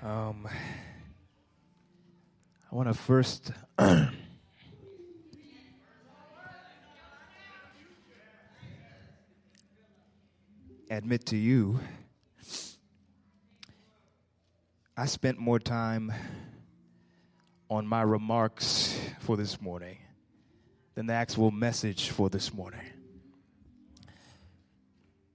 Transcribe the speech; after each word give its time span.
Um, 0.00 0.48
I 2.70 2.74
want 2.74 2.86
to 2.86 2.94
first 2.94 3.50
admit 10.88 11.26
to 11.26 11.36
you, 11.36 11.80
I 14.96 15.06
spent 15.06 15.38
more 15.40 15.58
time 15.58 16.12
on 17.68 17.84
my 17.84 18.02
remarks 18.02 18.96
for 19.18 19.36
this 19.36 19.60
morning 19.60 19.98
than 20.94 21.06
the 21.06 21.14
actual 21.14 21.50
message 21.50 22.10
for 22.10 22.30
this 22.30 22.54
morning. 22.54 22.86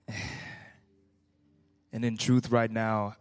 And 1.95 2.03
in 2.03 2.17
truth, 2.17 2.49
right 2.49 2.71
now, 2.71 3.17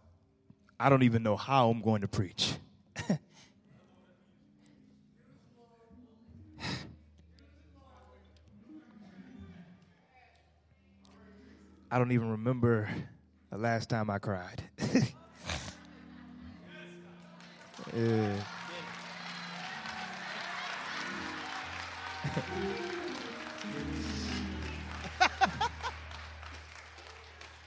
I 0.79 0.89
don't 0.89 1.03
even 1.03 1.23
know 1.23 1.37
how 1.37 1.69
I'm 1.69 1.81
going 1.81 2.01
to 2.01 2.07
preach. 2.07 2.55
I 11.91 11.97
don't 11.99 12.11
even 12.11 12.31
remember 12.31 12.89
the 13.51 13.57
last 13.57 13.89
time 13.89 14.09
I 14.09 14.19
cried. 14.19 14.63
Yeah. 17.95 18.39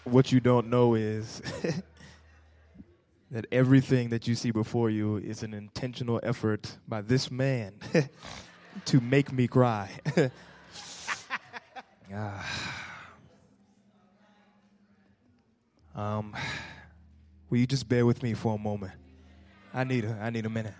what 0.05 0.33
you 0.33 0.41
don't 0.41 0.69
know 0.69 0.95
is 0.95 1.41
that 3.37 3.45
everything 3.53 4.09
that 4.09 4.27
you 4.27 4.35
see 4.35 4.51
before 4.51 4.89
you 4.89 5.19
is 5.19 5.43
an 5.43 5.53
intentional 5.53 6.19
effort 6.23 6.79
by 6.89 7.03
this 7.03 7.31
man 7.31 7.75
to 8.87 8.99
make 8.99 9.31
me 9.31 9.47
cry. 9.47 9.91
ah. 12.15 12.87
um, 15.95 16.35
will 17.51 17.59
you 17.59 17.67
just 17.67 17.87
bear 17.87 18.07
with 18.07 18.23
me 18.23 18.33
for 18.33 18.55
a 18.55 18.59
moment? 18.59 18.95
I 19.75 19.85
need 19.85 20.07
a, 20.07 20.19
I 20.19 20.31
need 20.31 20.47
a 20.47 20.51
minute. 20.51 20.73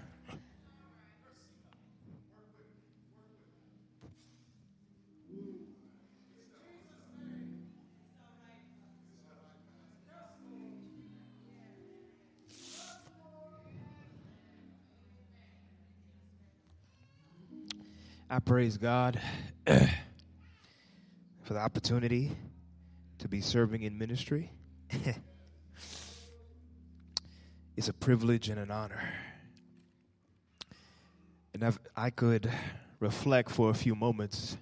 I 18.29 18.41
praise 18.41 18.77
God 18.77 19.21
for 19.67 21.55
the 21.55 21.61
opportunity 21.61 22.37
to 23.19 23.29
be 23.29 23.41
serving 23.41 23.85
in 23.85 23.97
ministry. 23.97 24.51
it's 27.77 27.89
a 27.89 27.93
privilege 27.93 28.49
and 28.49 28.59
an 28.59 28.73
honor. 28.73 29.01
And 31.55 31.63
if 31.63 31.79
I 31.97 32.11
could 32.11 32.51
reflect 32.99 33.49
for 33.51 33.71
a 33.71 33.75
few 33.75 33.95
moments. 33.95 34.57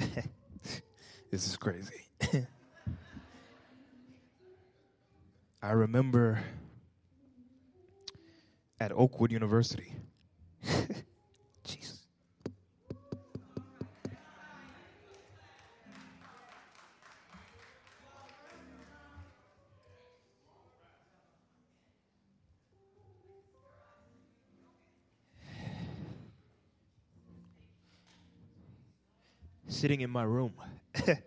this 0.00 1.46
is 1.46 1.56
crazy. 1.56 2.02
I 5.62 5.70
remember 5.70 6.42
at 8.80 8.92
Oakwood 8.92 9.32
University. 9.32 9.94
Jesus. 11.64 11.98
Sitting 29.68 30.00
in 30.00 30.10
my 30.10 30.22
room. 30.22 30.52
and 31.06 31.18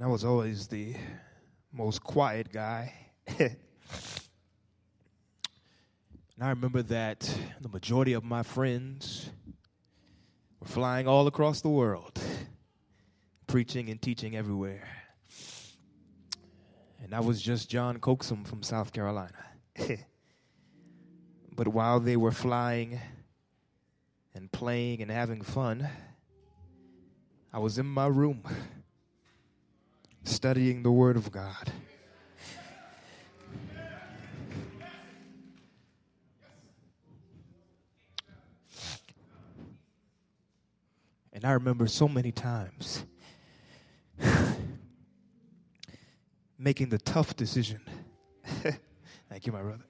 I 0.00 0.06
was 0.06 0.24
always 0.24 0.66
the 0.66 0.94
most 1.72 2.02
quiet 2.02 2.52
guy. 2.52 2.92
And 6.36 6.44
I 6.44 6.50
remember 6.50 6.82
that 6.82 7.20
the 7.60 7.68
majority 7.68 8.12
of 8.12 8.24
my 8.24 8.42
friends 8.42 9.30
were 10.58 10.66
flying 10.66 11.06
all 11.06 11.28
across 11.28 11.60
the 11.60 11.68
world, 11.68 12.20
preaching 13.46 13.88
and 13.88 14.02
teaching 14.02 14.34
everywhere. 14.34 14.88
And 17.04 17.14
I 17.14 17.20
was 17.20 17.40
just 17.40 17.70
John 17.70 17.98
Coaxum 17.98 18.44
from 18.46 18.64
South 18.64 18.92
Carolina. 18.92 19.44
but 21.54 21.68
while 21.68 22.00
they 22.00 22.16
were 22.16 22.32
flying 22.32 22.98
and 24.34 24.50
playing 24.50 25.02
and 25.02 25.10
having 25.12 25.40
fun, 25.40 25.88
I 27.52 27.58
was 27.60 27.78
in 27.78 27.86
my 27.86 28.08
room 28.08 28.42
studying 30.24 30.82
the 30.82 30.90
Word 30.90 31.16
of 31.16 31.30
God. 31.30 31.70
I 41.44 41.52
remember 41.52 41.86
so 41.86 42.08
many 42.08 42.32
times 42.32 43.04
making 46.58 46.88
the 46.88 46.98
tough 46.98 47.36
decision. 47.36 47.80
Thank 49.28 49.46
you, 49.46 49.52
my 49.52 49.62
brother. 49.62 49.84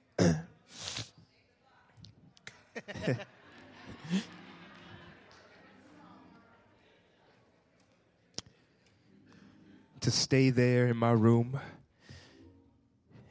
to 10.01 10.11
stay 10.11 10.51
there 10.51 10.87
in 10.87 10.97
my 10.97 11.11
room 11.11 11.59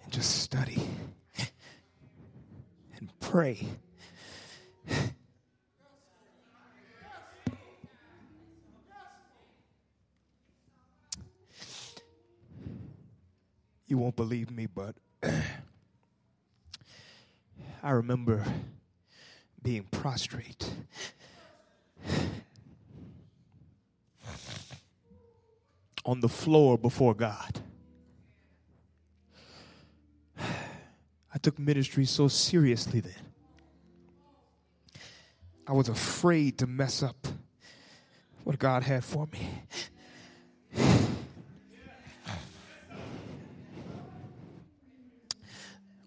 and 0.03 0.13
just 0.13 0.41
study 0.41 0.83
and 2.97 3.13
pray 3.21 3.65
You 13.87 13.99
won't 13.99 14.17
believe 14.17 14.50
me, 14.50 14.67
but 14.67 14.97
I 17.83 17.91
remember 17.91 18.45
being 19.62 19.84
prostrate. 19.91 20.71
On 26.06 26.21
the 26.21 26.28
floor 26.28 26.77
before 26.77 27.15
God. 27.15 27.61
I 30.39 31.39
took 31.41 31.59
ministry 31.59 32.04
so 32.04 32.28
seriously 32.28 33.01
then. 33.01 33.13
I 35.66 35.72
was 35.72 35.89
afraid 35.89 36.59
to 36.59 36.66
mess 36.66 37.03
up 37.03 37.27
what 38.45 38.59
God 38.59 38.83
had 38.83 39.03
for 39.03 39.27
me. 39.33 39.48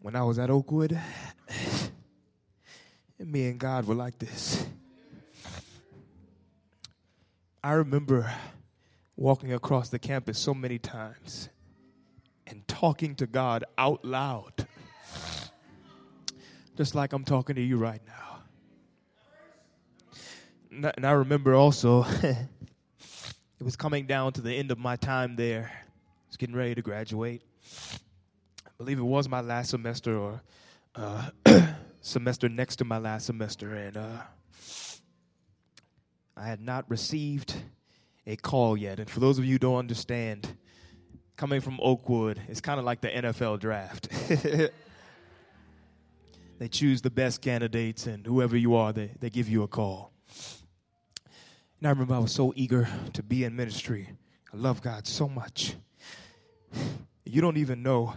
When 0.07 0.15
I 0.15 0.23
was 0.23 0.39
at 0.39 0.49
Oakwood, 0.49 0.97
me 3.19 3.49
and 3.49 3.59
God 3.59 3.85
were 3.85 3.93
like 3.93 4.17
this. 4.17 4.65
I 7.61 7.73
remember 7.73 8.33
walking 9.17 9.51
across 9.51 9.89
the 9.89 9.99
campus 9.99 10.39
so 10.39 10.53
many 10.53 10.79
times 10.79 11.49
and 12.45 12.65
talking 12.69 13.15
to 13.15 13.27
God 13.27 13.65
out 13.77 14.05
loud, 14.05 14.65
just 16.77 16.95
like 16.95 17.11
I'm 17.11 17.25
talking 17.25 17.57
to 17.57 17.61
you 17.61 17.75
right 17.75 17.99
now. 18.07 18.39
And 20.95 21.05
I 21.05 21.11
remember 21.11 21.53
also, 21.53 22.05
it 22.23 22.47
was 23.59 23.75
coming 23.75 24.05
down 24.05 24.31
to 24.31 24.41
the 24.41 24.53
end 24.53 24.71
of 24.71 24.79
my 24.79 24.95
time 24.95 25.35
there. 25.35 25.69
I 25.69 26.29
was 26.29 26.37
getting 26.37 26.55
ready 26.55 26.75
to 26.75 26.81
graduate 26.81 27.41
believe 28.77 28.99
it 28.99 29.03
was 29.03 29.27
my 29.27 29.41
last 29.41 29.71
semester 29.71 30.15
or 30.15 30.41
uh, 30.95 31.29
semester 32.01 32.47
next 32.47 32.75
to 32.75 32.85
my 32.85 32.99
last 32.99 33.25
semester, 33.25 33.73
and 33.73 33.97
uh, 33.97 34.21
I 36.35 36.45
had 36.47 36.61
not 36.61 36.87
received 36.87 37.55
a 38.27 38.35
call 38.35 38.77
yet. 38.77 38.99
And 38.99 39.09
for 39.09 39.19
those 39.19 39.39
of 39.39 39.45
you 39.45 39.53
who 39.53 39.59
don't 39.59 39.77
understand, 39.77 40.55
coming 41.37 41.59
from 41.59 41.79
Oakwood, 41.81 42.39
it's 42.47 42.61
kind 42.61 42.79
of 42.79 42.85
like 42.85 43.01
the 43.01 43.07
NFL 43.07 43.59
draft. 43.59 44.09
they 46.59 46.67
choose 46.67 47.01
the 47.01 47.09
best 47.09 47.41
candidates, 47.41 48.05
and 48.05 48.27
whoever 48.27 48.55
you 48.55 48.75
are, 48.75 48.93
they, 48.93 49.09
they 49.19 49.31
give 49.31 49.49
you 49.49 49.63
a 49.63 49.67
call. 49.67 50.11
And 51.79 51.87
I 51.87 51.89
remember 51.89 52.13
I 52.13 52.19
was 52.19 52.31
so 52.31 52.53
eager 52.55 52.87
to 53.13 53.23
be 53.23 53.43
in 53.43 53.55
ministry. 53.55 54.09
I 54.53 54.57
love 54.57 54.83
God 54.83 55.07
so 55.07 55.27
much. 55.27 55.75
You 57.29 57.41
don't 57.41 57.57
even 57.57 57.83
know. 57.83 58.13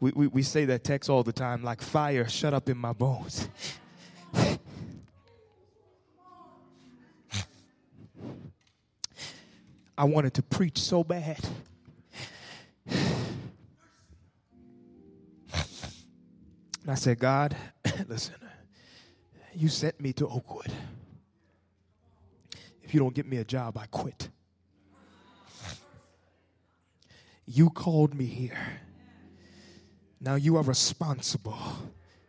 We, 0.00 0.12
we, 0.12 0.26
we 0.28 0.42
say 0.42 0.64
that 0.64 0.82
text 0.82 1.10
all 1.10 1.22
the 1.22 1.32
time 1.32 1.62
like 1.62 1.82
fire 1.82 2.26
shut 2.26 2.54
up 2.54 2.68
in 2.68 2.78
my 2.78 2.92
bones. 2.94 3.48
I 9.96 10.04
wanted 10.04 10.32
to 10.34 10.42
preach 10.42 10.78
so 10.78 11.04
bad. 11.04 11.38
And 16.82 16.90
I 16.90 16.94
said, 16.94 17.18
God, 17.18 17.54
listen, 18.08 18.34
you 19.54 19.68
sent 19.68 20.00
me 20.00 20.14
to 20.14 20.26
Oakwood. 20.26 20.72
If 22.82 22.94
you 22.94 23.00
don't 23.00 23.14
get 23.14 23.26
me 23.26 23.36
a 23.36 23.44
job, 23.44 23.76
I 23.76 23.84
quit. 23.86 24.30
You 27.44 27.68
called 27.68 28.14
me 28.14 28.24
here. 28.24 28.80
Now 30.20 30.34
you 30.34 30.56
are 30.56 30.62
responsible 30.62 31.58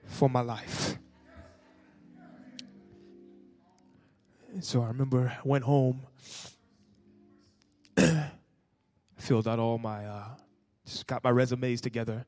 for 0.06 0.30
my 0.30 0.42
life. 0.42 0.98
So 4.62 4.82
I 4.82 4.88
remember 4.88 5.34
I 5.38 5.48
went 5.48 5.64
home, 5.64 6.02
filled 9.18 9.48
out 9.48 9.60
all 9.60 9.78
my, 9.78 10.06
uh, 10.06 10.28
just 10.86 11.08
got 11.08 11.24
my 11.24 11.30
resumes 11.30 11.82
together 11.82 12.26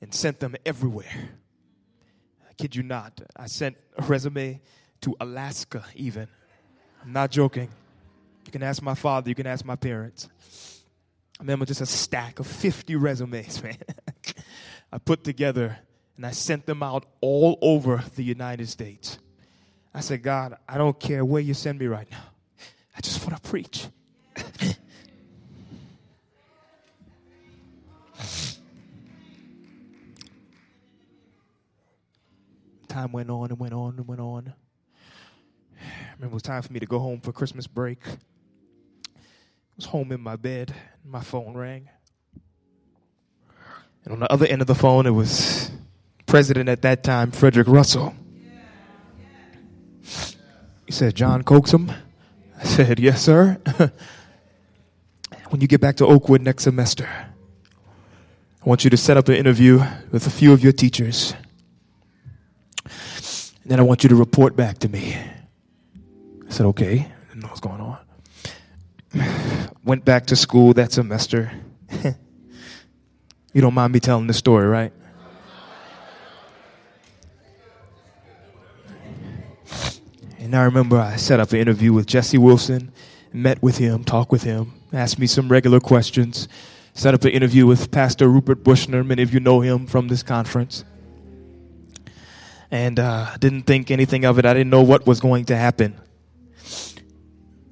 and 0.00 0.12
sent 0.12 0.40
them 0.40 0.56
everywhere. 0.64 1.30
I 2.48 2.52
kid 2.54 2.74
you 2.74 2.82
not. 2.82 3.20
I 3.36 3.46
sent 3.46 3.76
a 3.96 4.02
resume 4.02 4.60
to 5.02 5.16
Alaska, 5.20 5.84
even. 5.94 6.28
I'm 7.02 7.12
not 7.12 7.30
joking. 7.30 7.68
You 8.44 8.52
can 8.52 8.62
ask 8.62 8.82
my 8.82 8.94
father, 8.94 9.28
you 9.28 9.34
can 9.34 9.46
ask 9.46 9.64
my 9.64 9.76
parents. 9.76 10.28
I 11.38 11.42
remember 11.42 11.64
just 11.64 11.80
a 11.80 11.86
stack 11.86 12.38
of 12.38 12.46
50 12.46 12.96
resumes, 12.96 13.62
man. 13.64 13.76
I 14.92 14.98
put 14.98 15.24
together 15.24 15.78
and 16.16 16.24
I 16.24 16.30
sent 16.30 16.66
them 16.66 16.82
out 16.82 17.04
all 17.20 17.58
over 17.60 18.02
the 18.14 18.22
United 18.22 18.68
States. 18.68 19.18
I 19.92 20.00
said, 20.00 20.22
God, 20.22 20.56
I 20.68 20.78
don't 20.78 20.98
care 20.98 21.24
where 21.24 21.40
you 21.42 21.54
send 21.54 21.78
me 21.78 21.86
right 21.86 22.10
now. 22.10 22.24
I 22.96 23.00
just 23.00 23.26
want 23.26 23.42
to 23.42 23.48
preach. 23.48 23.86
Time 32.88 33.12
went 33.12 33.30
on 33.30 33.50
and 33.50 33.58
went 33.58 33.74
on 33.74 33.96
and 33.98 34.08
went 34.08 34.20
on. 34.20 34.54
I 35.78 36.14
remember 36.14 36.32
it 36.32 36.34
was 36.34 36.42
time 36.42 36.62
for 36.62 36.72
me 36.72 36.80
to 36.80 36.86
go 36.86 36.98
home 36.98 37.20
for 37.20 37.32
Christmas 37.32 37.66
break. 37.66 38.00
I 38.06 38.10
was 39.76 39.84
home 39.86 40.12
in 40.12 40.20
my 40.22 40.36
bed, 40.36 40.74
and 41.02 41.12
my 41.12 41.20
phone 41.20 41.54
rang. 41.54 41.90
And 44.06 44.14
on 44.14 44.20
the 44.20 44.32
other 44.32 44.46
end 44.46 44.60
of 44.60 44.68
the 44.68 44.74
phone, 44.74 45.04
it 45.04 45.10
was 45.10 45.72
President 46.26 46.68
at 46.68 46.82
that 46.82 47.02
time, 47.02 47.32
Frederick 47.32 47.66
Russell. 47.66 48.14
He 50.86 50.92
said, 50.92 51.16
John 51.16 51.42
Coaxum? 51.42 51.92
I 52.56 52.64
said, 52.64 53.00
Yes, 53.00 53.20
sir. 53.20 53.58
when 55.48 55.60
you 55.60 55.66
get 55.66 55.80
back 55.80 55.96
to 55.96 56.06
Oakwood 56.06 56.40
next 56.40 56.62
semester, 56.62 57.08
I 57.08 58.68
want 58.68 58.84
you 58.84 58.90
to 58.90 58.96
set 58.96 59.16
up 59.16 59.28
an 59.28 59.34
interview 59.34 59.82
with 60.12 60.28
a 60.28 60.30
few 60.30 60.52
of 60.52 60.62
your 60.62 60.72
teachers. 60.72 61.34
And 62.84 63.72
then 63.72 63.80
I 63.80 63.82
want 63.82 64.04
you 64.04 64.08
to 64.08 64.14
report 64.14 64.54
back 64.54 64.78
to 64.78 64.88
me. 64.88 65.16
I 65.16 66.50
said, 66.50 66.66
Okay. 66.66 67.00
I 67.00 67.28
didn't 67.28 67.42
know 67.42 67.48
what's 67.48 67.60
going 67.60 67.80
on. 67.80 67.98
Went 69.84 70.04
back 70.04 70.26
to 70.26 70.36
school 70.36 70.72
that 70.74 70.92
semester. 70.92 71.50
you 73.56 73.62
don't 73.62 73.72
mind 73.72 73.90
me 73.90 74.00
telling 74.00 74.26
this 74.26 74.36
story, 74.36 74.66
right? 74.66 74.92
And 80.38 80.54
I 80.54 80.64
remember 80.64 80.98
I 80.98 81.16
set 81.16 81.40
up 81.40 81.52
an 81.52 81.60
interview 81.60 81.94
with 81.94 82.04
Jesse 82.06 82.36
Wilson, 82.36 82.92
met 83.32 83.62
with 83.62 83.78
him, 83.78 84.04
talked 84.04 84.30
with 84.30 84.42
him, 84.42 84.74
asked 84.92 85.18
me 85.18 85.26
some 85.26 85.48
regular 85.48 85.80
questions, 85.80 86.48
set 86.92 87.14
up 87.14 87.24
an 87.24 87.30
interview 87.30 87.64
with 87.64 87.90
Pastor 87.90 88.28
Rupert 88.28 88.62
Bushner. 88.62 89.02
Many 89.02 89.22
of 89.22 89.32
you 89.32 89.40
know 89.40 89.62
him 89.62 89.86
from 89.86 90.08
this 90.08 90.22
conference. 90.22 90.84
And 92.70 93.00
uh, 93.00 93.38
didn't 93.38 93.62
think 93.62 93.90
anything 93.90 94.26
of 94.26 94.38
it. 94.38 94.44
I 94.44 94.52
didn't 94.52 94.68
know 94.68 94.82
what 94.82 95.06
was 95.06 95.18
going 95.18 95.46
to 95.46 95.56
happen. 95.56 95.98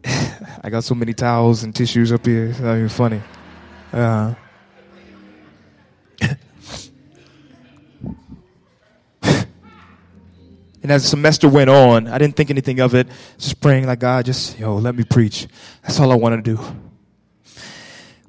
I 0.06 0.70
got 0.70 0.82
so 0.82 0.94
many 0.94 1.12
towels 1.12 1.62
and 1.62 1.74
tissues 1.74 2.10
up 2.10 2.24
here. 2.24 2.46
It's 2.46 2.60
not 2.60 2.76
even 2.76 2.88
funny. 2.88 3.20
Uh, 3.92 4.34
And 10.84 10.92
as 10.92 11.02
the 11.02 11.08
semester 11.08 11.48
went 11.48 11.70
on, 11.70 12.08
I 12.08 12.18
didn't 12.18 12.36
think 12.36 12.50
anything 12.50 12.78
of 12.78 12.94
it. 12.94 13.08
Just 13.38 13.58
praying 13.58 13.86
like 13.86 14.00
God, 14.00 14.26
just 14.26 14.58
yo, 14.58 14.76
let 14.76 14.94
me 14.94 15.02
preach. 15.02 15.48
That's 15.82 15.98
all 15.98 16.12
I 16.12 16.14
want 16.14 16.44
to 16.44 16.56
do. 16.56 16.62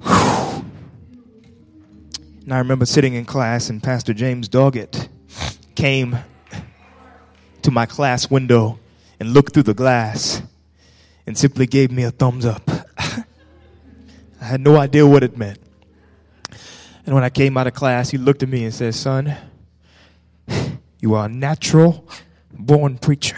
Whew. 0.01 0.65
And 2.45 2.53
I 2.53 2.59
remember 2.59 2.85
sitting 2.85 3.13
in 3.15 3.25
class, 3.25 3.69
and 3.69 3.83
Pastor 3.83 4.13
James 4.13 4.47
Doggett 4.47 5.09
came 5.75 6.17
to 7.61 7.71
my 7.71 7.85
class 7.85 8.31
window 8.31 8.79
and 9.19 9.33
looked 9.33 9.53
through 9.53 9.63
the 9.63 9.73
glass 9.73 10.41
and 11.27 11.37
simply 11.37 11.67
gave 11.67 11.91
me 11.91 12.03
a 12.03 12.11
thumbs 12.11 12.45
up. 12.45 12.69
I 12.97 13.25
had 14.45 14.61
no 14.61 14.77
idea 14.77 15.05
what 15.05 15.23
it 15.23 15.37
meant. 15.37 15.59
And 17.05 17.13
when 17.15 17.25
I 17.25 17.29
came 17.29 17.57
out 17.57 17.67
of 17.67 17.73
class, 17.73 18.11
he 18.11 18.17
looked 18.17 18.43
at 18.43 18.47
me 18.47 18.63
and 18.63 18.73
said, 18.73 18.95
Son, 18.95 19.35
you 21.01 21.15
are 21.15 21.25
a 21.25 21.29
natural 21.29 22.07
born 22.57 22.97
preacher. 22.97 23.37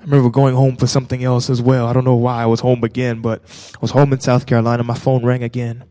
I 0.00 0.06
remember 0.06 0.28
going 0.28 0.54
home 0.54 0.76
for 0.76 0.86
something 0.86 1.24
else 1.24 1.48
as 1.48 1.62
well. 1.62 1.86
I 1.86 1.94
don't 1.94 2.04
know 2.04 2.14
why 2.14 2.42
I 2.42 2.46
was 2.46 2.60
home 2.60 2.84
again, 2.84 3.22
but 3.22 3.42
I 3.74 3.78
was 3.80 3.90
home 3.90 4.12
in 4.12 4.20
South 4.20 4.44
Carolina. 4.44 4.82
My 4.82 4.94
phone 4.94 5.24
rang 5.24 5.42
again. 5.42 5.84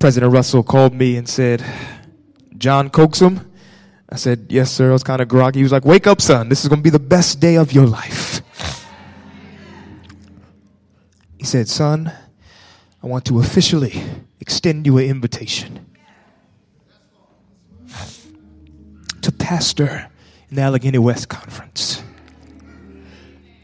President 0.00 0.32
Russell 0.32 0.64
called 0.64 0.92
me 0.92 1.16
and 1.16 1.28
said, 1.28 1.64
John 2.58 2.90
Coaxum? 2.90 3.46
I 4.08 4.16
said, 4.16 4.46
Yes, 4.50 4.70
sir. 4.72 4.90
I 4.90 4.92
was 4.92 5.02
kind 5.02 5.20
of 5.20 5.28
groggy. 5.28 5.60
He 5.60 5.62
was 5.62 5.72
like, 5.72 5.84
Wake 5.84 6.06
up, 6.06 6.20
son. 6.20 6.48
This 6.48 6.62
is 6.62 6.68
going 6.68 6.80
to 6.80 6.82
be 6.82 6.90
the 6.90 6.98
best 6.98 7.40
day 7.40 7.56
of 7.56 7.72
your 7.72 7.86
life. 7.86 8.40
He 11.38 11.44
said, 11.44 11.68
Son, 11.68 12.12
I 13.02 13.06
want 13.08 13.24
to 13.26 13.38
officially 13.40 14.02
extend 14.40 14.86
you 14.86 14.98
an 14.98 15.04
invitation 15.04 15.86
to 19.22 19.32
pastor 19.32 20.08
in 20.48 20.56
the 20.56 20.62
Allegheny 20.62 20.98
West 20.98 21.28
Conference. 21.28 22.02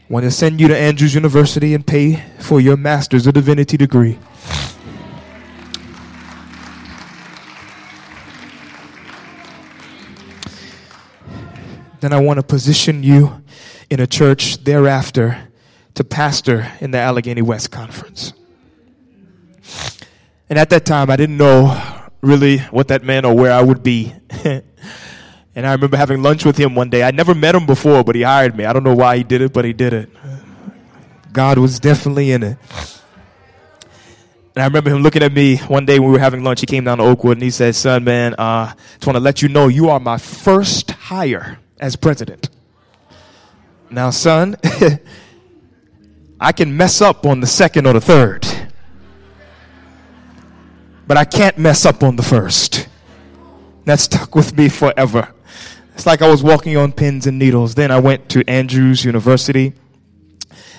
I 0.09 0.13
want 0.13 0.25
to 0.25 0.31
send 0.31 0.61
you 0.61 0.67
to 0.67 0.77
Andrews 0.77 1.15
University 1.15 1.73
and 1.73 1.85
pay 1.85 2.23
for 2.39 2.61
your 2.61 2.77
Master's 2.77 3.25
of 3.25 3.33
Divinity 3.33 3.77
degree. 3.77 4.19
Then 12.01 12.13
I 12.13 12.19
want 12.19 12.37
to 12.37 12.43
position 12.43 13.01
you 13.01 13.41
in 13.89 13.99
a 13.99 14.05
church 14.07 14.63
thereafter 14.63 15.49
to 15.95 16.03
pastor 16.03 16.71
in 16.81 16.91
the 16.91 16.99
Allegheny 16.99 17.41
West 17.41 17.71
Conference. 17.71 18.33
And 20.49 20.59
at 20.59 20.69
that 20.69 20.85
time, 20.85 21.09
I 21.09 21.15
didn't 21.15 21.37
know 21.37 22.03
really 22.21 22.59
what 22.59 22.87
that 22.89 23.03
meant 23.03 23.25
or 23.25 23.35
where 23.35 23.51
I 23.51 23.61
would 23.61 23.83
be. 23.83 24.13
and 24.43 24.63
I 25.55 25.71
remember 25.73 25.97
having 25.97 26.21
lunch 26.21 26.45
with 26.45 26.57
him 26.57 26.75
one 26.75 26.89
day. 26.89 27.03
I'd 27.03 27.15
never 27.15 27.35
met 27.35 27.55
him 27.55 27.65
before, 27.65 28.03
but 28.03 28.15
he 28.15 28.21
hired 28.21 28.55
me. 28.55 28.65
I 28.65 28.73
don't 28.73 28.83
know 28.83 28.95
why 28.95 29.17
he 29.17 29.23
did 29.23 29.41
it, 29.41 29.53
but 29.53 29.65
he 29.65 29.73
did 29.73 29.93
it. 29.93 30.09
God 31.31 31.57
was 31.57 31.79
definitely 31.79 32.31
in 32.31 32.43
it. 32.43 32.57
And 34.55 34.61
I 34.61 34.65
remember 34.65 34.91
him 34.91 35.01
looking 35.01 35.23
at 35.23 35.33
me 35.33 35.57
one 35.57 35.85
day 35.85 35.97
when 35.97 36.09
we 36.09 36.13
were 36.13 36.19
having 36.19 36.43
lunch. 36.43 36.59
He 36.59 36.67
came 36.67 36.83
down 36.83 36.99
to 36.99 37.03
Oakwood 37.03 37.37
and 37.37 37.43
he 37.43 37.49
said, 37.49 37.73
Son, 37.73 38.03
man, 38.03 38.35
uh, 38.37 38.73
just 38.95 39.07
want 39.07 39.15
to 39.15 39.19
let 39.19 39.41
you 39.41 39.49
know 39.49 39.67
you 39.67 39.89
are 39.89 39.99
my 39.99 40.19
first 40.19 40.91
hire 40.91 41.57
as 41.79 41.95
president. 41.95 42.49
Now, 43.89 44.11
son, 44.11 44.55
I 46.39 46.51
can 46.51 46.77
mess 46.77 47.01
up 47.01 47.25
on 47.25 47.39
the 47.39 47.47
second 47.47 47.87
or 47.87 47.93
the 47.93 48.01
third 48.01 48.45
but 51.07 51.17
I 51.17 51.25
can't 51.25 51.57
mess 51.57 51.85
up 51.85 52.03
on 52.03 52.15
the 52.15 52.23
first. 52.23 52.87
That 53.85 53.99
stuck 53.99 54.35
with 54.35 54.57
me 54.57 54.69
forever. 54.69 55.33
It's 55.93 56.05
like 56.05 56.21
I 56.21 56.29
was 56.29 56.41
walking 56.41 56.77
on 56.77 56.91
pins 56.91 57.27
and 57.27 57.37
needles. 57.37 57.75
Then 57.75 57.91
I 57.91 57.99
went 57.99 58.29
to 58.29 58.43
Andrews 58.49 59.05
University. 59.05 59.73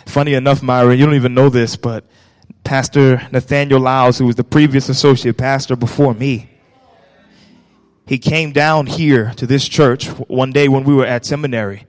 Funny 0.06 0.34
enough, 0.34 0.62
Myra, 0.62 0.94
you 0.94 1.04
don't 1.04 1.14
even 1.14 1.34
know 1.34 1.48
this, 1.48 1.76
but 1.76 2.04
Pastor 2.64 3.26
Nathaniel 3.30 3.80
Lyles, 3.80 4.18
who 4.18 4.26
was 4.26 4.36
the 4.36 4.44
previous 4.44 4.88
associate 4.88 5.36
pastor 5.36 5.76
before 5.76 6.14
me, 6.14 6.50
he 8.06 8.18
came 8.18 8.52
down 8.52 8.86
here 8.86 9.32
to 9.36 9.46
this 9.46 9.66
church 9.66 10.08
one 10.08 10.52
day 10.52 10.68
when 10.68 10.84
we 10.84 10.94
were 10.94 11.06
at 11.06 11.24
seminary. 11.24 11.86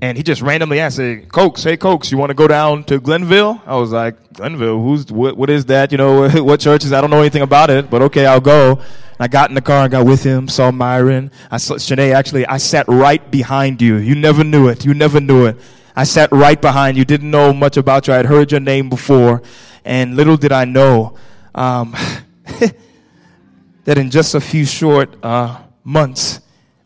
And 0.00 0.16
he 0.16 0.22
just 0.22 0.42
randomly 0.42 0.80
asked, 0.80 0.98
hey, 0.98 1.24
Cokes, 1.30 1.62
hey, 1.62 1.76
Cokes, 1.76 2.10
you 2.10 2.18
want 2.18 2.30
to 2.30 2.34
go 2.34 2.48
down 2.48 2.84
to 2.84 3.00
Glenville? 3.00 3.60
I 3.66 3.76
was 3.76 3.92
like, 3.92 4.32
Glenville, 4.32 4.80
who's, 4.80 5.10
what, 5.10 5.36
what 5.36 5.50
is 5.50 5.66
that? 5.66 5.92
You 5.92 5.98
know, 5.98 6.28
what 6.44 6.60
church 6.60 6.84
is, 6.84 6.92
I 6.92 7.00
don't 7.00 7.10
know 7.10 7.20
anything 7.20 7.42
about 7.42 7.70
it, 7.70 7.90
but 7.90 8.02
okay, 8.02 8.26
I'll 8.26 8.40
go. 8.40 8.72
And 8.72 9.20
I 9.20 9.28
got 9.28 9.50
in 9.50 9.54
the 9.54 9.60
car 9.60 9.82
and 9.82 9.90
got 9.90 10.06
with 10.06 10.22
him, 10.22 10.48
saw 10.48 10.70
Myron. 10.70 11.30
I 11.50 11.56
saw, 11.56 11.74
Shanae, 11.74 12.14
actually, 12.14 12.46
I 12.46 12.58
sat 12.58 12.86
right 12.88 13.28
behind 13.30 13.82
you. 13.82 13.96
You 13.96 14.14
never 14.14 14.44
knew 14.44 14.68
it. 14.68 14.84
You 14.84 14.94
never 14.94 15.20
knew 15.20 15.46
it. 15.46 15.56
I 15.96 16.04
sat 16.04 16.30
right 16.30 16.60
behind 16.60 16.96
you, 16.96 17.04
didn't 17.04 17.30
know 17.30 17.52
much 17.52 17.76
about 17.76 18.06
you. 18.06 18.14
I 18.14 18.18
had 18.18 18.26
heard 18.26 18.52
your 18.52 18.60
name 18.60 18.88
before. 18.88 19.42
And 19.84 20.16
little 20.16 20.36
did 20.36 20.52
I 20.52 20.64
know, 20.64 21.16
um, 21.54 21.90
that 23.84 23.98
in 23.98 24.10
just 24.10 24.34
a 24.34 24.40
few 24.40 24.64
short, 24.64 25.16
uh, 25.24 25.60
months, 25.82 26.40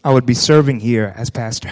I 0.04 0.12
would 0.12 0.25
be 0.25 0.35
serving 0.35 0.80
here 0.80 1.12
as 1.16 1.28
pastor. 1.28 1.71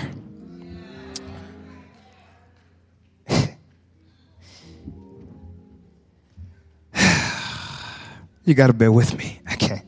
You 8.51 8.57
got 8.57 8.67
to 8.67 8.73
bear 8.73 8.91
with 8.91 9.17
me. 9.17 9.39
Okay. 9.53 9.81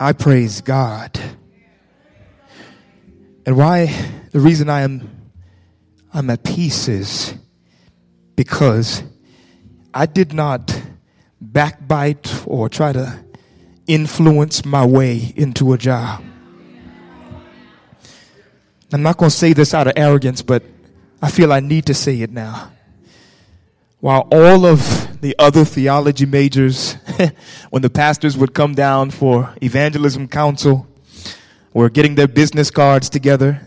I 0.00 0.14
praise 0.14 0.62
God. 0.62 1.20
And 3.44 3.58
why 3.58 3.94
the 4.32 4.40
reason 4.40 4.70
I 4.70 4.80
am 4.80 5.30
I'm 6.14 6.30
at 6.30 6.42
peace 6.42 6.88
is 6.88 7.34
because 8.34 9.02
I 9.92 10.06
did 10.06 10.32
not 10.32 10.74
backbite 11.42 12.46
or 12.46 12.70
try 12.70 12.94
to 12.94 13.22
influence 13.86 14.64
my 14.64 14.86
way 14.86 15.34
into 15.36 15.74
a 15.74 15.76
job. 15.76 16.24
I'm 18.90 19.02
not 19.02 19.18
going 19.18 19.28
to 19.28 19.36
say 19.36 19.52
this 19.52 19.74
out 19.74 19.86
of 19.86 19.92
arrogance, 19.96 20.40
but 20.40 20.62
I 21.24 21.30
feel 21.30 21.54
I 21.54 21.60
need 21.60 21.86
to 21.86 21.94
say 21.94 22.20
it 22.20 22.30
now. 22.30 22.70
While 24.00 24.28
all 24.30 24.66
of 24.66 25.22
the 25.22 25.34
other 25.38 25.64
theology 25.64 26.26
majors, 26.26 26.98
when 27.70 27.80
the 27.80 27.88
pastors 27.88 28.36
would 28.36 28.52
come 28.52 28.74
down 28.74 29.10
for 29.10 29.54
evangelism 29.62 30.28
council, 30.28 30.86
were 31.72 31.88
getting 31.88 32.14
their 32.14 32.28
business 32.28 32.70
cards 32.70 33.08
together 33.08 33.58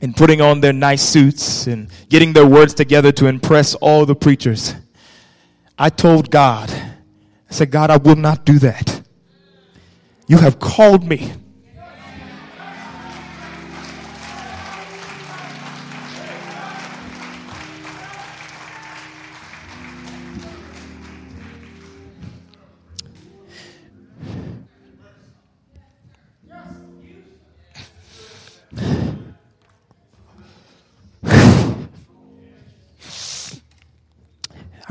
and 0.00 0.16
putting 0.16 0.40
on 0.40 0.60
their 0.60 0.72
nice 0.72 1.02
suits 1.02 1.66
and 1.66 1.90
getting 2.08 2.32
their 2.32 2.46
words 2.46 2.74
together 2.74 3.10
to 3.10 3.26
impress 3.26 3.74
all 3.74 4.06
the 4.06 4.14
preachers. 4.14 4.76
I 5.76 5.88
told 5.88 6.30
God, 6.30 6.70
I 6.70 6.92
said, 7.52 7.72
God, 7.72 7.90
I 7.90 7.96
will 7.96 8.14
not 8.14 8.44
do 8.44 8.60
that. 8.60 9.02
You 10.28 10.38
have 10.38 10.60
called 10.60 11.02
me 11.02 11.32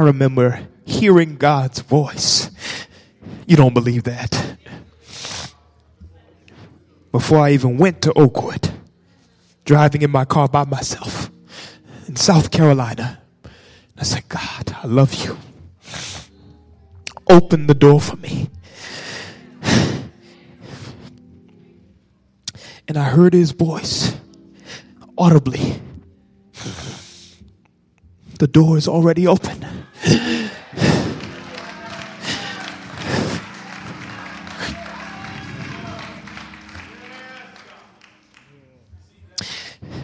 I 0.02 0.06
remember 0.06 0.68
hearing 0.84 1.36
God's 1.36 1.82
voice. 1.82 2.50
You 3.46 3.56
don't 3.56 3.76
believe 3.76 4.02
that. 4.06 4.58
Before 7.12 7.38
I 7.38 7.52
even 7.52 7.78
went 7.78 8.02
to 8.02 8.14
Oakwood, 8.14 8.72
driving 9.64 10.02
in 10.02 10.10
my 10.10 10.26
car 10.26 10.48
by 10.48 10.66
myself 10.66 11.30
in 12.08 12.16
South 12.16 12.50
Carolina, 12.50 13.22
I 13.96 14.02
said, 14.02 14.28
God, 14.28 14.76
I 14.82 14.88
love 14.88 15.14
you. 15.24 15.38
Open 17.30 17.68
the 17.68 17.76
door 17.76 18.02
for 18.02 18.16
me. 18.16 18.50
And 22.88 22.98
I 22.98 23.04
heard 23.04 23.34
his 23.34 23.52
voice 23.52 24.16
audibly. 25.16 25.80
The 28.40 28.48
door 28.48 28.78
is 28.78 28.88
already 28.88 29.28
open. 29.28 29.68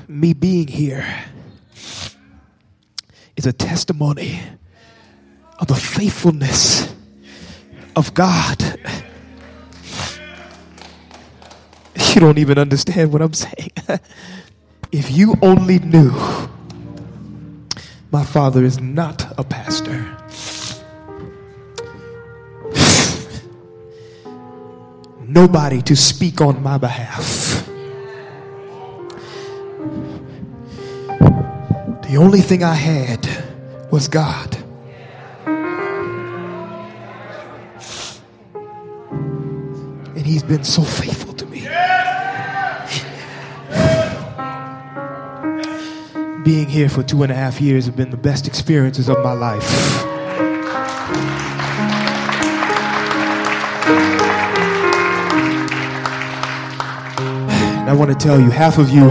Me 0.08 0.34
being 0.34 0.68
here 0.68 1.25
is 3.36 3.46
a 3.46 3.54
testimony 3.54 4.39
of 5.60 5.68
the 5.68 5.75
faithfulness 5.75 6.94
of 7.96 8.13
God. 8.13 8.62
You 12.13 12.22
don't 12.22 12.38
even 12.38 12.58
understand 12.58 13.12
what 13.12 13.22
I'm 13.22 13.34
saying. 13.34 13.72
if 14.92 15.12
you 15.12 15.36
only 15.42 15.80
knew 15.80 16.12
my 18.11 18.23
father 18.23 18.63
is 18.63 18.79
not 18.79 19.25
a 19.37 19.43
pastor. 19.43 20.05
Nobody 25.27 25.81
to 25.81 25.95
speak 25.95 26.39
on 26.39 26.63
my 26.63 26.77
behalf. 26.77 27.67
The 32.09 32.15
only 32.17 32.39
thing 32.39 32.63
I 32.63 32.73
had 32.73 33.27
was 33.91 34.07
God. 34.07 34.57
And 40.15 40.25
He's 40.25 40.43
been 40.43 40.63
so 40.63 40.83
faithful 40.83 41.16
being 46.48 46.70
here 46.70 46.88
for 46.88 47.04
two 47.04 47.24
and 47.24 47.32
a 47.34 47.36
half 47.36 47.60
years 47.60 47.88
have 47.88 47.98
been 47.98 48.10
the 48.10 48.16
best 48.16 48.48
experiences 48.48 49.10
of 49.10 49.22
my 49.22 49.34
life. 49.34 49.70
And 57.82 57.89
I 57.89 57.94
want 57.94 58.12
to 58.12 58.16
tell 58.16 58.39
you, 58.39 58.50
half 58.50 58.77
of 58.77 58.89
you 58.92 59.08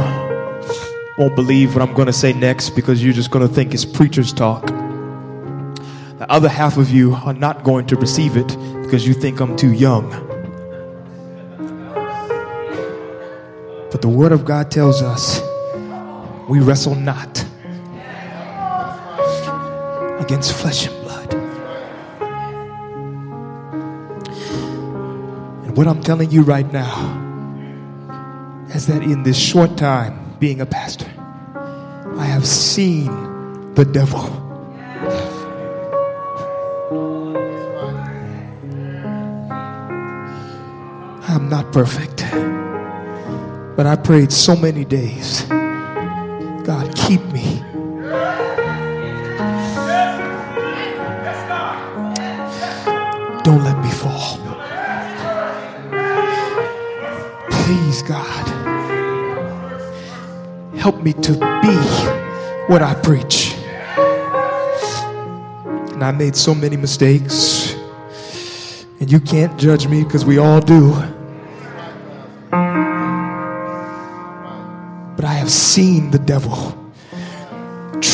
won't 1.18 1.36
believe 1.36 1.74
what 1.74 1.86
I'm 1.86 1.92
going 1.92 2.06
to 2.06 2.12
say 2.14 2.32
next 2.32 2.70
because 2.70 3.04
you're 3.04 3.12
just 3.12 3.30
going 3.30 3.46
to 3.46 3.54
think 3.54 3.74
it's 3.74 3.84
preacher's 3.84 4.32
talk. 4.32 4.66
The 4.68 6.26
other 6.30 6.48
half 6.48 6.78
of 6.78 6.88
you 6.88 7.12
are 7.16 7.34
not 7.34 7.64
going 7.64 7.86
to 7.88 7.96
receive 7.96 8.38
it 8.38 8.48
because 8.82 9.06
you 9.06 9.12
think 9.12 9.40
I'm 9.40 9.58
too 9.58 9.74
young. 9.74 10.08
But 13.90 14.00
the 14.00 14.08
Word 14.08 14.32
of 14.32 14.46
God 14.46 14.70
tells 14.70 15.02
us 15.02 15.45
we 16.48 16.60
wrestle 16.60 16.94
not 16.94 17.44
against 20.20 20.52
flesh 20.52 20.86
and 20.86 21.02
blood. 21.02 21.34
And 25.64 25.76
what 25.76 25.88
I'm 25.88 26.00
telling 26.02 26.30
you 26.30 26.42
right 26.42 26.70
now 26.72 27.22
is 28.74 28.86
that 28.86 29.02
in 29.02 29.24
this 29.24 29.38
short 29.38 29.76
time 29.76 30.36
being 30.38 30.60
a 30.60 30.66
pastor, 30.66 31.10
I 32.16 32.26
have 32.26 32.46
seen 32.46 33.06
the 33.74 33.84
devil. 33.84 34.24
I'm 41.28 41.48
not 41.48 41.72
perfect, 41.72 42.24
but 43.76 43.86
I 43.86 43.96
prayed 43.96 44.32
so 44.32 44.54
many 44.54 44.84
days. 44.84 45.44
Keep 47.06 47.22
me. 47.26 47.62
Don't 53.44 53.62
let 53.62 53.78
me 53.80 53.90
fall. 53.92 54.38
Please, 57.48 58.02
God, 58.02 58.48
help 60.76 61.00
me 61.00 61.12
to 61.12 61.34
be 61.62 61.76
what 62.66 62.82
I 62.82 62.94
preach. 63.04 63.54
And 65.92 66.02
I 66.02 66.10
made 66.10 66.34
so 66.34 66.56
many 66.56 66.76
mistakes. 66.76 67.76
And 68.98 69.12
you 69.12 69.20
can't 69.20 69.56
judge 69.60 69.86
me 69.86 70.02
because 70.02 70.24
we 70.24 70.38
all 70.38 70.58
do. 70.60 70.90
But 75.14 75.24
I 75.24 75.34
have 75.34 75.52
seen 75.52 76.10
the 76.10 76.18
devil 76.18 76.85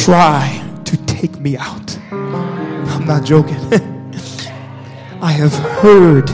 try 0.02 0.60
to 0.84 0.96
take 1.06 1.38
me 1.38 1.56
out. 1.56 1.96
I'm 2.10 3.04
not 3.04 3.24
joking. 3.24 3.54
I 5.22 5.30
have 5.30 5.54
heard 5.80 6.28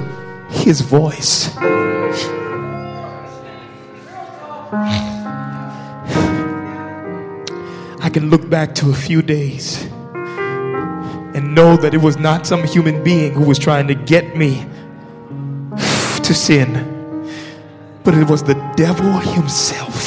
his 0.48 0.80
voice. 0.80 1.54
I 8.00 8.10
can 8.10 8.30
look 8.30 8.48
back 8.48 8.74
to 8.76 8.88
a 8.90 8.94
few 8.94 9.20
days 9.20 9.84
and 11.34 11.54
know 11.54 11.76
that 11.76 11.92
it 11.92 12.00
was 12.00 12.16
not 12.16 12.46
some 12.46 12.64
human 12.64 13.04
being 13.04 13.34
who 13.34 13.44
was 13.44 13.58
trying 13.58 13.86
to 13.88 13.94
get 13.94 14.34
me 14.34 14.64
to 16.22 16.32
sin, 16.32 16.72
but 18.02 18.14
it 18.14 18.26
was 18.30 18.42
the 18.42 18.54
devil 18.78 19.12
himself. 19.18 19.97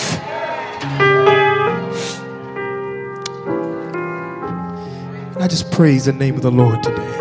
Just 5.51 5.69
praise 5.69 6.05
the 6.05 6.13
name 6.13 6.35
of 6.35 6.43
the 6.43 6.49
Lord 6.49 6.81
today. 6.81 7.17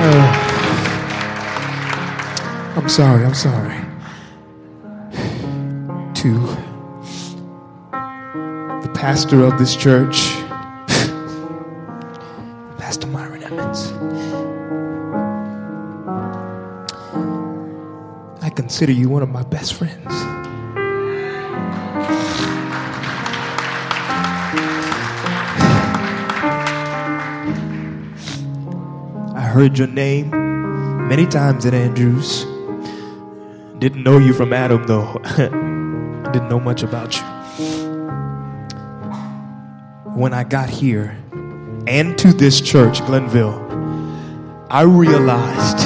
Uh, 0.00 0.34
I'm 2.76 2.88
sorry, 2.88 3.24
I'm 3.24 3.34
sorry. 3.34 3.76
To 6.14 6.34
the 8.82 8.90
pastor 8.92 9.44
of 9.44 9.56
this 9.56 9.76
church, 9.76 10.32
Pastor 12.76 13.06
Myron 13.06 13.44
Edmonds. 13.44 13.92
I 18.42 18.50
consider 18.50 18.90
you 18.90 19.08
one 19.08 19.22
of 19.22 19.28
my 19.28 19.44
best 19.44 19.74
friends. 19.74 20.07
Heard 29.58 29.76
your 29.76 29.88
name 29.88 30.30
many 31.08 31.26
times 31.26 31.66
at 31.66 31.74
Andrews. 31.74 32.44
Didn't 33.80 34.04
know 34.04 34.18
you 34.18 34.32
from 34.32 34.52
Adam, 34.52 34.84
though. 34.86 35.14
Didn't 35.36 36.48
know 36.48 36.60
much 36.60 36.84
about 36.84 37.16
you. 37.16 37.24
When 40.14 40.32
I 40.32 40.44
got 40.44 40.70
here 40.70 41.18
and 41.88 42.16
to 42.18 42.32
this 42.32 42.60
church, 42.60 43.04
Glenville, 43.04 43.58
I 44.70 44.82
realized 44.82 45.80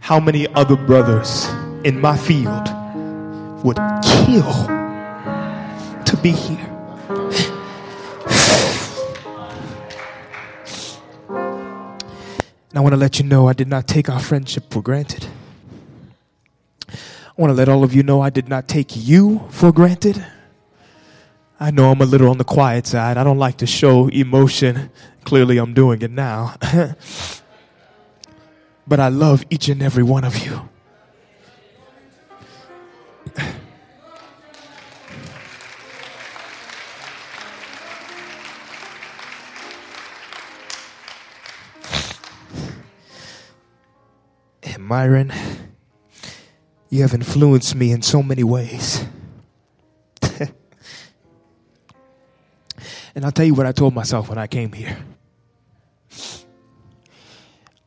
how 0.00 0.18
many 0.18 0.52
other 0.54 0.74
brothers 0.74 1.46
in 1.84 2.00
my 2.00 2.16
field 2.16 2.66
would 3.62 3.78
kill 4.02 4.66
to 6.04 6.18
be 6.20 6.32
here. 6.32 6.75
And 12.76 12.82
I 12.82 12.82
want 12.82 12.92
to 12.92 12.98
let 12.98 13.18
you 13.18 13.24
know 13.24 13.48
I 13.48 13.54
did 13.54 13.68
not 13.68 13.88
take 13.88 14.10
our 14.10 14.20
friendship 14.20 14.64
for 14.70 14.82
granted. 14.82 15.26
I 16.90 17.32
want 17.38 17.48
to 17.48 17.54
let 17.54 17.70
all 17.70 17.82
of 17.82 17.94
you 17.94 18.02
know 18.02 18.20
I 18.20 18.28
did 18.28 18.50
not 18.50 18.68
take 18.68 18.94
you 18.94 19.48
for 19.48 19.72
granted. 19.72 20.22
I 21.58 21.70
know 21.70 21.90
I'm 21.90 22.02
a 22.02 22.04
little 22.04 22.28
on 22.28 22.36
the 22.36 22.44
quiet 22.44 22.86
side. 22.86 23.16
I 23.16 23.24
don't 23.24 23.38
like 23.38 23.56
to 23.64 23.66
show 23.66 24.08
emotion. 24.08 24.90
Clearly, 25.24 25.56
I'm 25.56 25.72
doing 25.72 26.02
it 26.02 26.10
now. 26.10 26.56
but 28.86 29.00
I 29.00 29.08
love 29.08 29.42
each 29.48 29.70
and 29.70 29.82
every 29.82 30.02
one 30.02 30.24
of 30.24 30.36
you. 30.44 30.68
Myron, 44.86 45.32
you 46.90 47.02
have 47.02 47.12
influenced 47.12 47.74
me 47.74 47.90
in 47.90 48.02
so 48.02 48.22
many 48.22 48.44
ways. 48.44 49.04
and 53.12 53.24
I'll 53.24 53.32
tell 53.32 53.46
you 53.46 53.54
what 53.54 53.66
I 53.66 53.72
told 53.72 53.94
myself 53.94 54.28
when 54.28 54.38
I 54.38 54.46
came 54.46 54.70
here. 54.70 54.96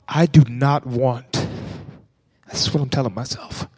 I 0.09 0.25
do 0.25 0.43
not 0.49 0.85
want, 0.85 1.47
that's 2.45 2.73
what 2.73 2.83
I'm 2.83 2.89
telling 2.89 3.13
myself. 3.13 3.69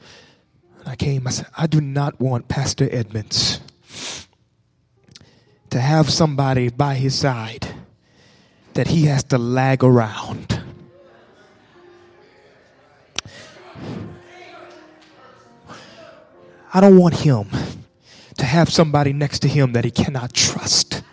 When 0.78 0.88
I 0.88 0.96
came, 0.96 1.28
I 1.28 1.30
said, 1.30 1.46
I 1.56 1.68
do 1.68 1.80
not 1.80 2.20
want 2.20 2.48
Pastor 2.48 2.90
Edmonds 2.92 3.60
to 5.70 5.80
have 5.80 6.10
somebody 6.10 6.70
by 6.70 6.96
his 6.96 7.14
side 7.14 7.68
that 8.74 8.88
he 8.88 9.06
has 9.06 9.24
to 9.26 9.38
lag 9.38 9.84
around 9.84 10.61
I 16.74 16.80
don't 16.82 16.98
want 16.98 17.16
him 17.20 17.48
to 18.38 18.46
have 18.46 18.70
somebody 18.70 19.14
next 19.14 19.40
to 19.40 19.48
him 19.48 19.74
that 19.74 19.84
he 19.84 19.92
cannot 19.92 20.34
trust. 20.34 21.04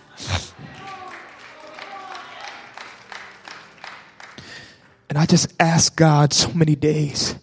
And 5.08 5.16
I 5.16 5.26
just 5.26 5.52
ask 5.58 5.96
God 5.96 6.32
so 6.32 6.52
many 6.52 6.76
days, 6.76 7.34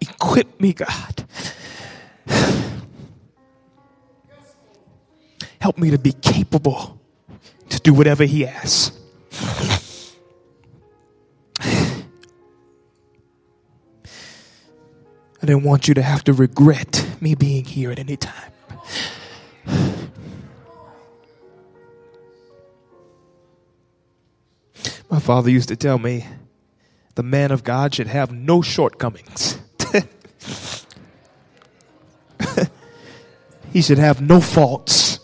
equip 0.00 0.60
me, 0.60 0.72
God. 0.72 1.24
Help 5.60 5.76
me 5.76 5.90
to 5.90 5.98
be 5.98 6.12
capable 6.12 6.98
to 7.68 7.80
do 7.80 7.92
whatever 7.92 8.24
He 8.24 8.46
asks. 8.46 8.92
I 15.42 15.46
didn't 15.46 15.64
want 15.64 15.88
you 15.88 15.94
to 15.94 16.02
have 16.02 16.22
to 16.24 16.34
regret 16.34 17.06
me 17.20 17.34
being 17.34 17.64
here 17.64 17.90
at 17.90 17.98
any 17.98 18.16
time. 18.16 18.52
My 25.08 25.18
father 25.18 25.50
used 25.50 25.68
to 25.68 25.76
tell 25.76 25.98
me 25.98 26.26
the 27.14 27.22
man 27.22 27.50
of 27.50 27.64
God 27.64 27.94
should 27.94 28.06
have 28.06 28.30
no 28.32 28.62
shortcomings. 28.62 29.58
he 33.72 33.82
should 33.82 33.98
have 33.98 34.20
no 34.20 34.40
faults. 34.40 35.18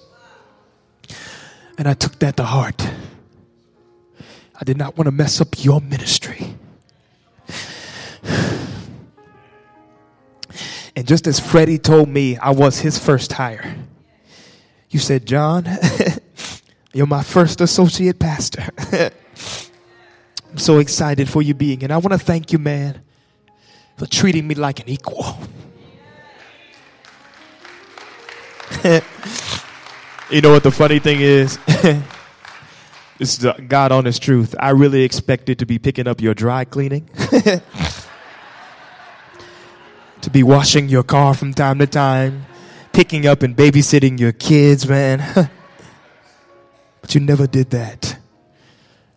And 1.79 1.87
I 1.87 1.95
took 1.95 2.19
that 2.21 2.37
to 2.39 2.45
heart. 2.45 2.89
I 4.59 4.65
did 4.65 4.79
not 4.79 4.97
want 4.97 5.07
to 5.07 5.13
mess 5.13 5.41
up 5.41 5.63
your 5.63 5.81
ministry. 5.81 6.56
And 10.97 11.07
just 11.07 11.27
as 11.27 11.39
Freddie 11.39 11.79
told 11.79 12.09
me 12.09 12.39
I 12.39 12.51
was 12.51 12.81
his 12.81 12.99
first 12.99 13.35
hire, 13.35 13.77
you 14.89 14.99
said, 14.99 15.27
John, 15.27 15.69
you're 16.95 17.07
my 17.07 17.23
first 17.23 17.61
associate 17.61 18.19
pastor. 18.19 18.65
I'm 20.51 20.57
so 20.57 20.79
excited 20.79 21.29
for 21.29 21.43
you 21.43 21.53
being, 21.53 21.83
and 21.83 21.93
I 21.93 21.99
want 21.99 22.13
to 22.13 22.19
thank 22.19 22.51
you, 22.51 22.59
man, 22.59 23.03
for 23.99 24.07
treating 24.07 24.49
me 24.49 24.55
like 24.55 24.81
an 24.81 24.89
equal. 24.89 25.37
you 30.31 30.41
know 30.41 30.51
what 30.51 30.63
the 30.63 30.73
funny 30.73 30.99
thing 30.99 31.21
is? 31.21 31.59
this 33.19 33.39
is 33.39 33.47
God 33.69 33.93
honest 33.93 34.23
truth. 34.23 34.55
I 34.59 34.71
really 34.71 35.03
expected 35.03 35.59
to 35.59 35.67
be 35.67 35.79
picking 35.79 36.09
up 36.09 36.23
your 36.23 36.33
dry 36.33 36.65
cleaning 36.65 37.07
to 40.27 40.31
be 40.31 40.43
washing 40.43 40.89
your 40.89 41.05
car 41.05 41.35
from 41.35 41.55
time 41.55 41.79
to 41.79 41.87
time, 41.87 42.47
picking 42.93 43.29
up 43.29 43.45
and 43.45 43.57
babysitting 43.57 44.19
your 44.19 44.33
kids, 44.33 44.89
man. 44.89 45.23
but 47.01 47.15
you 47.15 47.21
never 47.21 47.47
did 47.47 47.71
that. 47.71 48.19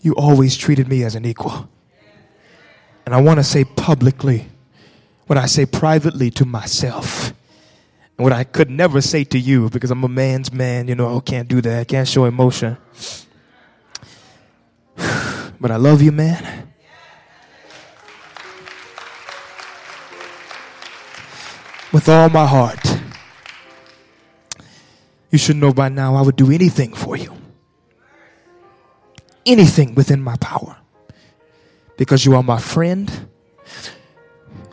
You 0.01 0.13
always 0.13 0.55
treated 0.55 0.87
me 0.87 1.03
as 1.03 1.15
an 1.15 1.25
equal. 1.25 1.67
And 3.07 3.15
I 3.15 3.21
want 3.21 3.39
to 3.39 3.43
say 3.43 3.63
publicly 3.65 4.49
what 5.25 5.35
I 5.35 5.47
say 5.47 5.65
privately 5.65 6.29
to 6.29 6.45
myself. 6.45 7.29
And 7.29 8.23
what 8.23 8.31
I 8.31 8.43
could 8.43 8.69
never 8.69 9.01
say 9.01 9.23
to 9.23 9.39
you 9.39 9.67
because 9.71 9.89
I'm 9.89 10.03
a 10.03 10.07
man's 10.07 10.53
man, 10.53 10.87
you 10.87 10.93
know, 10.93 11.17
I 11.17 11.19
can't 11.21 11.47
do 11.47 11.59
that, 11.59 11.79
I 11.79 11.85
can't 11.85 12.07
show 12.07 12.25
emotion. 12.25 12.77
but 14.95 15.71
I 15.71 15.77
love 15.77 16.03
you, 16.03 16.11
man. 16.11 16.68
With 21.91 22.08
all 22.10 22.30
my 22.30 22.45
heart. 22.45 23.02
You 25.32 25.38
should 25.38 25.58
know 25.58 25.73
by 25.73 25.89
now 25.89 26.15
I 26.15 26.21
would 26.21 26.36
do 26.36 26.52
anything 26.52 26.93
for 26.93 27.15
you. 27.17 27.36
anything 29.45 29.95
within 29.95 30.21
my 30.21 30.36
power 30.38 30.78
because 31.97 32.23
you 32.25 32.36
are 32.36 32.43
my 32.43 32.60
friend 32.60 33.30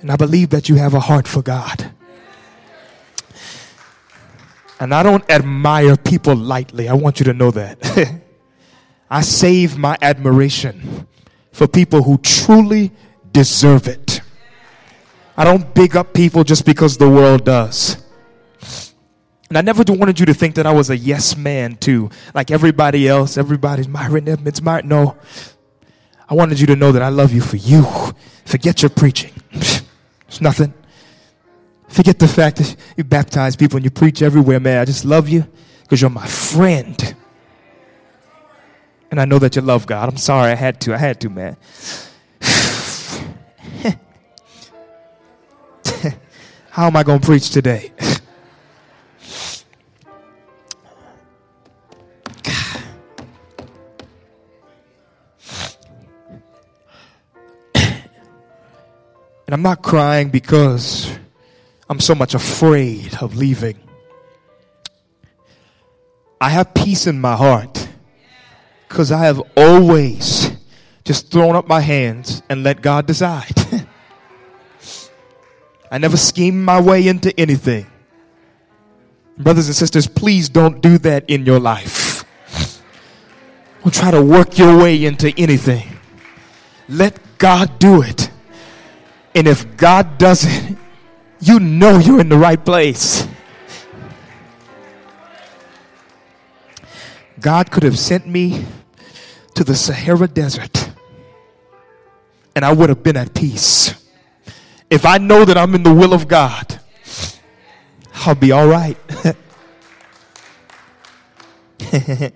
and 0.01 0.13
I 0.13 0.17
believe 0.17 0.51
that 0.51 0.69
you 0.69 0.75
have 0.77 0.95
a 0.95 1.01
heart 1.01 1.27
for 1.27 1.43
God. 1.43 1.93
And 4.79 4.95
I 4.95 5.03
don't 5.03 5.29
admire 5.31 5.97
people 5.97 6.37
lightly. 6.37 6.89
I 6.89 6.95
want 6.95 7.19
you 7.19 7.25
to 7.25 7.33
know 7.33 7.51
that. 7.53 7.79
I 9.11 9.23
save 9.23 9.79
my 9.79 9.97
admiration 10.03 11.09
for 11.53 11.67
people 11.67 12.03
who 12.03 12.19
truly 12.19 12.93
deserve 13.33 13.89
it. 13.89 14.06
I 15.37 15.44
don't 15.44 15.75
big 15.75 15.96
up 15.96 16.14
people 16.14 16.44
just 16.44 16.64
because 16.64 16.96
the 16.96 17.09
world 17.09 17.44
does. 17.44 18.03
And 19.49 19.57
I 19.57 19.61
never 19.61 19.85
wanted 19.87 20.18
you 20.18 20.27
to 20.27 20.35
think 20.35 20.57
that 20.57 20.66
I 20.66 20.72
was 20.72 20.90
a 20.90 20.96
yes 20.96 21.37
man 21.37 21.77
too, 21.77 22.11
like 22.35 22.51
everybody 22.51 23.07
else. 23.07 23.37
Everybody's 23.37 23.87
Myron 23.87 24.29
Edmonds, 24.29 24.61
Myron. 24.61 24.88
No, 24.88 25.16
I 26.29 26.35
wanted 26.35 26.59
you 26.59 26.66
to 26.68 26.77
know 26.77 26.90
that 26.92 27.03
I 27.03 27.11
love 27.11 27.33
you 27.33 27.40
for 27.40 27.57
you. 27.57 27.87
Forget 28.44 28.83
your 28.83 28.90
preaching. 28.90 29.33
It's 30.29 30.40
nothing. 30.40 30.75
Forget 31.87 32.18
the 32.18 32.27
fact 32.27 32.57
that 32.57 32.77
you 32.96 33.05
baptize 33.05 33.55
people 33.55 33.77
and 33.77 33.85
you 33.85 33.92
preach 33.92 34.22
everywhere, 34.22 34.59
man. 34.59 34.79
I 34.79 34.85
just 34.85 35.05
love 35.05 35.29
you 35.29 35.46
because 35.83 36.01
you're 36.01 36.11
my 36.11 36.27
friend. 36.27 37.14
And 39.11 39.20
I 39.20 39.25
know 39.25 39.38
that 39.38 39.55
you 39.55 39.62
love 39.62 39.87
God. 39.87 40.09
I'm 40.09 40.16
sorry, 40.16 40.51
I 40.51 40.57
had 40.57 40.81
to. 40.83 40.94
I 40.94 40.99
had 40.99 41.20
to, 41.20 41.31
man. 41.31 41.57
How 46.77 46.89
am 46.89 46.95
I 46.95 47.05
going 47.05 47.21
to 47.21 47.27
preach 47.27 47.49
today? 47.49 47.91
And 59.49 59.55
I'm 59.55 59.62
not 59.62 59.81
crying 59.81 60.31
because 60.31 61.09
I'm 61.89 62.01
so 62.01 62.17
much 62.17 62.35
afraid 62.35 63.15
of 63.23 63.37
leaving. 63.37 63.79
I 66.41 66.51
have 66.51 66.75
peace 66.75 67.07
in 67.07 67.21
my 67.21 67.37
heart 67.37 67.89
because 68.89 69.12
I 69.12 69.25
have 69.25 69.41
always 69.57 70.51
just 71.05 71.31
thrown 71.31 71.55
up 71.55 71.69
my 71.69 71.81
hands 71.81 72.43
and 72.51 72.65
let 72.65 72.83
God 72.83 73.07
decide. 73.07 73.66
I 75.90 75.99
never 75.99 76.16
scheme 76.16 76.64
my 76.64 76.81
way 76.81 77.07
into 77.07 77.38
anything. 77.38 77.87
Brothers 79.38 79.66
and 79.66 79.77
sisters, 79.77 80.07
please 80.07 80.49
don't 80.49 80.81
do 80.81 80.99
that 80.99 81.29
in 81.29 81.44
your 81.44 81.61
life. 81.61 82.25
Don't 83.83 83.94
try 83.94 84.11
to 84.11 84.22
work 84.22 84.59
your 84.59 84.79
way 84.79 85.05
into 85.05 85.33
anything. 85.37 85.87
Let 86.88 87.20
God 87.38 87.79
do 87.79 88.03
it. 88.03 88.31
And 89.35 89.46
if 89.46 89.77
God 89.77 90.18
does 90.18 90.44
it, 90.44 90.77
you 91.40 91.61
know 91.61 91.99
you're 91.99 92.20
in 92.20 92.29
the 92.29 92.38
right 92.38 92.62
place. 92.64 93.29
God 97.38 97.70
could 97.70 97.83
have 97.83 97.99
sent 97.99 98.27
me 98.27 98.64
to 99.55 99.62
the 99.62 99.75
Sahara 99.75 100.27
Desert 100.27 100.90
and 102.57 102.64
I 102.64 102.72
would 102.72 102.88
have 102.88 103.03
been 103.03 103.18
at 103.18 103.35
peace. 103.35 103.94
If 104.88 105.05
I 105.05 105.18
know 105.18 105.44
that 105.44 105.59
I'm 105.59 105.75
in 105.75 105.83
the 105.83 105.92
will 105.92 106.12
of 106.12 106.29
God, 106.29 106.81
I'll 108.14 108.37
be 108.37 108.53
all 108.53 108.68
right. 108.68 108.96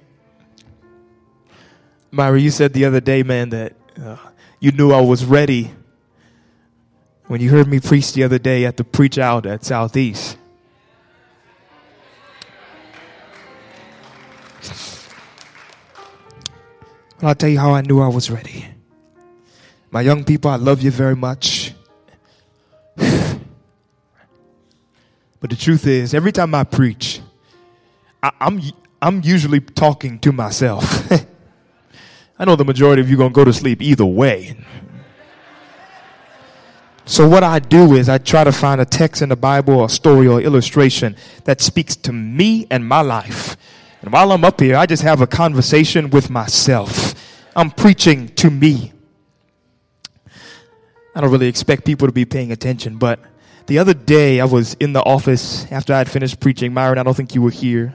Myra, 2.10 2.40
you 2.40 2.50
said 2.50 2.72
the 2.72 2.84
other 2.84 3.00
day, 3.00 3.22
man, 3.22 3.50
that 3.50 3.74
uh, 4.02 4.16
you 4.58 4.72
knew 4.72 4.90
I 4.92 5.00
was 5.00 5.24
ready 5.24 5.72
when 7.28 7.40
you 7.40 7.50
heard 7.50 7.68
me 7.68 7.78
preach 7.78 8.12
the 8.12 8.24
other 8.24 8.38
day 8.38 8.64
at 8.64 8.76
the 8.76 8.82
preach 8.82 9.16
out 9.16 9.46
at 9.46 9.64
Southeast. 9.64 10.36
Well, 17.20 17.28
I'll 17.28 17.34
tell 17.34 17.50
you 17.50 17.58
how 17.58 17.72
I 17.72 17.82
knew 17.82 18.00
I 18.00 18.08
was 18.08 18.30
ready. 18.30 18.66
My 19.90 20.00
young 20.00 20.24
people, 20.24 20.50
I 20.50 20.56
love 20.56 20.80
you 20.80 20.90
very 20.90 21.14
much. 21.14 21.60
The 25.48 25.57
truth 25.57 25.87
is, 25.87 26.12
every 26.12 26.33
time 26.33 26.55
I 26.55 26.64
preach, 26.64 27.22
I, 28.22 28.29
am 28.40 28.59
I'm, 28.59 28.62
I'm 29.00 29.22
usually 29.24 29.61
talking 29.61 30.18
to 30.18 30.33
myself. 30.33 31.11
I 32.38 32.44
know 32.44 32.57
the 32.57 32.64
majority 32.64 33.00
of 33.00 33.09
you 33.09 33.16
going 33.16 33.31
to 33.31 33.35
go 33.35 33.44
to 33.44 33.53
sleep 33.53 33.81
either 33.81 34.05
way. 34.05 34.57
So, 37.07 37.26
what 37.29 37.42
I 37.42 37.59
do 37.59 37.94
is 37.94 38.09
I 38.09 38.18
try 38.18 38.44
to 38.44 38.53
find 38.53 38.81
a 38.81 38.85
text 38.85 39.20
in 39.22 39.31
the 39.31 39.37
Bible, 39.37 39.85
a 39.85 39.88
story, 39.88 40.29
or 40.29 40.40
illustration 40.40 41.16
that 41.44 41.61
speaks 41.61 41.96
to 41.96 42.12
me 42.12 42.66
and 42.70 42.87
my 42.87 43.00
life. 43.00 43.57
And 44.03 44.12
while 44.12 44.33
I'm 44.33 44.44
up 44.44 44.61
here, 44.61 44.76
I 44.76 44.87
just 44.87 45.03
have 45.03 45.20
a 45.20 45.26
conversation 45.26 46.11
with 46.11 46.31
myself. 46.31 47.14
I'm 47.57 47.70
preaching 47.70 48.29
to 48.37 48.50
me. 48.50 48.92
I 51.14 51.20
don't 51.20 51.31
really 51.31 51.48
expect 51.48 51.85
people 51.85 52.07
to 52.07 52.12
be 52.12 52.24
paying 52.24 52.53
attention, 52.53 52.96
but 52.96 53.18
the 53.66 53.79
other 53.79 53.94
day 53.94 54.40
I 54.40 54.44
was 54.44 54.75
in 54.75 54.92
the 54.92 55.03
office 55.03 55.70
after 55.70 55.92
I 55.92 55.99
had 55.99 56.11
finished 56.11 56.40
preaching. 56.40 56.75
Myron, 56.75 56.99
I 56.99 57.03
don't 57.03 57.14
think 57.14 57.35
you 57.35 57.42
were 57.42 57.51
here. 57.51 57.94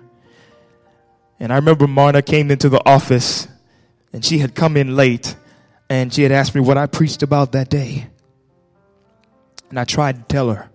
And 1.40 1.52
I 1.52 1.56
remember 1.56 1.88
Marna 1.88 2.22
came 2.22 2.50
into 2.52 2.70
the 2.70 2.82
office 2.86 3.48
and 4.14 4.24
she 4.24 4.38
had 4.38 4.56
come 4.56 4.78
in 4.78 4.96
late 4.96 5.36
and 5.90 6.14
she 6.14 6.24
had 6.24 6.32
asked 6.32 6.56
me 6.56 6.62
what 6.62 6.78
I 6.78 6.86
preached 6.86 7.24
about 7.24 7.52
that 7.52 7.70
day. 7.70 8.08
And 9.70 9.80
I 9.80 9.84
tried 9.84 10.16
to 10.18 10.24
tell 10.24 10.50
her. 10.50 10.70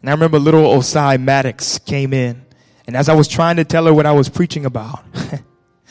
And 0.00 0.10
I 0.10 0.12
remember 0.12 0.38
little 0.38 0.62
Osai 0.62 1.20
Maddox 1.20 1.78
came 1.78 2.12
in. 2.12 2.44
And 2.86 2.96
as 2.96 3.08
I 3.08 3.14
was 3.14 3.28
trying 3.28 3.56
to 3.56 3.64
tell 3.64 3.86
her 3.86 3.94
what 3.94 4.06
I 4.06 4.12
was 4.12 4.28
preaching 4.28 4.66
about, 4.66 5.04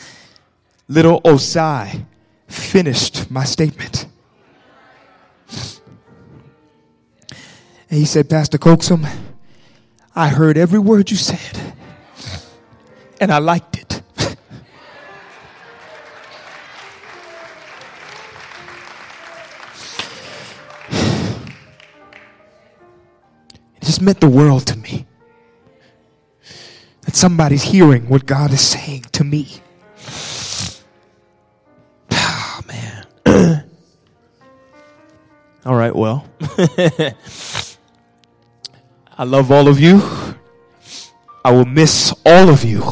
little 0.87 1.21
Osai 1.21 2.05
finished 2.47 3.31
my 3.31 3.45
statement. 3.45 4.07
And 7.89 7.99
he 7.99 8.05
said, 8.05 8.29
Pastor 8.29 8.59
Coaxum, 8.59 9.09
I 10.15 10.29
heard 10.29 10.57
every 10.57 10.79
word 10.79 11.09
you 11.09 11.17
said. 11.17 11.73
And 13.19 13.31
I 13.31 13.39
liked 13.39 13.77
it. 13.77 14.01
It 23.81 23.85
just 23.85 24.01
meant 24.01 24.19
the 24.19 24.29
world 24.29 24.67
to 24.67 24.77
me. 24.77 25.07
That 27.01 27.15
somebody's 27.15 27.63
hearing 27.63 28.07
what 28.07 28.27
God 28.27 28.53
is 28.53 28.61
saying 28.61 29.05
to 29.13 29.23
me. 29.23 29.47
Oh, 32.11 32.61
man. 32.67 33.07
all 35.65 35.75
right, 35.75 35.95
well. 35.95 36.27
I 39.19 39.25
love 39.25 39.51
all 39.51 39.67
of 39.67 39.79
you. 39.79 40.01
I 41.45 41.51
will 41.51 41.65
miss 41.65 42.11
all 42.25 42.49
of 42.49 42.63
you. 42.63 42.83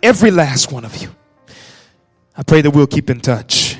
Every 0.00 0.30
last 0.30 0.70
one 0.70 0.84
of 0.84 0.96
you. 0.98 1.12
I 2.36 2.44
pray 2.44 2.60
that 2.60 2.70
we'll 2.70 2.86
keep 2.86 3.10
in 3.10 3.20
touch. 3.20 3.76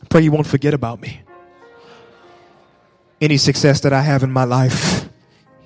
I 0.00 0.06
pray 0.08 0.20
you 0.20 0.30
won't 0.30 0.46
forget 0.46 0.74
about 0.74 1.00
me 1.00 1.22
any 3.20 3.36
success 3.36 3.80
that 3.80 3.92
I 3.92 4.00
have 4.00 4.22
in 4.22 4.32
my 4.32 4.44
life, 4.44 5.08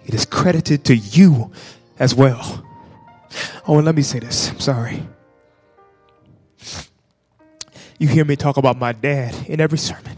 it 0.05 0.15
is 0.15 0.27
credited 0.27 0.85
to 0.87 0.97
you 0.97 1.53
as 1.99 2.15
well. 2.15 2.65
Oh, 3.67 3.77
and 3.77 3.87
let 3.87 3.95
me 3.95 4.03
say 4.03 4.19
this. 4.19 4.51
I'm 4.51 4.61
sorry. 4.61 5.07
You 7.99 8.09
hear 8.09 8.25
me 8.25 8.37
talk 8.37 8.57
about 8.57 8.77
my 8.77 8.93
dad 8.93 9.35
in 9.47 9.61
every 9.61 9.79
sermon. 9.79 10.14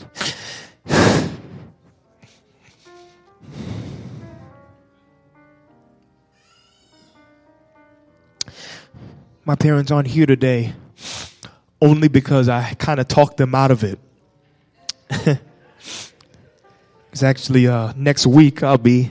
My 9.47 9.55
parents 9.55 9.91
aren't 9.91 10.09
here 10.09 10.27
today 10.27 10.75
only 11.81 12.09
because 12.09 12.51
I 12.51 12.75
kind 12.75 13.01
of 13.01 13.09
talked 13.09 13.39
them 13.39 13.55
out 13.55 13.71
of 13.71 13.83
it. 13.83 13.99
It's 17.17 17.23
actually 17.23 17.67
uh, 17.67 17.95
next 17.97 18.27
week 18.27 18.63
I'll 18.63 18.77
be 18.77 19.11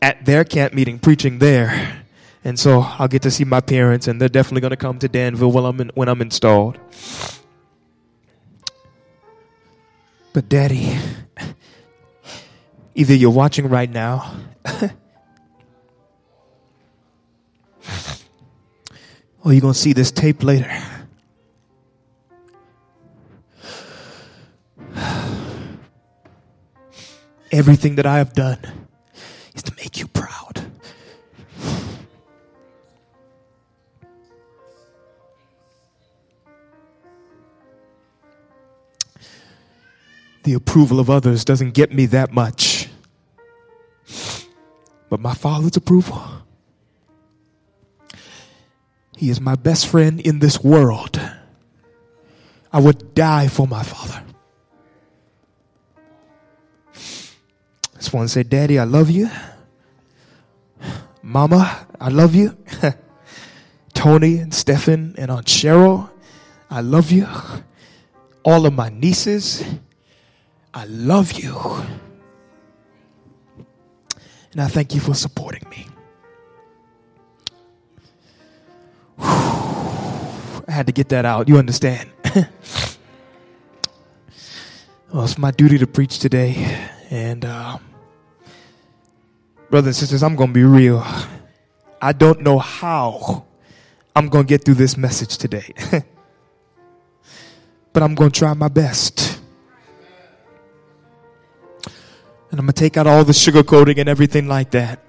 at 0.00 0.24
their 0.24 0.44
camp 0.44 0.72
meeting 0.72 1.00
preaching 1.00 1.40
there. 1.40 2.04
And 2.44 2.56
so 2.56 2.82
I'll 2.82 3.08
get 3.08 3.22
to 3.22 3.30
see 3.32 3.42
my 3.42 3.60
parents, 3.60 4.06
and 4.06 4.20
they're 4.20 4.28
definitely 4.28 4.60
going 4.60 4.70
to 4.70 4.76
come 4.76 5.00
to 5.00 5.08
Danville 5.08 5.50
when 5.50 5.64
I'm, 5.64 5.80
in, 5.80 5.90
when 5.96 6.08
I'm 6.08 6.22
installed. 6.22 6.78
But, 10.32 10.48
Daddy, 10.48 10.96
either 12.94 13.14
you're 13.14 13.32
watching 13.32 13.68
right 13.68 13.90
now, 13.90 14.36
Oh, 19.44 19.50
or 19.50 19.52
you're 19.52 19.60
going 19.60 19.74
to 19.74 19.78
see 19.78 19.92
this 19.92 20.10
tape 20.10 20.42
later. 20.42 20.72
Everything 27.52 27.96
that 27.96 28.06
I 28.06 28.16
have 28.16 28.32
done 28.32 28.58
is 29.54 29.62
to 29.64 29.72
make 29.76 30.00
you 30.00 30.08
proud. 30.08 30.64
The 40.44 40.54
approval 40.54 41.00
of 41.00 41.10
others 41.10 41.44
doesn't 41.44 41.72
get 41.72 41.92
me 41.92 42.06
that 42.06 42.32
much, 42.32 42.88
but 45.10 45.20
my 45.20 45.34
Father's 45.34 45.76
approval. 45.76 46.43
He 49.16 49.30
is 49.30 49.40
my 49.40 49.54
best 49.54 49.86
friend 49.86 50.20
in 50.20 50.40
this 50.40 50.62
world. 50.62 51.20
I 52.72 52.80
would 52.80 53.14
die 53.14 53.48
for 53.48 53.66
my 53.66 53.82
Father. 53.82 54.24
Want 58.14 58.28
to 58.28 58.32
say, 58.32 58.44
Daddy, 58.44 58.78
I 58.78 58.84
love 58.84 59.10
you. 59.10 59.28
Mama, 61.20 61.84
I 62.00 62.10
love 62.10 62.32
you. 62.32 62.56
Tony 63.92 64.36
and 64.36 64.54
Stephen 64.54 65.16
and 65.18 65.32
Aunt 65.32 65.46
Cheryl, 65.46 66.10
I 66.70 66.80
love 66.80 67.10
you. 67.10 67.26
All 68.44 68.66
of 68.66 68.72
my 68.72 68.88
nieces, 68.88 69.64
I 70.72 70.84
love 70.84 71.32
you. 71.32 71.58
And 74.52 74.60
I 74.60 74.68
thank 74.68 74.94
you 74.94 75.00
for 75.00 75.14
supporting 75.14 75.68
me. 75.68 75.88
I 79.18 80.68
had 80.68 80.86
to 80.86 80.92
get 80.92 81.08
that 81.10 81.24
out. 81.24 81.48
You 81.48 81.58
understand? 81.58 82.10
well, 85.12 85.24
it's 85.24 85.38
my 85.38 85.50
duty 85.50 85.78
to 85.78 85.86
preach 85.86 86.18
today. 86.18 86.88
And, 87.10 87.44
uh, 87.44 87.78
brothers 89.70 89.88
and 89.88 89.96
sisters, 89.96 90.22
I'm 90.22 90.36
going 90.36 90.50
to 90.50 90.54
be 90.54 90.64
real. 90.64 91.04
I 92.00 92.12
don't 92.12 92.40
know 92.40 92.58
how 92.58 93.44
I'm 94.16 94.28
going 94.28 94.44
to 94.44 94.48
get 94.48 94.64
through 94.64 94.74
this 94.74 94.96
message 94.96 95.38
today. 95.38 95.72
but 97.92 98.02
I'm 98.02 98.14
going 98.14 98.30
to 98.30 98.38
try 98.38 98.52
my 98.54 98.68
best. 98.68 99.40
And 102.50 102.60
I'm 102.60 102.66
going 102.66 102.68
to 102.68 102.72
take 102.72 102.96
out 102.96 103.06
all 103.06 103.24
the 103.24 103.32
sugarcoating 103.32 103.98
and 103.98 104.08
everything 104.08 104.46
like 104.46 104.70
that. 104.72 105.00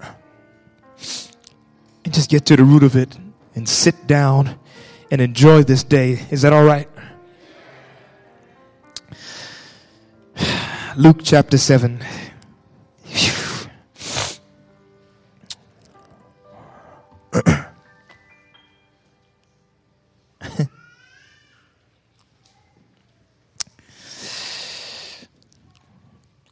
And 2.04 2.12
just 2.12 2.30
get 2.30 2.44
to 2.46 2.56
the 2.56 2.64
root 2.64 2.82
of 2.82 2.96
it 2.96 3.16
and 3.56 3.68
sit 3.68 4.06
down 4.06 4.56
and 5.10 5.20
enjoy 5.20 5.64
this 5.64 5.82
day. 5.82 6.24
Is 6.30 6.42
that 6.42 6.52
all 6.52 6.64
right? 6.64 6.88
Luke 10.96 11.20
chapter 11.24 11.58
7. 11.58 12.04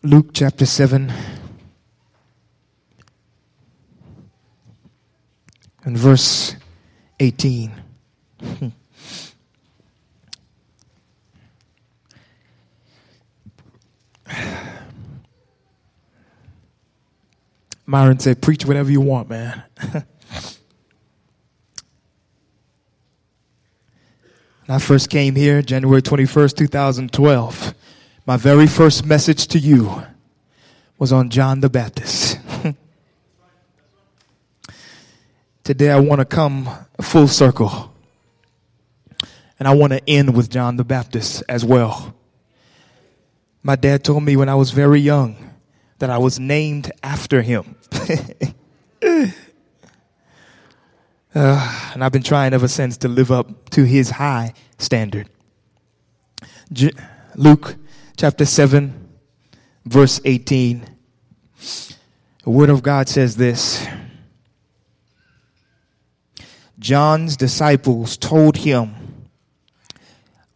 Luke 0.03 0.31
chapter 0.33 0.67
7 0.67 1.13
and 5.85 5.99
verse 5.99 6.57
18. 7.25 7.73
Myron 17.87 18.19
said, 18.19 18.43
Preach 18.43 18.67
whatever 18.67 18.91
you 18.91 19.01
want, 19.01 19.31
man. 19.31 19.63
I 24.69 24.79
first 24.79 25.09
came 25.09 25.35
here 25.35 25.63
January 25.63 26.03
21st, 26.03 26.57
2012. 26.57 27.75
My 28.27 28.37
very 28.37 28.67
first 28.67 29.07
message 29.07 29.47
to 29.49 29.59
you 29.59 30.03
was 30.99 31.11
on 31.11 31.31
John 31.31 31.61
the 31.61 31.71
Baptist. 31.71 32.24
Today 35.65 35.91
I 35.91 35.99
want 35.99 36.19
to 36.19 36.27
come 36.27 36.69
full 37.01 37.27
circle. 37.27 37.91
And 39.59 39.67
I 39.67 39.75
want 39.75 39.95
to 39.95 40.11
end 40.11 40.37
with 40.37 40.51
John 40.51 40.77
the 40.77 40.85
Baptist 40.85 41.43
as 41.49 41.65
well. 41.65 42.15
My 43.63 43.75
dad 43.75 44.05
told 44.05 44.25
me 44.25 44.37
when 44.37 44.51
I 44.51 44.57
was 44.57 44.73
very 44.73 45.01
young 45.01 45.55
that 46.01 46.11
I 46.11 46.19
was 46.19 46.39
named 46.39 46.93
after 47.03 47.41
him. 47.41 47.77
uh, 49.03 49.33
and 51.35 52.05
I've 52.05 52.13
been 52.13 52.23
trying 52.23 52.53
ever 52.53 52.69
since 52.69 52.99
to 52.99 53.09
live 53.09 53.33
up 53.33 53.71
to 53.71 53.85
his 53.85 54.11
high 54.11 54.53
standard. 54.77 55.31
J- 56.75 56.93
Luke 57.37 57.77
chapter 58.19 58.45
7, 58.45 59.09
verse 59.87 60.21
18. 60.27 60.85
The 62.43 62.51
Word 62.51 62.69
of 62.69 62.83
God 62.83 63.09
says 63.09 63.37
this 63.37 63.89
John's 66.85 67.39
disciples 67.39 68.19
told 68.19 68.59
him 68.59 68.95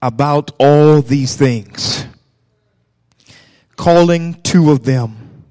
about 0.03 0.51
all 0.59 1.01
these 1.01 1.35
things. 1.35 2.05
Calling 3.77 4.35
two 4.43 4.71
of 4.71 4.85
them, 4.85 5.45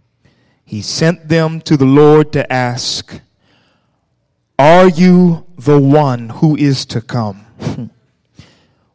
he 0.63 0.83
sent 0.83 1.29
them 1.29 1.61
to 1.61 1.77
the 1.77 1.85
Lord 1.85 2.31
to 2.33 2.53
ask, 2.53 3.19
Are 4.59 4.87
you 4.87 5.47
the 5.57 5.79
one 5.79 6.29
who 6.29 6.55
is 6.55 6.85
to 6.93 7.01
come? 7.01 7.47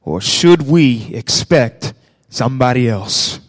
or 0.03 0.21
should 0.21 0.63
we 0.63 1.13
expect 1.13 1.95
somebody 2.29 2.89
else. 2.89 3.41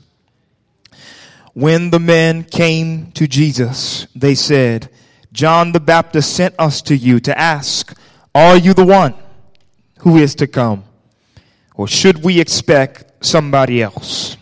When 1.54 1.92
the 1.92 2.00
men 2.00 2.44
came 2.44 3.12
to 3.12 3.28
Jesus, 3.28 4.08
they 4.16 4.34
said, 4.34 4.90
John 5.32 5.72
the 5.72 5.80
Baptist 5.80 6.36
sent 6.36 6.56
us 6.58 6.82
to 6.84 6.98
you 6.98 7.20
to 7.20 7.38
ask, 7.38 7.96
Are 8.36 8.58
you 8.58 8.74
the 8.74 8.86
one 8.86 9.16
who 10.00 10.18
is 10.18 10.36
to 10.36 10.48
come? 10.48 10.84
Or 11.76 11.88
should 11.88 12.24
we 12.24 12.40
expect 12.40 13.26
somebody 13.26 13.82
else? 13.82 14.38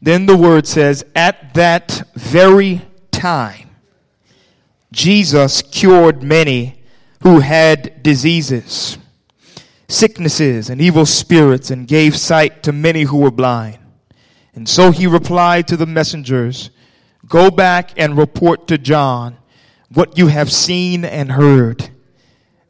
Then 0.00 0.26
the 0.26 0.36
word 0.36 0.66
says, 0.66 1.04
At 1.14 1.54
that 1.54 2.02
very 2.14 2.82
time, 3.10 3.70
Jesus 4.92 5.62
cured 5.62 6.22
many 6.22 6.82
who 7.22 7.40
had 7.40 8.02
diseases 8.02 8.98
sicknesses 9.88 10.68
and 10.70 10.80
evil 10.80 11.06
spirits 11.06 11.70
and 11.70 11.86
gave 11.86 12.16
sight 12.16 12.62
to 12.64 12.72
many 12.72 13.02
who 13.02 13.18
were 13.18 13.30
blind. 13.30 13.78
And 14.54 14.68
so 14.68 14.90
he 14.90 15.06
replied 15.06 15.68
to 15.68 15.76
the 15.76 15.86
messengers, 15.86 16.70
Go 17.26 17.50
back 17.50 17.92
and 17.96 18.16
report 18.16 18.66
to 18.68 18.78
John 18.78 19.38
what 19.92 20.18
you 20.18 20.26
have 20.28 20.52
seen 20.52 21.04
and 21.04 21.32
heard. 21.32 21.90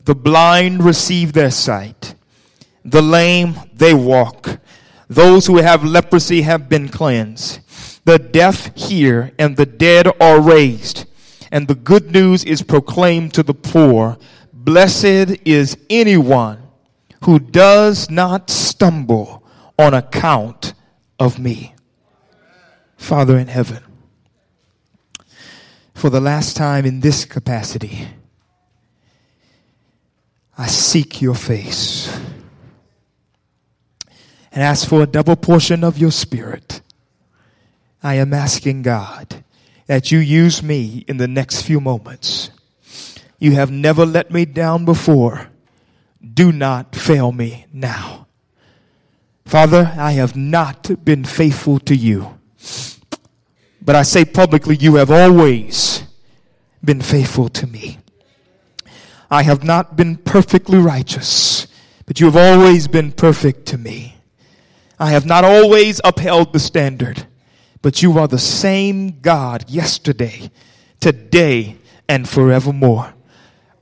The 0.05 0.15
blind 0.15 0.85
receive 0.85 1.33
their 1.33 1.51
sight. 1.51 2.15
The 2.85 3.03
lame, 3.03 3.57
they 3.73 3.95
walk. 3.95 4.61
Those 5.09 5.47
who 5.47 5.59
have 5.59 5.85
leprosy 5.85 6.43
have 6.43 6.69
been 6.69 6.89
cleansed. 6.89 7.61
The 8.05 8.19
deaf 8.19 8.75
hear 8.77 9.33
and 9.39 9.57
the 9.57 9.67
dead 9.67 10.09
are 10.21 10.41
raised. 10.41 11.07
And 11.51 11.69
the 11.69 11.75
good 11.75 12.11
news 12.13 12.45
is 12.45 12.63
proclaimed 12.63 13.33
to 13.35 13.43
the 13.43 13.55
poor. 13.55 14.19
Blessed 14.53 15.39
is 15.47 15.79
anyone 15.89 16.63
who 17.25 17.39
does 17.39 18.11
not 18.11 18.51
stumble 18.51 19.43
on 19.79 19.95
account 19.95 20.75
of 21.19 21.39
me. 21.39 21.75
Father 22.97 23.39
in 23.39 23.49
heaven, 23.49 23.83
for 25.95 26.11
the 26.11 26.21
last 26.21 26.57
time 26.57 26.85
in 26.85 27.01
this 27.01 27.25
capacity, 27.25 28.09
I 30.57 30.67
seek 30.67 31.21
your 31.21 31.35
face 31.35 32.09
and 34.53 34.63
ask 34.63 34.89
for 34.89 35.03
a 35.03 35.07
double 35.07 35.37
portion 35.37 35.83
of 35.83 35.99
your 35.99 36.13
spirit. 36.13 36.81
I 38.03 38.15
am 38.15 38.33
asking 38.33 38.83
God 38.83 39.43
that 39.87 40.13
you 40.13 40.19
use 40.19 40.63
me 40.63 41.05
in 41.09 41.17
the 41.17 41.29
next 41.29 41.63
few 41.63 41.81
moments. 41.81 42.51
You 43.39 43.53
have 43.53 43.71
never 43.71 44.07
let 44.07 44.31
me 44.31 44.45
down 44.45 44.85
before 44.85 45.49
do 46.33 46.53
not 46.53 46.97
fail 46.97 47.33
me 47.33 47.67
now. 47.73 48.27
Father, 49.45 49.93
I 49.97 50.13
have 50.13 50.35
not 50.35 51.05
been 51.05 51.25
faithful 51.25 51.79
to 51.81 51.95
you. 51.95 52.39
But 53.83 53.95
I 53.97 54.03
say 54.03 54.25
publicly, 54.25 54.77
you 54.77 54.95
have 54.95 55.11
always 55.11 56.05
been 56.83 57.03
faithful 57.03 57.51
to 57.51 57.67
me. 57.67 57.99
I 59.35 59.43
have 59.43 59.65
not 59.65 59.97
been 59.97 60.17
perfectly 60.19 60.79
righteous, 60.79 61.67
but 62.07 62.21
you 62.21 62.27
have 62.27 62.37
always 62.37 62.87
been 62.87 63.11
perfect 63.11 63.67
to 63.67 63.77
me. 63.77 64.15
I 64.97 65.11
have 65.11 65.27
not 65.27 65.43
always 65.43 66.01
upheld 66.05 66.53
the 66.53 66.61
standard, 66.61 67.27
but 67.83 68.01
you 68.01 68.17
are 68.17 68.29
the 68.29 68.39
same 68.39 69.19
God 69.19 69.69
yesterday, 69.69 70.53
today, 71.01 71.79
and 72.09 72.29
forevermore. 72.29 73.13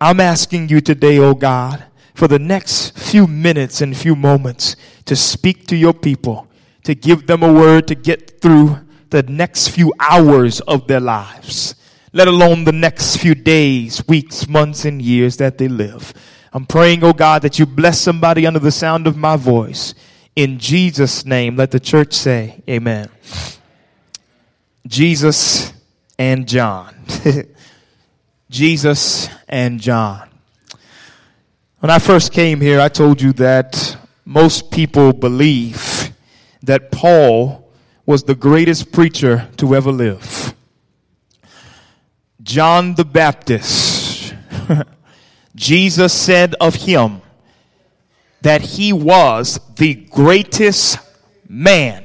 I'm 0.01 0.21
asking 0.21 0.71
you 0.71 0.81
today, 0.81 1.19
oh 1.19 1.35
God, 1.35 1.85
for 2.15 2.29
the 2.29 2.39
next 2.39 2.99
few 2.99 3.27
minutes 3.27 3.83
and 3.83 3.95
few 3.95 4.17
moments 4.17 4.75
to 5.05 5.15
speak 5.15 5.67
to 5.67 5.77
your 5.77 5.93
people, 5.93 6.49
to 6.85 6.95
give 6.95 7.27
them 7.27 7.43
a 7.43 7.53
word 7.53 7.89
to 7.89 7.95
get 7.95 8.41
through 8.41 8.79
the 9.11 9.23
next 9.25 9.69
few 9.69 9.93
hours 10.01 10.61
of 10.63 10.87
their 10.87 11.01
lives, 11.01 11.75
let 12.13 12.29
alone 12.29 12.65
the 12.65 12.73
next 12.73 13.17
few 13.17 13.35
days, 13.35 14.07
weeks, 14.07 14.49
months, 14.49 14.85
and 14.85 15.01
years 15.01 15.39
that 15.39 15.59
they 15.59 15.69
live. 15.69 16.13
I'm 16.53 16.67
praying, 16.67 17.03
oh 17.03 17.13
God, 17.15 17.43
that 17.43 17.59
you 17.59 17.65
bless 17.65 17.99
somebody 17.99 18.47
under 18.47 18.59
the 18.59 18.71
sound 18.71 19.07
of 19.07 19.17
my 19.17 19.37
voice. 19.37 19.95
In 20.37 20.59
Jesus' 20.59 21.25
name, 21.25 21.57
let 21.57 21.71
the 21.71 21.81
church 21.81 22.13
say, 22.13 22.63
Amen. 22.69 23.09
Jesus 24.87 25.73
and 26.19 26.47
John. 26.47 26.95
Jesus 28.51 29.29
and 29.49 29.81
John. 29.81 30.29
When 31.81 31.91
I 31.91 31.99
first 31.99 32.33
came 32.33 32.61
here, 32.61 32.81
I 32.81 32.89
told 32.89 33.23
you 33.23 33.33
that 33.35 33.97
most 34.25 34.71
people 34.71 35.13
believe 35.13 36.13
that 36.63 36.93
Paul 36.93 37.69
was 38.05 38.25
the 38.25 38.35
greatest 38.35 38.93
preacher 38.93 39.49
to 39.57 39.75
ever 39.75 39.91
live. 39.91 40.42
John 42.43 42.95
the 42.95 43.05
Baptist, 43.05 44.35
Jesus 45.55 46.13
said 46.13 46.55
of 46.61 46.75
him 46.75 47.23
that 48.41 48.63
he 48.63 48.93
was 48.93 49.61
the 49.77 49.95
greatest 49.95 50.99
man 51.49 52.05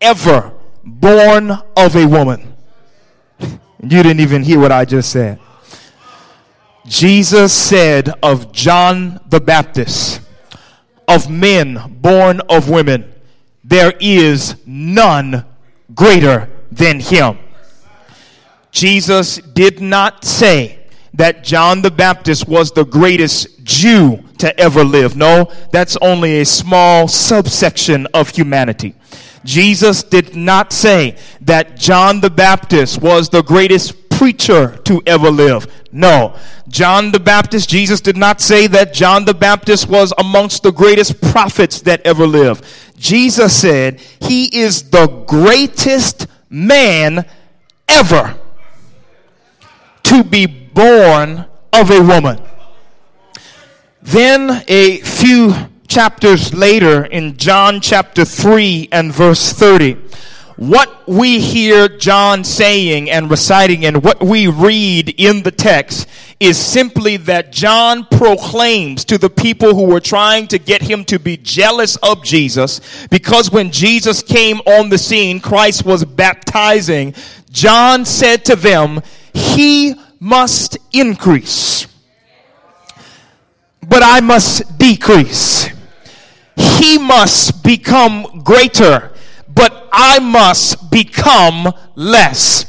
ever 0.00 0.52
born 0.84 1.52
of 1.76 1.96
a 1.96 2.06
woman. 2.06 2.56
You 3.82 4.02
didn't 4.02 4.20
even 4.20 4.42
hear 4.42 4.58
what 4.58 4.72
I 4.72 4.86
just 4.86 5.10
said. 5.10 5.38
Jesus 6.86 7.52
said 7.52 8.10
of 8.22 8.50
John 8.50 9.20
the 9.28 9.40
Baptist, 9.40 10.22
of 11.06 11.28
men 11.28 11.98
born 12.00 12.40
of 12.48 12.70
women, 12.70 13.12
there 13.62 13.92
is 14.00 14.56
none 14.64 15.44
greater 15.94 16.48
than 16.72 17.00
him. 17.00 17.38
Jesus 18.74 19.36
did 19.36 19.80
not 19.80 20.24
say 20.24 20.80
that 21.14 21.44
John 21.44 21.80
the 21.80 21.92
Baptist 21.92 22.48
was 22.48 22.72
the 22.72 22.84
greatest 22.84 23.62
Jew 23.62 24.24
to 24.38 24.58
ever 24.58 24.82
live. 24.82 25.16
No, 25.16 25.48
that's 25.70 25.96
only 26.02 26.40
a 26.40 26.44
small 26.44 27.06
subsection 27.06 28.08
of 28.12 28.30
humanity. 28.30 28.96
Jesus 29.44 30.02
did 30.02 30.34
not 30.34 30.72
say 30.72 31.16
that 31.42 31.76
John 31.76 32.20
the 32.20 32.30
Baptist 32.30 33.00
was 33.00 33.28
the 33.28 33.44
greatest 33.44 34.10
preacher 34.10 34.76
to 34.78 35.00
ever 35.06 35.30
live. 35.30 35.72
No. 35.92 36.36
John 36.66 37.12
the 37.12 37.20
Baptist, 37.20 37.68
Jesus 37.68 38.00
did 38.00 38.16
not 38.16 38.40
say 38.40 38.66
that 38.66 38.92
John 38.92 39.24
the 39.24 39.34
Baptist 39.34 39.88
was 39.88 40.12
amongst 40.18 40.64
the 40.64 40.72
greatest 40.72 41.20
prophets 41.20 41.80
that 41.82 42.04
ever 42.04 42.26
lived. 42.26 42.64
Jesus 42.96 43.56
said 43.56 44.00
he 44.20 44.46
is 44.46 44.90
the 44.90 45.06
greatest 45.28 46.26
man 46.50 47.24
ever 47.88 48.40
to 50.14 50.22
be 50.22 50.46
born 50.46 51.44
of 51.72 51.90
a 51.90 52.00
woman. 52.00 52.40
Then 54.00 54.62
a 54.68 54.98
few 54.98 55.52
chapters 55.88 56.54
later 56.54 57.04
in 57.04 57.36
John 57.36 57.80
chapter 57.80 58.24
3 58.24 58.90
and 58.92 59.12
verse 59.12 59.52
30, 59.52 59.96
what 60.56 61.08
we 61.08 61.40
hear 61.40 61.88
John 61.88 62.44
saying 62.44 63.10
and 63.10 63.28
reciting 63.28 63.84
and 63.84 64.04
what 64.04 64.22
we 64.22 64.46
read 64.46 65.12
in 65.18 65.42
the 65.42 65.50
text 65.50 66.08
is 66.38 66.58
simply 66.58 67.16
that 67.16 67.50
John 67.50 68.04
proclaims 68.06 69.04
to 69.06 69.18
the 69.18 69.30
people 69.30 69.74
who 69.74 69.86
were 69.86 70.00
trying 70.00 70.46
to 70.48 70.58
get 70.58 70.82
him 70.82 71.04
to 71.06 71.18
be 71.18 71.36
jealous 71.38 71.96
of 71.96 72.22
Jesus 72.22 73.06
because 73.08 73.50
when 73.50 73.72
Jesus 73.72 74.22
came 74.22 74.58
on 74.58 74.90
the 74.90 74.98
scene, 74.98 75.40
Christ 75.40 75.84
was 75.84 76.04
baptizing. 76.04 77.14
John 77.50 78.04
said 78.04 78.44
to 78.44 78.54
them, 78.54 79.00
He 79.32 79.94
must 80.24 80.78
increase, 80.94 81.86
but 83.86 84.02
I 84.02 84.20
must 84.20 84.78
decrease. 84.78 85.68
He 86.56 86.96
must 86.96 87.62
become 87.62 88.40
greater, 88.42 89.12
but 89.46 89.86
I 89.92 90.20
must 90.20 90.90
become 90.90 91.70
less. 91.94 92.64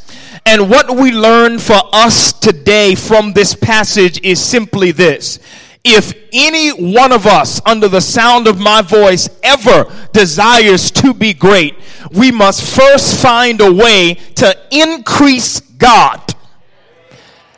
And 0.46 0.70
what 0.70 0.98
we 0.98 1.14
learn 1.14 1.60
for 1.60 1.80
us 1.94 2.34
today 2.34 2.94
from 2.94 3.32
this 3.32 3.56
passage 3.56 4.20
is 4.22 4.44
simply 4.44 4.92
this. 4.92 5.40
If 5.86 6.14
any 6.34 6.72
one 6.72 7.14
of 7.14 7.26
us 7.26 7.62
under 7.66 7.88
the 7.88 8.02
sound 8.02 8.48
of 8.48 8.60
my 8.60 8.82
voice 8.82 9.30
ever 9.44 9.90
desires 10.12 10.92
to 10.92 11.14
be 11.14 11.34
great, 11.34 11.76
we 12.12 12.34
must 12.34 12.76
first 12.76 13.22
find 13.22 13.62
a 13.62 13.72
way 13.72 14.16
to 14.36 14.58
increase 14.72 15.62
God 15.62 16.25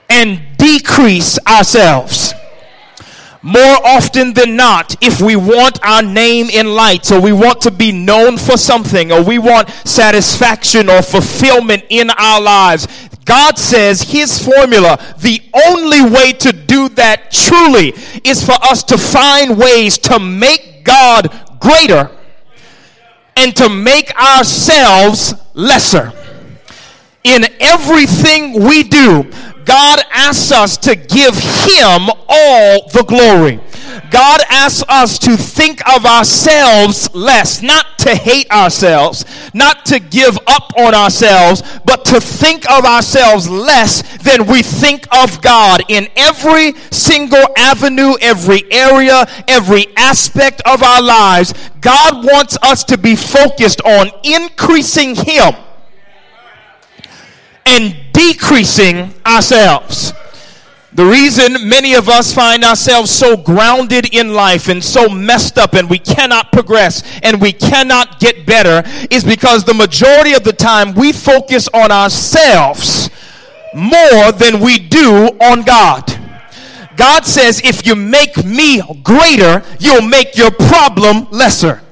and 0.10 0.42
decrease 0.58 1.38
ourselves. 1.48 2.34
More 3.42 3.78
often 3.86 4.34
than 4.34 4.56
not, 4.56 5.02
if 5.02 5.22
we 5.22 5.36
want 5.36 5.80
our 5.82 6.02
name 6.02 6.48
in 6.50 6.76
lights, 6.76 7.12
or 7.12 7.22
we 7.22 7.32
want 7.32 7.62
to 7.62 7.72
be 7.72 7.92
known 7.92 8.38
for 8.38 8.58
something, 8.58 9.12
or 9.12 9.24
we 9.24 9.38
want 9.40 9.70
satisfaction 9.86 10.90
or 10.90 11.02
fulfillment 11.02 11.86
in 11.90 12.10
our 12.10 12.42
lives, 12.42 12.88
God 13.24 13.58
says 13.58 14.02
His 14.02 14.44
formula, 14.44 14.98
the 15.20 15.42
only 15.68 16.02
way 16.02 16.34
to 16.34 16.52
do 16.52 16.90
that 16.90 17.32
truly 17.32 17.94
is 18.24 18.44
for 18.44 18.56
us 18.64 18.84
to 18.84 18.98
find 18.98 19.58
ways 19.58 19.98
to 20.00 20.20
make 20.20 20.84
God 20.84 21.30
greater 21.60 22.12
and 23.36 23.56
to 23.56 23.70
make 23.70 24.14
ourselves 24.20 25.36
lesser. 25.54 26.12
In 27.28 27.46
everything 27.60 28.54
we 28.64 28.84
do, 28.84 29.30
God 29.66 30.00
asks 30.14 30.50
us 30.54 30.78
to 30.78 30.96
give 30.96 31.36
Him 31.36 32.10
all 32.30 32.88
the 32.88 33.04
glory. 33.06 33.60
God 34.10 34.40
asks 34.50 34.82
us 34.88 35.20
to 35.20 35.36
think 35.36 35.86
of 35.90 36.06
ourselves 36.06 37.14
less, 37.14 37.62
not 37.62 38.00
to 38.00 38.16
hate 38.16 38.50
ourselves, 38.50 39.26
not 39.54 39.86
to 39.88 40.00
give 40.00 40.38
up 40.48 40.72
on 40.78 40.96
ourselves, 40.96 41.64
but 41.84 42.06
to 42.06 42.22
think 42.22 42.64
of 42.72 42.86
ourselves 42.86 43.50
less 43.50 44.04
than 44.20 44.48
we 44.48 44.64
think 44.64 45.06
of 45.14 45.42
God 45.42 45.82
in 45.90 46.08
every 46.16 46.76
single 46.92 47.46
avenue, 47.58 48.14
every 48.22 48.64
area, 48.72 49.26
every 49.50 49.88
aspect 49.98 50.62
of 50.66 50.82
our 50.82 51.02
lives. 51.02 51.54
God 51.82 52.26
wants 52.26 52.58
us 52.62 52.86
to 52.86 52.98
be 52.98 53.18
focused 53.18 53.82
on 53.82 54.12
increasing 54.24 55.14
Him 55.14 55.56
and 57.68 57.96
decreasing 58.14 59.14
ourselves. 59.26 60.14
The 60.94 61.06
reason 61.06 61.70
many 61.70 61.94
of 61.94 62.10
us 62.10 62.34
find 62.34 62.64
ourselves 62.64 63.12
so 63.12 63.38
grounded 63.38 64.16
in 64.16 64.34
life 64.34 64.68
and 64.68 64.84
so 64.84 65.08
messed 65.08 65.60
up 65.60 65.76
and 65.76 65.88
we 65.88 66.00
cannot 66.00 66.52
progress 66.52 67.04
and 67.22 67.40
we 67.40 67.52
cannot 67.52 68.20
get 68.20 68.48
better 68.48 68.82
is 69.12 69.24
because 69.24 69.64
the 69.64 69.76
majority 69.76 70.34
of 70.34 70.44
the 70.44 70.54
time 70.54 70.96
we 70.96 71.12
focus 71.12 71.70
on 71.74 71.92
ourselves 71.92 73.12
more 73.76 74.32
than 74.32 74.60
we 74.60 74.80
do 74.80 75.28
on 75.40 75.62
God. 75.62 76.04
God 76.96 77.26
says, 77.26 77.62
if 77.64 77.86
you 77.86 77.96
make 77.96 78.44
me 78.44 78.82
greater, 79.04 79.62
you'll 79.80 80.02
make 80.02 80.36
your 80.36 80.50
problem 80.50 81.28
lesser. 81.30 81.84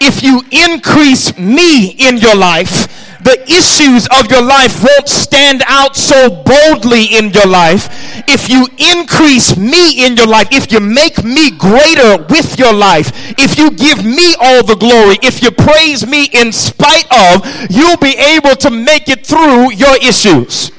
If 0.00 0.22
you 0.22 0.42
increase 0.50 1.36
me 1.38 1.90
in 1.90 2.18
your 2.18 2.36
life, 2.36 2.86
the 3.22 3.42
issues 3.50 4.06
of 4.08 4.30
your 4.30 4.42
life 4.42 4.82
won't 4.82 5.08
stand 5.08 5.62
out 5.66 5.96
so 5.96 6.30
boldly 6.30 7.04
in 7.06 7.30
your 7.30 7.46
life 7.46 8.08
if 8.28 8.48
you 8.48 8.66
increase 8.78 9.56
me 9.56 10.04
in 10.04 10.16
your 10.16 10.26
life, 10.26 10.48
if 10.52 10.70
you 10.70 10.80
make 10.80 11.24
me 11.24 11.50
greater 11.50 12.22
with 12.28 12.58
your 12.58 12.72
life, 12.72 13.10
if 13.38 13.58
you 13.58 13.70
give 13.70 14.04
me 14.04 14.34
all 14.40 14.62
the 14.62 14.76
glory, 14.76 15.18
if 15.22 15.42
you 15.42 15.50
praise 15.50 16.06
me 16.06 16.28
in 16.32 16.52
spite 16.52 17.06
of, 17.10 17.46
you'll 17.70 17.96
be 17.96 18.14
able 18.16 18.54
to 18.56 18.70
make 18.70 19.08
it 19.08 19.26
through 19.26 19.72
your 19.72 19.96
issues. 19.96 20.70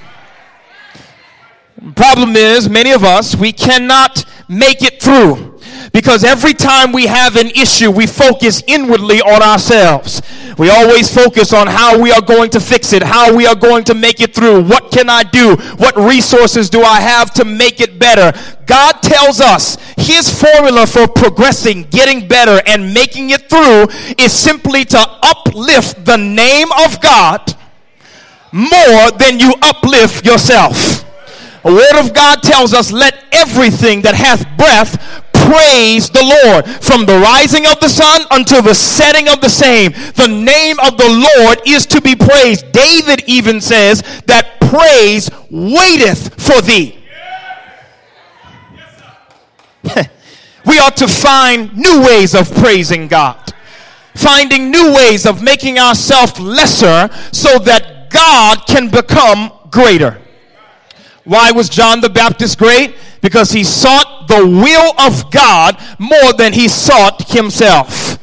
Problem 1.95 2.35
is, 2.35 2.69
many 2.69 2.91
of 2.91 3.03
us, 3.03 3.35
we 3.35 3.51
cannot 3.51 4.25
make 4.47 4.83
it 4.83 5.01
through 5.01 5.48
Because 5.91 6.23
every 6.23 6.53
time 6.53 6.91
we 6.91 7.07
have 7.07 7.35
an 7.35 7.47
issue, 7.47 7.89
we 7.89 8.05
focus 8.05 8.63
inwardly 8.67 9.21
on 9.21 9.41
ourselves. 9.41 10.21
We 10.57 10.69
always 10.69 11.13
focus 11.13 11.53
on 11.53 11.67
how 11.67 11.99
we 11.99 12.11
are 12.11 12.21
going 12.21 12.49
to 12.51 12.59
fix 12.59 12.93
it, 12.93 13.01
how 13.01 13.33
we 13.33 13.47
are 13.47 13.55
going 13.55 13.85
to 13.85 13.95
make 13.95 14.19
it 14.19 14.35
through. 14.35 14.63
What 14.63 14.91
can 14.91 15.09
I 15.09 15.23
do? 15.23 15.55
What 15.77 15.95
resources 15.95 16.69
do 16.69 16.81
I 16.81 16.99
have 16.99 17.31
to 17.35 17.45
make 17.45 17.79
it 17.79 17.97
better? 17.97 18.37
God 18.65 19.01
tells 19.01 19.39
us 19.41 19.77
his 19.97 20.29
formula 20.29 20.85
for 20.85 21.07
progressing, 21.07 21.83
getting 21.83 22.27
better, 22.27 22.61
and 22.67 22.93
making 22.93 23.31
it 23.31 23.49
through 23.49 23.87
is 24.23 24.33
simply 24.33 24.85
to 24.85 24.99
uplift 25.23 26.05
the 26.05 26.17
name 26.17 26.67
of 26.85 27.01
God 27.01 27.55
more 28.51 29.11
than 29.11 29.39
you 29.39 29.53
uplift 29.61 30.25
yourself. 30.25 31.05
The 31.63 31.73
word 31.73 31.99
of 31.99 32.13
God 32.13 32.41
tells 32.41 32.73
us, 32.73 32.91
let 32.91 33.25
everything 33.31 34.01
that 34.03 34.15
hath 34.15 34.45
breath 34.57 35.23
praise 35.33 36.09
the 36.09 36.23
Lord 36.43 36.65
from 36.67 37.05
the 37.05 37.19
rising 37.19 37.65
of 37.65 37.79
the 37.79 37.89
sun 37.89 38.21
until 38.31 38.61
the 38.61 38.73
setting 38.73 39.27
of 39.27 39.41
the 39.41 39.49
same. 39.49 39.91
The 39.91 40.27
name 40.27 40.79
of 40.79 40.97
the 40.97 41.27
Lord 41.37 41.59
is 41.65 41.85
to 41.87 42.01
be 42.01 42.15
praised. 42.15 42.71
David 42.71 43.23
even 43.27 43.59
says 43.59 44.01
that 44.27 44.59
praise 44.61 45.29
waiteth 45.49 46.41
for 46.41 46.61
thee. 46.61 46.95
we 50.65 50.79
ought 50.79 50.97
to 50.97 51.07
find 51.07 51.75
new 51.75 52.01
ways 52.05 52.35
of 52.35 52.53
praising 52.55 53.07
God, 53.07 53.53
finding 54.13 54.69
new 54.71 54.93
ways 54.93 55.25
of 55.25 55.41
making 55.41 55.79
ourselves 55.79 56.39
lesser 56.39 57.09
so 57.33 57.57
that 57.59 58.09
God 58.09 58.65
can 58.67 58.89
become 58.89 59.51
greater. 59.71 60.21
Why 61.29 61.51
was 61.51 61.69
John 61.69 62.01
the 62.01 62.09
Baptist 62.09 62.57
great? 62.57 62.95
Because 63.21 63.51
he 63.51 63.63
sought 63.63 64.27
the 64.27 64.47
will 64.47 64.93
of 64.99 65.29
God 65.29 65.79
more 65.99 66.33
than 66.33 66.53
he 66.53 66.67
sought 66.67 67.29
himself. 67.29 68.13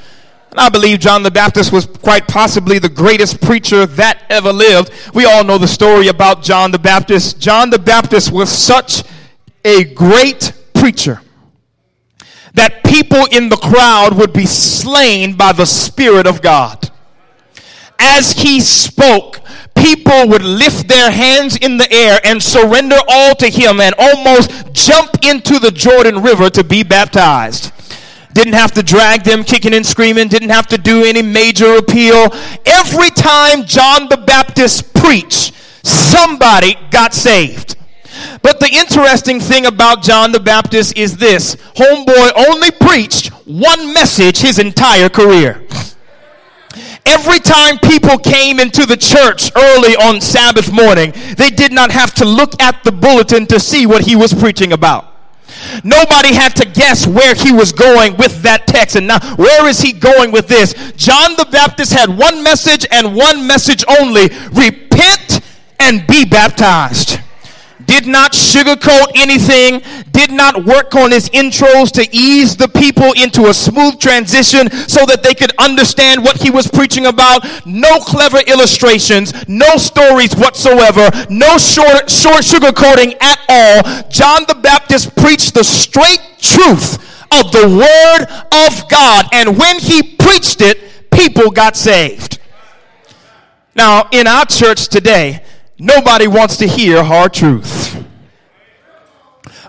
And 0.51 0.59
I 0.59 0.69
believe 0.71 0.99
John 0.99 1.23
the 1.23 1.31
Baptist 1.31 1.73
was 1.73 1.87
quite 1.87 2.27
possibly 2.27 2.81
the 2.81 2.89
greatest 2.89 3.41
preacher 3.41 3.87
that 3.87 4.25
ever 4.29 4.53
lived. 4.53 4.91
We 5.15 5.25
all 5.25 5.45
know 5.45 5.57
the 5.57 5.69
story 5.69 6.09
about 6.09 6.43
John 6.43 6.73
the 6.73 6.81
Baptist. 6.81 7.39
John 7.39 7.71
the 7.71 7.79
Baptist 7.79 8.33
was 8.33 8.51
such 8.51 9.05
a 9.65 9.85
great 9.85 10.53
preacher 10.75 11.21
that 12.55 12.83
people 12.83 13.25
in 13.31 13.51
the 13.51 13.57
crowd 13.57 14.19
would 14.19 14.33
be 14.33 14.47
slain 14.47 15.37
by 15.37 15.53
the 15.53 15.67
Spirit 15.67 16.27
of 16.27 16.43
God. 16.43 16.91
As 18.01 18.33
he 18.33 18.59
spoke, 18.59 19.39
people 19.77 20.29
would 20.29 20.43
lift 20.43 20.89
their 20.89 21.11
hands 21.11 21.57
in 21.57 21.77
the 21.77 21.91
air 21.93 22.18
and 22.24 22.43
surrender 22.43 22.97
all 23.09 23.35
to 23.37 23.49
him 23.49 23.81
and 23.81 23.95
almost 23.99 24.72
jump 24.72 25.11
into 25.22 25.59
the 25.59 25.70
Jordan 25.70 26.22
River 26.22 26.51
to 26.51 26.64
be 26.64 26.83
baptized. 26.83 27.72
Didn't 28.33 28.55
have 28.55 28.72
to 28.72 28.83
drag 28.83 29.22
them 29.24 29.45
kicking 29.45 29.72
and 29.72 29.87
screaming, 29.87 30.29
didn't 30.29 30.51
have 30.51 30.66
to 30.66 30.79
do 30.79 31.05
any 31.05 31.22
major 31.22 31.77
appeal. 31.77 32.29
Every 32.66 33.11
time 33.11 33.64
John 33.64 34.09
the 34.09 34.18
Baptist 34.18 34.93
preached, 34.93 35.55
somebody 35.83 36.77
got 36.91 37.14
saved. 37.14 37.77
But 38.43 38.61
the 38.61 38.68
interesting 38.70 39.41
thing 39.41 39.66
about 39.66 40.03
John 40.03 40.33
the 40.33 40.41
Baptist 40.41 40.97
is 40.97 41.16
this 41.16 41.57
homeboy 41.74 42.33
only 42.49 42.70
preached 42.70 43.29
one 43.47 43.93
message 43.93 44.39
his 44.39 44.59
entire 44.59 45.09
career. 45.09 45.66
Every 47.07 47.39
time 47.39 47.79
people 47.79 48.19
came 48.19 48.59
into 48.59 48.85
the 48.85 48.97
church 48.97 49.51
early 49.57 49.95
on 49.97 50.21
Sabbath 50.21 50.73
morning, 50.73 51.13
they 51.37 51.51
did 51.51 51.73
not 51.73 51.91
have 51.93 52.13
to 52.15 52.25
look 52.25 52.61
at 52.61 52.83
the 52.85 52.93
bulletin 52.93 53.47
to 53.47 53.61
see 53.61 53.87
what 53.87 54.05
he 54.05 54.17
was 54.17 54.35
preaching 54.35 54.73
about. 54.73 55.13
Nobody 55.85 56.35
had 56.35 56.55
to 56.57 56.67
guess 56.67 57.07
where 57.07 57.35
he 57.35 57.53
was 57.53 57.73
going 57.73 58.17
with 58.17 58.43
that 58.43 58.67
text. 58.67 58.97
And 58.97 59.07
now, 59.07 59.21
where 59.37 59.69
is 59.69 59.81
he 59.81 59.93
going 59.93 60.33
with 60.33 60.49
this? 60.49 60.75
John 60.97 61.35
the 61.37 61.47
Baptist 61.51 61.93
had 61.93 62.11
one 62.11 62.43
message 62.43 62.87
and 62.91 63.15
one 63.15 63.47
message 63.47 63.85
only 63.89 64.29
repent 64.53 65.41
and 65.79 66.07
be 66.07 66.25
baptized 66.25 67.21
did 67.87 68.07
not 68.07 68.32
sugarcoat 68.32 69.12
anything, 69.14 69.82
did 70.12 70.30
not 70.30 70.64
work 70.64 70.95
on 70.95 71.11
his 71.11 71.28
intros 71.30 71.91
to 71.93 72.07
ease 72.12 72.57
the 72.57 72.68
people 72.68 73.12
into 73.12 73.47
a 73.47 73.55
smooth 73.55 73.99
transition 73.99 74.70
so 74.89 75.07
that 75.07 75.22
they 75.22 75.34
could 75.34 75.53
understand 75.59 76.22
what 76.22 76.37
he 76.37 76.51
was 76.51 76.66
preaching 76.68 77.07
about. 77.07 77.45
No 77.66 77.99
clever 78.01 78.39
illustrations, 78.47 79.32
no 79.49 79.76
stories 79.76 80.34
whatsoever, 80.34 81.11
no 81.30 81.59
short, 81.59 82.11
short 82.11 82.43
sugarcoating 82.43 83.16
at 83.22 83.39
all. 83.49 84.09
John 84.11 84.45
the 84.49 84.59
Baptist 84.61 85.14
preached 85.16 85.55
the 85.55 85.64
straight 85.64 86.20
truth 86.39 86.99
of 87.32 87.53
the 87.53 87.68
Word 87.68 88.26
of 88.53 88.89
God. 88.89 89.26
And 89.32 89.59
when 89.59 89.78
he 89.78 90.03
preached 90.16 90.61
it, 90.61 91.11
people 91.11 91.51
got 91.51 91.76
saved. 91.76 92.39
Now, 93.74 94.09
in 94.11 94.26
our 94.26 94.47
church 94.47 94.89
today, 94.89 95.45
Nobody 95.79 96.27
wants 96.27 96.57
to 96.59 96.66
hear 96.66 97.03
hard 97.03 97.35
truth. 97.35 98.05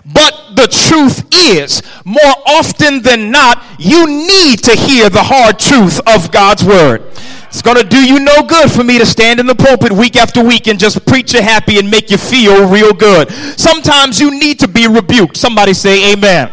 But 0.04 0.56
the 0.56 0.66
truth 0.66 1.26
is, 1.32 1.82
more 2.04 2.34
often 2.46 3.02
than 3.02 3.30
not, 3.30 3.62
you 3.78 4.06
need 4.06 4.60
to 4.64 4.74
hear 4.74 5.10
the 5.10 5.22
hard 5.22 5.58
truth 5.58 6.00
of 6.06 6.32
God's 6.32 6.64
word. 6.64 7.02
It's 7.48 7.62
going 7.62 7.76
to 7.76 7.84
do 7.84 7.98
you 7.98 8.20
no 8.20 8.42
good 8.42 8.70
for 8.70 8.84
me 8.84 8.98
to 8.98 9.06
stand 9.06 9.40
in 9.40 9.46
the 9.46 9.54
pulpit 9.54 9.92
week 9.92 10.16
after 10.16 10.42
week 10.42 10.66
and 10.66 10.78
just 10.78 11.04
preach 11.06 11.34
you 11.34 11.42
happy 11.42 11.78
and 11.78 11.90
make 11.90 12.10
you 12.10 12.16
feel 12.16 12.68
real 12.68 12.92
good. 12.92 13.30
Sometimes 13.58 14.20
you 14.20 14.30
need 14.30 14.60
to 14.60 14.68
be 14.68 14.86
rebuked. 14.86 15.36
Somebody 15.36 15.74
say 15.74 16.12
amen. 16.12 16.50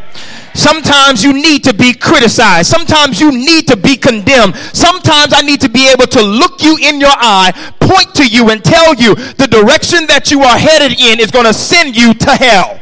Sometimes 0.55 1.23
you 1.23 1.33
need 1.33 1.63
to 1.65 1.73
be 1.73 1.93
criticized. 1.93 2.71
Sometimes 2.71 3.19
you 3.19 3.31
need 3.31 3.67
to 3.67 3.75
be 3.77 3.97
condemned. 3.97 4.55
Sometimes 4.73 5.33
I 5.33 5.41
need 5.41 5.61
to 5.61 5.69
be 5.69 5.91
able 5.91 6.07
to 6.07 6.21
look 6.23 6.63
you 6.63 6.77
in 6.81 6.99
your 6.99 7.13
eye, 7.13 7.51
point 7.79 8.15
to 8.15 8.25
you, 8.25 8.49
and 8.49 8.63
tell 8.63 8.95
you 8.95 9.15
the 9.15 9.47
direction 9.47 10.07
that 10.07 10.31
you 10.31 10.41
are 10.41 10.57
headed 10.57 10.99
in 10.99 11.19
is 11.19 11.29
going 11.29 11.45
to 11.45 11.53
send 11.53 11.95
you 11.95 12.13
to 12.13 12.31
hell. 12.31 12.79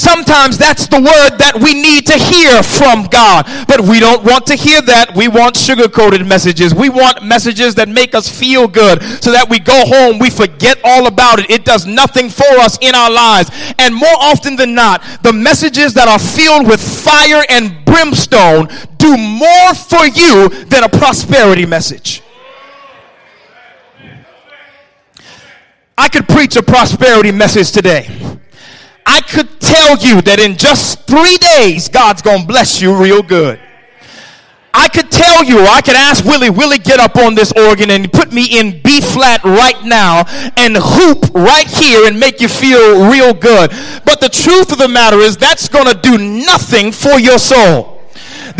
Sometimes 0.00 0.56
that's 0.56 0.86
the 0.86 0.96
word 0.96 1.36
that 1.36 1.60
we 1.60 1.74
need 1.74 2.06
to 2.06 2.16
hear 2.16 2.62
from 2.62 3.04
God. 3.12 3.44
But 3.68 3.82
we 3.82 4.00
don't 4.00 4.24
want 4.24 4.46
to 4.46 4.54
hear 4.54 4.80
that. 4.80 5.14
We 5.14 5.28
want 5.28 5.58
sugar 5.58 5.88
coated 5.88 6.26
messages. 6.26 6.74
We 6.74 6.88
want 6.88 7.22
messages 7.22 7.74
that 7.74 7.86
make 7.86 8.14
us 8.14 8.26
feel 8.26 8.66
good 8.66 9.02
so 9.22 9.30
that 9.30 9.50
we 9.50 9.58
go 9.58 9.84
home, 9.84 10.18
we 10.18 10.30
forget 10.30 10.80
all 10.84 11.06
about 11.06 11.38
it. 11.38 11.50
It 11.50 11.66
does 11.66 11.84
nothing 11.84 12.30
for 12.30 12.48
us 12.64 12.78
in 12.80 12.94
our 12.94 13.10
lives. 13.10 13.50
And 13.78 13.94
more 13.94 14.16
often 14.20 14.56
than 14.56 14.74
not, 14.74 15.04
the 15.22 15.34
messages 15.34 15.92
that 15.92 16.08
are 16.08 16.18
filled 16.18 16.66
with 16.66 16.80
fire 16.80 17.44
and 17.50 17.84
brimstone 17.84 18.68
do 18.96 19.18
more 19.18 19.74
for 19.74 20.06
you 20.06 20.48
than 20.64 20.82
a 20.82 20.88
prosperity 20.88 21.66
message. 21.66 22.22
I 25.98 26.08
could 26.08 26.26
preach 26.26 26.56
a 26.56 26.62
prosperity 26.62 27.32
message 27.32 27.70
today. 27.72 28.08
I 29.12 29.20
could 29.22 29.58
tell 29.58 29.98
you 29.98 30.22
that 30.22 30.38
in 30.38 30.56
just 30.56 31.02
three 31.02 31.36
days, 31.36 31.88
God's 31.88 32.22
going 32.22 32.42
to 32.42 32.46
bless 32.46 32.80
you 32.80 32.94
real 32.94 33.24
good. 33.24 33.58
I 34.72 34.86
could 34.86 35.10
tell 35.10 35.42
you, 35.42 35.66
I 35.66 35.80
could 35.80 35.96
ask 35.96 36.24
Willie, 36.24 36.48
Willie, 36.48 36.78
get 36.78 37.00
up 37.00 37.16
on 37.16 37.34
this 37.34 37.50
organ 37.50 37.90
and 37.90 38.12
put 38.12 38.32
me 38.32 38.56
in 38.56 38.80
B 38.82 39.00
flat 39.00 39.42
right 39.42 39.82
now 39.84 40.22
and 40.56 40.76
hoop 40.78 41.34
right 41.34 41.66
here 41.66 42.06
and 42.06 42.20
make 42.20 42.40
you 42.40 42.46
feel 42.46 43.10
real 43.10 43.34
good. 43.34 43.70
But 44.04 44.20
the 44.20 44.28
truth 44.28 44.70
of 44.70 44.78
the 44.78 44.86
matter 44.86 45.18
is, 45.18 45.36
that's 45.36 45.68
going 45.68 45.86
to 45.86 46.00
do 46.00 46.16
nothing 46.16 46.92
for 46.92 47.18
your 47.18 47.40
soul. 47.40 47.99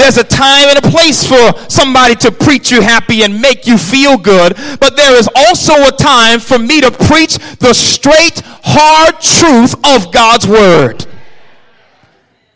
There's 0.00 0.16
a 0.16 0.24
time 0.24 0.68
and 0.70 0.78
a 0.78 0.88
place 0.90 1.28
for 1.28 1.68
somebody 1.68 2.14
to 2.16 2.32
preach 2.32 2.70
you 2.70 2.80
happy 2.80 3.22
and 3.22 3.38
make 3.38 3.66
you 3.66 3.76
feel 3.76 4.16
good. 4.16 4.56
But 4.80 4.96
there 4.96 5.14
is 5.14 5.28
also 5.36 5.74
a 5.74 5.92
time 5.92 6.40
for 6.40 6.58
me 6.58 6.80
to 6.80 6.90
preach 6.90 7.36
the 7.58 7.74
straight, 7.74 8.40
hard 8.64 9.20
truth 9.20 9.74
of 9.84 10.10
God's 10.10 10.48
word. 10.48 11.04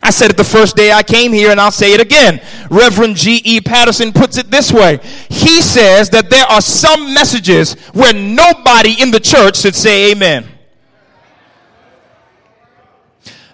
I 0.01 0.09
said 0.09 0.31
it 0.31 0.37
the 0.37 0.43
first 0.43 0.75
day 0.75 0.91
I 0.91 1.03
came 1.03 1.31
here, 1.33 1.51
and 1.51 1.61
I'll 1.61 1.69
say 1.69 1.93
it 1.93 2.01
again. 2.01 2.41
Reverend 2.71 3.15
G.E. 3.15 3.61
Patterson 3.61 4.11
puts 4.11 4.37
it 4.37 4.49
this 4.49 4.71
way 4.71 4.99
He 5.29 5.61
says 5.61 6.09
that 6.09 6.31
there 6.31 6.45
are 6.45 6.61
some 6.61 7.13
messages 7.13 7.75
where 7.93 8.13
nobody 8.13 8.99
in 8.99 9.11
the 9.11 9.19
church 9.19 9.57
should 9.57 9.75
say 9.75 10.11
amen. 10.11 10.47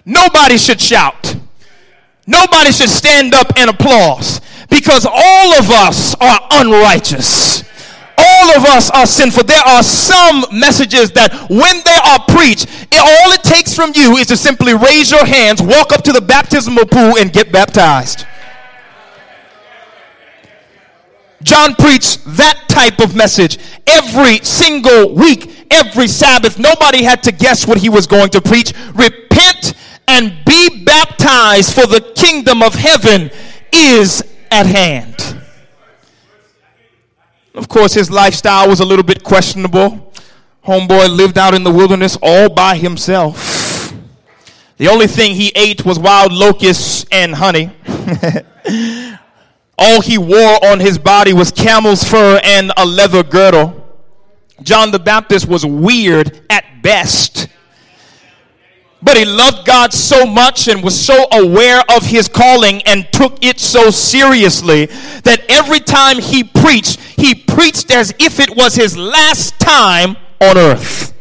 Nobody 0.06 0.56
should 0.56 0.80
shout. 0.80 1.36
Nobody 2.26 2.72
should 2.72 2.90
stand 2.90 3.34
up 3.34 3.52
and 3.56 3.70
applause 3.70 4.40
because 4.70 5.06
all 5.06 5.52
of 5.54 5.70
us 5.70 6.14
are 6.20 6.40
unrighteous. 6.52 7.64
All 8.16 8.56
of 8.56 8.64
us 8.64 8.90
are 8.90 9.06
sinful. 9.06 9.44
There 9.44 9.62
are 9.66 9.82
some 9.82 10.44
messages 10.52 11.10
that 11.12 11.32
when 11.50 11.82
they 11.84 11.98
are 12.04 12.24
preached, 12.28 12.68
it, 12.92 13.00
all 13.00 13.32
it 13.32 13.42
takes 13.42 13.74
from 13.74 13.92
you 13.94 14.16
is 14.16 14.26
to 14.28 14.36
simply 14.36 14.74
raise 14.74 15.10
your 15.10 15.24
hands, 15.24 15.60
walk 15.60 15.92
up 15.92 16.02
to 16.04 16.12
the 16.12 16.20
baptismal 16.20 16.86
pool, 16.86 17.18
and 17.18 17.32
get 17.32 17.50
baptized. 17.50 18.26
John 21.42 21.74
preached 21.74 22.20
that 22.36 22.68
type 22.68 23.00
of 23.00 23.16
message 23.16 23.58
every 23.86 24.38
single 24.38 25.14
week, 25.14 25.66
every 25.70 26.06
Sabbath. 26.06 26.58
Nobody 26.58 27.02
had 27.02 27.22
to 27.24 27.32
guess 27.32 27.66
what 27.66 27.78
he 27.78 27.88
was 27.88 28.06
going 28.06 28.30
to 28.30 28.40
preach. 28.40 28.72
Repent 28.94 29.74
and 30.08 30.44
be 30.44 30.84
baptized, 30.84 31.74
for 31.74 31.86
the 31.86 32.00
kingdom 32.14 32.62
of 32.62 32.74
heaven 32.74 33.30
is 33.72 34.22
at 34.50 34.66
hand. 34.66 35.40
Of 37.54 37.68
course, 37.68 37.94
his 37.94 38.10
lifestyle 38.10 38.68
was 38.68 38.80
a 38.80 38.84
little 38.84 39.04
bit 39.04 39.22
questionable. 39.22 40.12
Homeboy 40.64 41.14
lived 41.14 41.38
out 41.38 41.54
in 41.54 41.64
the 41.64 41.70
wilderness 41.70 42.16
all 42.22 42.48
by 42.48 42.76
himself. 42.76 43.92
The 44.78 44.88
only 44.88 45.06
thing 45.06 45.34
he 45.34 45.52
ate 45.54 45.84
was 45.84 45.98
wild 45.98 46.32
locusts 46.32 47.04
and 47.12 47.34
honey. 47.34 47.70
all 49.78 50.00
he 50.00 50.18
wore 50.18 50.64
on 50.64 50.80
his 50.80 50.98
body 50.98 51.32
was 51.32 51.50
camel's 51.50 52.04
fur 52.04 52.40
and 52.42 52.72
a 52.76 52.86
leather 52.86 53.22
girdle. 53.22 53.78
John 54.62 54.90
the 54.90 54.98
Baptist 54.98 55.46
was 55.48 55.66
weird 55.66 56.40
at 56.48 56.82
best. 56.82 57.48
But 59.02 59.16
he 59.16 59.24
loved 59.24 59.66
God 59.66 59.92
so 59.92 60.24
much 60.24 60.68
and 60.68 60.82
was 60.82 60.98
so 60.98 61.26
aware 61.32 61.82
of 61.94 62.06
his 62.06 62.28
calling 62.28 62.82
and 62.82 63.06
took 63.12 63.44
it 63.44 63.58
so 63.58 63.90
seriously 63.90 64.86
that 65.24 65.44
every 65.48 65.80
time 65.80 66.20
he 66.20 66.44
preached, 66.44 67.00
he 67.00 67.34
preached 67.34 67.90
as 67.90 68.14
if 68.20 68.38
it 68.38 68.56
was 68.56 68.76
his 68.76 68.96
last 68.96 69.58
time 69.58 70.16
on 70.40 70.56
earth. 70.56 71.12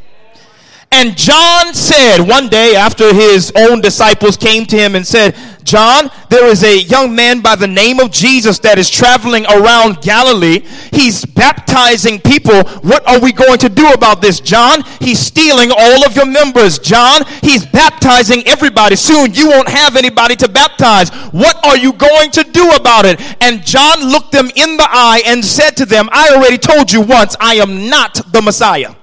And 0.91 1.15
John 1.15 1.73
said 1.73 2.19
one 2.19 2.49
day 2.49 2.75
after 2.75 3.13
his 3.13 3.51
own 3.55 3.81
disciples 3.81 4.35
came 4.35 4.65
to 4.67 4.77
him 4.77 4.95
and 4.95 5.07
said, 5.07 5.35
John, 5.63 6.09
there 6.29 6.47
is 6.47 6.63
a 6.63 6.81
young 6.81 7.15
man 7.15 7.41
by 7.41 7.55
the 7.55 7.67
name 7.67 7.99
of 7.99 8.11
Jesus 8.11 8.59
that 8.59 8.77
is 8.77 8.89
traveling 8.89 9.45
around 9.45 10.01
Galilee. 10.01 10.59
He's 10.91 11.25
baptizing 11.25 12.19
people. 12.19 12.63
What 12.81 13.07
are 13.07 13.19
we 13.19 13.31
going 13.31 13.57
to 13.59 13.69
do 13.69 13.87
about 13.89 14.21
this, 14.21 14.39
John? 14.39 14.83
He's 14.99 15.19
stealing 15.19 15.71
all 15.71 16.05
of 16.05 16.15
your 16.15 16.25
members, 16.25 16.79
John. 16.79 17.23
He's 17.41 17.65
baptizing 17.65 18.43
everybody. 18.47 18.95
Soon 18.95 19.33
you 19.33 19.49
won't 19.49 19.69
have 19.69 19.95
anybody 19.95 20.35
to 20.37 20.49
baptize. 20.49 21.09
What 21.31 21.63
are 21.65 21.77
you 21.77 21.93
going 21.93 22.31
to 22.31 22.43
do 22.43 22.69
about 22.71 23.05
it? 23.05 23.21
And 23.41 23.65
John 23.65 24.03
looked 24.11 24.31
them 24.31 24.49
in 24.55 24.77
the 24.77 24.87
eye 24.89 25.21
and 25.25 25.43
said 25.43 25.77
to 25.77 25.85
them, 25.85 26.09
I 26.11 26.33
already 26.35 26.57
told 26.57 26.91
you 26.91 27.01
once, 27.01 27.35
I 27.39 27.55
am 27.55 27.89
not 27.89 28.19
the 28.31 28.41
Messiah. 28.41 28.95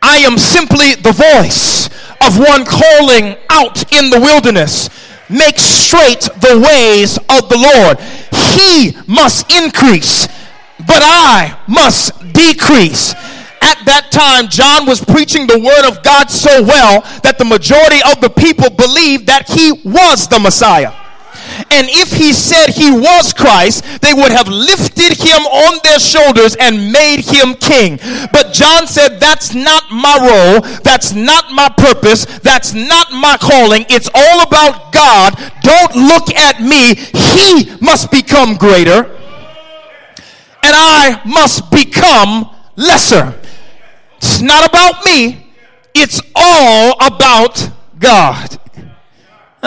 I 0.00 0.18
am 0.18 0.38
simply 0.38 0.94
the 0.94 1.12
voice 1.12 1.88
of 2.20 2.38
one 2.38 2.64
calling 2.64 3.36
out 3.50 3.92
in 3.92 4.10
the 4.10 4.20
wilderness. 4.20 4.90
Make 5.28 5.58
straight 5.58 6.20
the 6.40 6.58
ways 6.58 7.18
of 7.18 7.48
the 7.48 7.58
Lord. 7.58 8.00
He 8.54 8.96
must 9.06 9.50
increase, 9.52 10.26
but 10.78 11.02
I 11.02 11.60
must 11.68 12.32
decrease. 12.32 13.14
At 13.60 13.84
that 13.84 14.08
time, 14.10 14.48
John 14.48 14.86
was 14.86 15.04
preaching 15.04 15.46
the 15.46 15.58
word 15.58 15.86
of 15.86 16.02
God 16.02 16.30
so 16.30 16.62
well 16.62 17.02
that 17.22 17.36
the 17.38 17.44
majority 17.44 18.00
of 18.10 18.20
the 18.20 18.30
people 18.30 18.70
believed 18.70 19.26
that 19.26 19.48
he 19.48 19.72
was 19.84 20.28
the 20.28 20.38
Messiah. 20.38 20.92
And 21.70 21.86
if 21.90 22.12
he 22.12 22.32
said 22.32 22.70
he 22.70 22.90
was 22.90 23.32
Christ, 23.32 24.00
they 24.00 24.14
would 24.14 24.32
have 24.32 24.48
lifted 24.48 25.18
him 25.18 25.42
on 25.46 25.80
their 25.82 25.98
shoulders 25.98 26.56
and 26.56 26.92
made 26.92 27.20
him 27.20 27.54
king. 27.54 27.98
But 28.32 28.52
John 28.52 28.86
said, 28.86 29.18
That's 29.20 29.54
not 29.54 29.90
my 29.90 30.16
role. 30.18 30.60
That's 30.82 31.12
not 31.12 31.50
my 31.52 31.68
purpose. 31.76 32.24
That's 32.40 32.74
not 32.74 33.12
my 33.12 33.36
calling. 33.40 33.84
It's 33.88 34.08
all 34.14 34.42
about 34.42 34.92
God. 34.92 35.34
Don't 35.62 35.94
look 35.94 36.34
at 36.34 36.60
me. 36.60 36.94
He 36.94 37.76
must 37.80 38.10
become 38.10 38.56
greater, 38.56 39.04
and 40.62 40.74
I 40.74 41.20
must 41.24 41.70
become 41.70 42.50
lesser. 42.76 43.34
It's 44.18 44.40
not 44.40 44.68
about 44.68 45.04
me, 45.04 45.52
it's 45.94 46.20
all 46.34 46.94
about 47.00 47.70
God. 47.98 48.58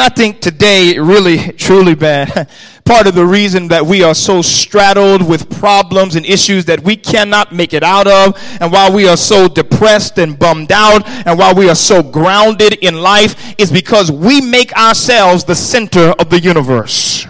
I 0.01 0.09
think 0.09 0.41
today, 0.41 0.97
really, 0.97 1.51
truly 1.53 1.93
bad. 1.93 2.49
Part 2.85 3.05
of 3.05 3.13
the 3.13 3.25
reason 3.25 3.67
that 3.67 3.85
we 3.85 4.01
are 4.01 4.15
so 4.15 4.41
straddled 4.41 5.21
with 5.27 5.47
problems 5.59 6.15
and 6.15 6.25
issues 6.25 6.65
that 6.65 6.83
we 6.83 6.95
cannot 6.95 7.53
make 7.53 7.73
it 7.73 7.83
out 7.83 8.07
of, 8.07 8.35
and 8.59 8.71
why 8.71 8.89
we 8.89 9.07
are 9.07 9.15
so 9.15 9.47
depressed 9.47 10.17
and 10.17 10.39
bummed 10.39 10.71
out, 10.71 11.07
and 11.07 11.37
why 11.37 11.53
we 11.53 11.69
are 11.69 11.75
so 11.75 12.01
grounded 12.01 12.73
in 12.83 12.95
life, 12.95 13.53
is 13.59 13.71
because 13.71 14.11
we 14.11 14.41
make 14.41 14.73
ourselves 14.73 15.43
the 15.43 15.53
center 15.55 16.15
of 16.17 16.31
the 16.31 16.39
universe. 16.39 17.27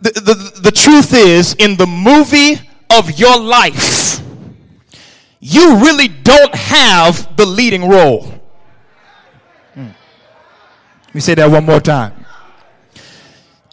The, 0.00 0.12
the, 0.12 0.60
the 0.62 0.72
truth 0.72 1.12
is, 1.12 1.54
in 1.58 1.76
the 1.76 1.86
movie 1.86 2.60
of 2.88 3.18
your 3.18 3.38
life, 3.38 4.22
you 5.40 5.76
really 5.76 6.08
don't 6.08 6.54
have 6.54 7.36
the 7.36 7.44
leading 7.44 7.88
role. 7.88 8.37
Me 11.18 11.20
say 11.20 11.34
that 11.34 11.50
one 11.50 11.66
more 11.66 11.80
time. 11.80 12.12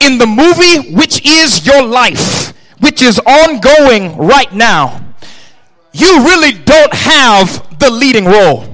In 0.01 0.17
the 0.17 0.25
movie, 0.25 0.95
which 0.95 1.23
is 1.23 1.63
your 1.63 1.83
life, 1.83 2.55
which 2.79 3.03
is 3.03 3.19
ongoing 3.19 4.17
right 4.17 4.51
now, 4.51 5.05
you 5.93 6.25
really 6.25 6.53
don't 6.53 6.91
have 6.91 7.77
the 7.77 7.91
leading 7.91 8.25
role. 8.25 8.65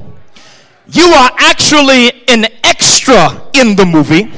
You 0.87 1.03
are 1.03 1.31
actually 1.37 2.23
an 2.29 2.45
extra 2.63 3.41
in 3.51 3.75
the 3.75 3.85
movie. 3.85 4.31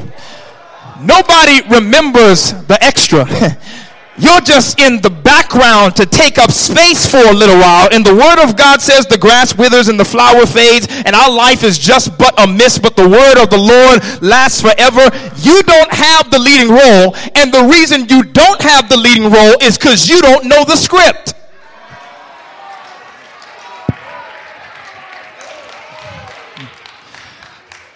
Nobody 0.99 1.61
remembers 1.69 2.53
the 2.65 2.79
extra. 2.81 3.27
You're 4.15 4.41
just 4.41 4.79
in 4.79 5.01
the 5.01 5.09
background 5.09 5.95
to 5.95 6.05
take 6.05 6.37
up 6.37 6.51
space 6.51 7.09
for 7.09 7.17
a 7.17 7.33
little 7.33 7.57
while. 7.57 7.89
And 7.91 8.05
the 8.05 8.13
word 8.13 8.43
of 8.43 8.55
God 8.55 8.79
says 8.79 9.07
the 9.07 9.17
grass 9.17 9.57
withers 9.57 9.87
and 9.87 9.99
the 9.99 10.05
flower 10.05 10.45
fades, 10.45 10.87
and 11.05 11.15
our 11.15 11.31
life 11.31 11.63
is 11.63 11.79
just 11.79 12.15
but 12.17 12.39
a 12.39 12.45
mist, 12.45 12.83
but 12.83 12.95
the 12.95 13.09
word 13.09 13.41
of 13.41 13.49
the 13.49 13.57
Lord 13.57 14.21
lasts 14.21 14.61
forever. 14.61 15.09
You 15.37 15.63
don't 15.63 15.91
have 15.91 16.29
the 16.29 16.37
leading 16.37 16.69
role, 16.69 17.15
and 17.33 17.51
the 17.51 17.67
reason 17.71 18.07
you 18.07 18.23
don't 18.23 18.61
have 18.61 18.87
the 18.87 18.97
leading 18.97 19.31
role 19.31 19.55
is 19.61 19.77
because 19.77 20.07
you 20.07 20.21
don't 20.21 20.45
know 20.45 20.63
the 20.63 20.75
script. 20.75 21.33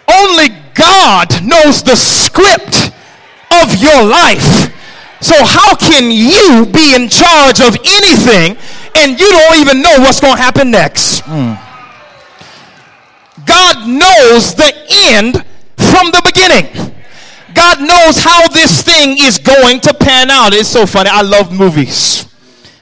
Only 0.09 0.49
God 0.73 1.43
knows 1.43 1.83
the 1.83 1.95
script 1.95 2.91
of 3.51 3.75
your 3.75 4.03
life. 4.03 4.73
So, 5.21 5.35
how 5.43 5.75
can 5.75 6.11
you 6.11 6.65
be 6.71 6.93
in 6.95 7.09
charge 7.09 7.59
of 7.59 7.75
anything 7.83 8.57
and 8.95 9.19
you 9.19 9.29
don't 9.31 9.57
even 9.57 9.81
know 9.81 9.95
what's 9.99 10.19
going 10.19 10.35
to 10.35 10.41
happen 10.41 10.69
next? 10.71 11.21
Mm. 11.23 11.57
God 13.45 13.87
knows 13.87 14.53
the 14.55 14.73
end 14.91 15.43
from 15.77 16.11
the 16.11 16.21
beginning. 16.23 16.93
God 17.53 17.79
knows 17.81 18.17
how 18.19 18.47
this 18.49 18.83
thing 18.83 19.17
is 19.17 19.39
going 19.39 19.79
to 19.81 19.93
pan 19.93 20.29
out. 20.29 20.53
It's 20.53 20.69
so 20.69 20.85
funny. 20.85 21.09
I 21.11 21.21
love 21.23 21.51
movies. 21.51 22.26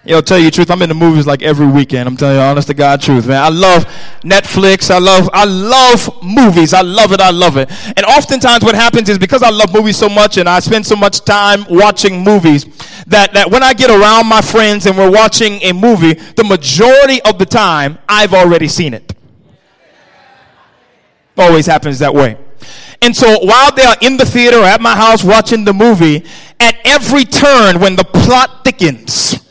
Yo, 0.07 0.21
tell 0.21 0.37
you 0.37 0.45
the 0.45 0.51
truth, 0.51 0.69
I'm 0.69 0.83
in 0.83 0.89
the 0.89 0.93
movies 0.93 1.25
like 1.25 1.41
every 1.41 1.65
weekend. 1.65 2.07
I'm 2.07 2.15
telling 2.15 2.35
you 2.35 2.41
honest 2.41 2.67
to 2.67 2.75
God 2.75 3.01
truth, 3.01 3.25
man. 3.25 3.41
I 3.41 3.49
love 3.49 3.85
Netflix. 4.21 4.91
I 4.91 4.99
love 4.99 5.27
I 5.33 5.45
love 5.45 6.21
movies. 6.21 6.75
I 6.75 6.81
love 6.81 7.11
it. 7.11 7.19
I 7.19 7.31
love 7.31 7.57
it. 7.57 7.71
And 7.97 8.05
oftentimes 8.05 8.63
what 8.63 8.75
happens 8.75 9.09
is 9.09 9.17
because 9.17 9.41
I 9.41 9.49
love 9.49 9.73
movies 9.73 9.97
so 9.97 10.07
much 10.07 10.37
and 10.37 10.47
I 10.47 10.59
spend 10.59 10.85
so 10.85 10.95
much 10.95 11.25
time 11.25 11.65
watching 11.71 12.23
movies 12.23 12.65
that, 13.07 13.33
that 13.33 13.49
when 13.49 13.63
I 13.63 13.73
get 13.73 13.89
around 13.89 14.27
my 14.27 14.41
friends 14.41 14.85
and 14.85 14.95
we're 14.95 15.09
watching 15.09 15.53
a 15.63 15.71
movie, 15.71 16.13
the 16.13 16.43
majority 16.43 17.19
of 17.23 17.39
the 17.39 17.45
time 17.47 17.97
I've 18.07 18.35
already 18.35 18.67
seen 18.67 18.93
it. 18.93 19.11
Always 21.35 21.65
happens 21.65 21.97
that 21.99 22.13
way. 22.13 22.37
And 23.01 23.15
so 23.15 23.39
while 23.43 23.71
they 23.71 23.83
are 23.83 23.97
in 24.01 24.17
the 24.17 24.25
theater 24.25 24.59
or 24.59 24.65
at 24.65 24.81
my 24.81 24.95
house 24.95 25.23
watching 25.23 25.65
the 25.65 25.73
movie, 25.73 26.25
at 26.59 26.75
every 26.85 27.25
turn 27.25 27.79
when 27.79 27.95
the 27.95 28.03
plot 28.05 28.63
thickens, 28.63 29.44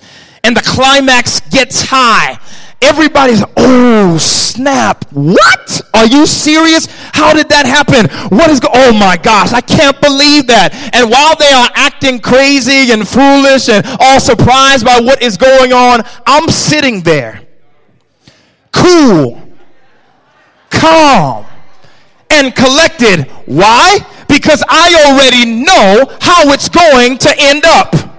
and 0.45 0.57
the 0.57 0.61
climax 0.61 1.40
gets 1.40 1.82
high. 1.88 2.38
Everybody's, 2.82 3.42
oh 3.57 4.18
snap! 4.18 5.07
What? 5.11 5.80
Are 5.95 6.07
you 6.07 6.26
serious? 6.26 6.86
How 7.14 7.32
did 7.32 7.49
that 7.49 7.64
happen? 7.64 8.11
What 8.28 8.51
is? 8.51 8.61
Go- 8.61 8.68
oh 8.72 8.92
my 8.92 9.16
gosh! 9.16 9.53
I 9.53 9.62
can't 9.62 9.99
believe 10.03 10.49
that. 10.49 10.74
And 10.92 11.11
while 11.11 11.34
they 11.34 11.51
are 11.51 11.70
acting 11.74 12.20
crazy 12.20 12.92
and 12.92 13.09
foolish 13.09 13.70
and 13.70 13.86
all 14.01 14.20
surprised 14.20 14.84
by 14.84 15.01
what 15.01 15.22
is 15.22 15.38
going 15.38 15.72
on, 15.72 16.03
I'm 16.26 16.51
sitting 16.51 17.01
there, 17.01 17.40
cool, 18.70 19.40
calm, 20.68 21.47
and 22.28 22.55
collected. 22.55 23.30
Why? 23.47 23.99
Because 24.28 24.62
I 24.68 25.09
already 25.09 25.64
know 25.64 26.05
how 26.20 26.53
it's 26.53 26.68
going 26.68 27.16
to 27.18 27.34
end 27.38 27.64
up. 27.64 28.13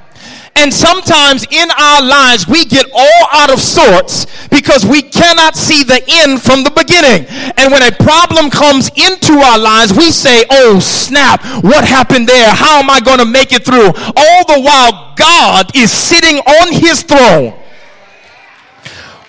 And 0.55 0.73
sometimes 0.73 1.45
in 1.51 1.69
our 1.71 2.01
lives, 2.01 2.47
we 2.47 2.65
get 2.65 2.85
all 2.93 3.27
out 3.31 3.51
of 3.51 3.59
sorts 3.59 4.25
because 4.47 4.85
we 4.85 5.01
cannot 5.01 5.55
see 5.55 5.83
the 5.83 6.01
end 6.07 6.41
from 6.41 6.63
the 6.63 6.71
beginning. 6.71 7.27
And 7.57 7.71
when 7.71 7.83
a 7.83 7.91
problem 7.91 8.49
comes 8.49 8.89
into 8.95 9.33
our 9.33 9.59
lives, 9.59 9.93
we 9.93 10.11
say, 10.11 10.45
Oh, 10.49 10.79
snap, 10.79 11.43
what 11.63 11.83
happened 11.83 12.27
there? 12.27 12.49
How 12.49 12.79
am 12.79 12.89
I 12.89 13.01
going 13.01 13.19
to 13.19 13.25
make 13.25 13.51
it 13.51 13.65
through? 13.65 13.87
All 13.87 14.45
the 14.45 14.61
while, 14.61 15.13
God 15.17 15.75
is 15.75 15.91
sitting 15.91 16.37
on 16.37 16.73
his 16.73 17.03
throne 17.03 17.53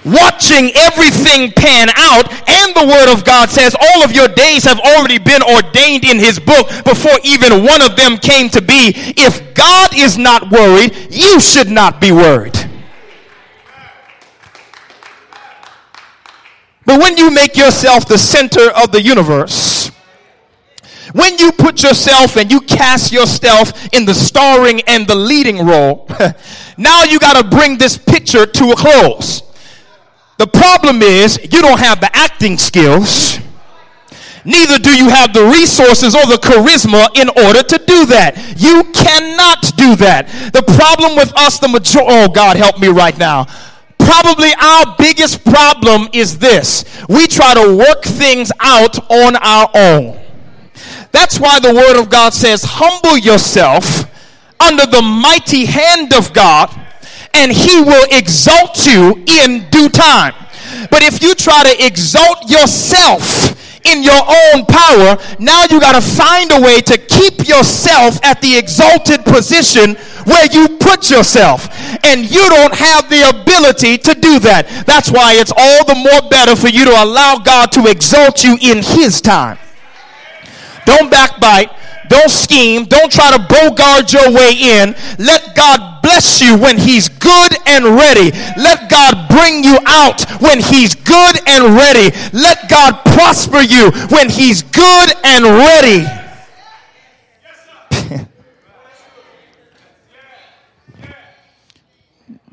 watching 0.07 0.71
everything 0.77 1.51
pan 1.51 1.91
out, 1.97 2.31
and 2.49 2.75
the 2.75 2.87
Word 2.87 3.13
of 3.13 3.25
God 3.25 3.51
says 3.51 3.75
all 3.75 4.05
of 4.05 4.13
your 4.13 4.29
days 4.29 4.65
have 4.65 4.79
already 4.79 5.19
been 5.19 5.43
ordained 5.43 6.05
in 6.05 6.19
His 6.19 6.39
book 6.39 6.69
before 6.85 7.19
even 7.25 7.65
one 7.65 7.83
of 7.83 7.97
them 7.97 8.17
came 8.17 8.49
to 8.51 8.63
be. 8.63 8.95
If 9.19 9.55
God 9.55 9.91
is 9.95 10.17
not 10.17 10.51
worried, 10.51 11.09
you 11.11 11.41
should 11.41 11.69
not 11.69 12.01
be 12.01 12.13
worried. 12.13 12.55
But 16.85 17.01
when 17.01 17.17
you 17.17 17.33
make 17.33 17.57
yourself 17.57 18.07
the 18.07 18.17
center 18.17 18.71
of 18.71 18.93
the 18.93 19.03
universe, 19.03 19.91
when 21.13 21.37
you 21.39 21.51
put 21.51 21.83
yourself 21.83 22.37
and 22.37 22.51
you 22.51 22.61
cast 22.61 23.13
yourself 23.13 23.89
in 23.93 24.05
the 24.05 24.15
starring 24.15 24.81
and 24.83 25.07
the 25.07 25.15
leading 25.15 25.67
role, 25.67 26.09
now 26.79 27.03
you 27.03 27.19
got 27.19 27.41
to 27.43 27.57
bring 27.57 27.77
this 27.77 27.99
picture 27.99 28.47
to 28.47 28.71
a 28.71 28.77
close. 28.77 29.43
The 30.39 30.47
problem 30.47 31.03
is 31.03 31.39
you 31.43 31.63
don't 31.63 31.81
have 31.81 32.01
the 32.01 32.15
acting 32.15 32.59
skills. 32.59 33.39
Neither 34.45 34.79
do 34.79 34.97
you 34.97 35.09
have 35.09 35.33
the 35.33 35.45
resources 35.45 36.15
or 36.15 36.25
the 36.27 36.37
charisma 36.37 37.09
in 37.19 37.29
order 37.45 37.63
to 37.63 37.79
do 37.79 38.07
that. 38.07 38.37
You 38.57 38.85
cannot 38.93 39.77
do 39.77 39.97
that. 39.97 40.29
The 40.53 40.63
problem 40.63 41.17
with 41.17 41.37
us, 41.37 41.59
the 41.59 41.69
majority, 41.69 42.13
oh 42.13 42.29
God, 42.29 42.57
help 42.57 42.79
me 42.79 42.89
right 42.89 43.17
now. 43.19 43.47
Probably 43.99 44.51
our 44.63 44.95
biggest 44.99 45.45
problem 45.45 46.09
is 46.13 46.39
this. 46.39 46.85
We 47.09 47.27
try 47.27 47.55
to 47.55 47.77
work 47.77 48.05
things 48.05 48.53
out 48.61 49.11
on 49.11 49.35
our 49.37 49.69
own. 49.75 50.21
That's 51.11 51.41
why 51.41 51.59
the 51.59 51.75
word 51.75 52.01
of 52.01 52.09
God 52.09 52.33
says, 52.33 52.63
humble 52.63 53.19
yourself 53.19 54.05
under 54.61 54.87
the 54.87 55.03
mighty 55.03 55.65
hand 55.65 56.15
of 56.15 56.33
God 56.33 56.71
and 57.37 57.53
he 57.53 57.81
will 57.81 58.07
exalt 58.11 58.87
you 58.87 59.23
in 59.27 59.69
due 59.71 59.89
time. 59.89 60.35
But 60.91 61.03
if 61.03 61.23
you 61.23 61.35
try 61.35 61.63
to 61.63 61.85
exalt 61.85 62.49
yourself 62.51 63.55
in 63.87 64.03
your 64.03 64.19
own 64.19 64.65
power, 64.67 65.17
now 65.39 65.65
you 65.71 65.79
got 65.79 65.95
to 65.95 66.01
find 66.01 66.51
a 66.51 66.61
way 66.61 66.81
to 66.81 66.99
keep 66.99 67.47
yourself 67.47 68.19
at 68.25 68.41
the 68.41 68.57
exalted 68.59 69.25
position 69.25 69.95
where 70.25 70.47
you 70.51 70.77
put 70.79 71.11
yourself. 71.11 71.69
And 72.05 72.29
you 72.29 72.49
don't 72.49 72.75
have 72.75 73.09
the 73.09 73.29
ability 73.29 73.99
to 73.99 74.15
do 74.15 74.39
that. 74.41 74.85
That's 74.87 75.11
why 75.11 75.35
it's 75.35 75.53
all 75.57 75.85
the 75.85 75.95
more 75.95 76.29
better 76.31 76.57
for 76.57 76.69
you 76.69 76.85
to 76.87 77.03
allow 77.03 77.39
God 77.39 77.71
to 77.73 77.87
exalt 77.87 78.43
you 78.43 78.57
in 78.61 78.83
His 78.83 79.21
time. 79.21 79.59
Don't 80.85 81.11
backbite. 81.11 81.71
Don't 82.09 82.31
scheme. 82.31 82.85
Don't 82.85 83.11
try 83.11 83.31
to 83.31 83.39
bogart 83.39 84.13
your 84.13 84.31
way 84.33 84.53
in. 84.53 84.95
Let 85.19 85.55
God 85.55 86.03
bless 86.03 86.41
you 86.41 86.57
when 86.57 86.79
He's 86.79 87.09
good 87.09 87.57
and 87.67 87.85
ready. 87.97 88.31
Let 88.57 88.89
God 88.89 89.29
bring 89.29 89.65
you 89.65 89.79
out 89.87 90.25
when 90.41 90.61
He's 90.61 90.95
good 90.95 91.37
and 91.47 91.75
ready. 91.75 92.17
Let 92.33 92.69
God 92.69 93.03
prosper 93.05 93.61
you 93.61 93.91
when 94.11 94.31
He's 94.31 94.63
good 94.63 95.13
and 95.25 95.45
ready. 95.45 96.07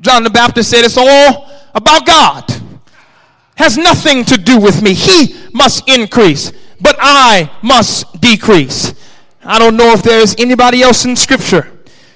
John 0.00 0.22
the 0.22 0.30
Baptist 0.30 0.70
said 0.70 0.84
it's 0.84 0.98
all 0.98 1.48
about 1.74 2.06
God. 2.06 2.50
Has 3.56 3.78
nothing 3.78 4.24
to 4.26 4.36
do 4.36 4.58
with 4.58 4.82
me. 4.82 4.94
He 4.94 5.36
must 5.52 5.88
increase, 5.88 6.52
but 6.80 6.96
I 6.98 7.50
must 7.62 8.20
decrease. 8.20 8.92
I 9.44 9.58
don't 9.58 9.76
know 9.76 9.92
if 9.92 10.02
there's 10.02 10.34
anybody 10.38 10.82
else 10.82 11.04
in 11.04 11.16
Scripture 11.16 11.70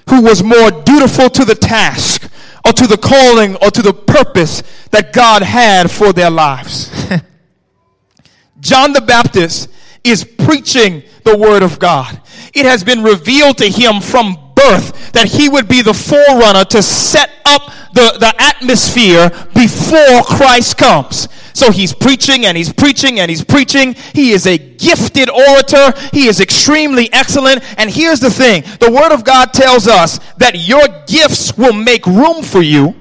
who 0.09 0.21
was 0.21 0.43
more 0.43 0.71
dutiful 0.71 1.29
to 1.29 1.45
the 1.45 1.55
task 1.55 2.29
or 2.65 2.73
to 2.73 2.87
the 2.87 2.97
calling 2.97 3.55
or 3.57 3.69
to 3.71 3.81
the 3.81 3.93
purpose 3.93 4.63
that 4.91 5.13
God 5.13 5.43
had 5.43 5.91
for 5.91 6.11
their 6.11 6.29
lives. 6.29 6.91
John 8.59 8.93
the 8.93 9.01
Baptist 9.01 9.69
is 10.03 10.23
preaching 10.23 11.03
the 11.23 11.37
Word 11.37 11.63
of 11.63 11.79
God. 11.79 12.19
It 12.53 12.65
has 12.65 12.83
been 12.83 13.03
revealed 13.03 13.57
to 13.59 13.69
him 13.69 14.01
from 14.01 14.48
birth 14.59 15.11
that 15.13 15.27
he 15.27 15.49
would 15.49 15.67
be 15.67 15.81
the 15.81 15.93
forerunner 15.93 16.65
to 16.65 16.81
set 16.81 17.29
up 17.45 17.71
the, 17.93 18.17
the 18.19 18.33
atmosphere 18.37 19.29
before 19.53 20.23
Christ 20.23 20.77
comes. 20.77 21.27
So 21.53 21.71
he's 21.71 21.93
preaching 21.93 22.45
and 22.45 22.55
he's 22.55 22.71
preaching 22.71 23.19
and 23.19 23.29
he's 23.29 23.43
preaching. 23.43 23.95
He 24.13 24.31
is 24.31 24.47
a 24.47 24.57
gifted 24.57 25.29
orator. 25.29 25.93
He 26.13 26.27
is 26.27 26.39
extremely 26.39 27.11
excellent. 27.11 27.63
And 27.77 27.89
here's 27.89 28.19
the 28.19 28.29
thing 28.29 28.63
the 28.79 28.91
Word 28.91 29.11
of 29.11 29.23
God 29.23 29.53
tells 29.53 29.87
us 29.87 30.19
that 30.37 30.55
your 30.55 30.87
gifts 31.07 31.57
will 31.57 31.73
make 31.73 32.05
room 32.05 32.43
for 32.43 32.61
you. 32.61 32.95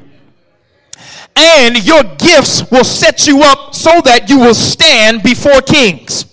And 1.37 1.87
your 1.87 2.03
gifts 2.03 2.69
will 2.69 2.83
set 2.83 3.29
you 3.29 3.43
up 3.43 3.73
so 3.73 4.01
that 4.01 4.29
you 4.29 4.41
will 4.41 4.57
stand 4.57 5.23
before 5.23 5.61
kings. 5.61 6.25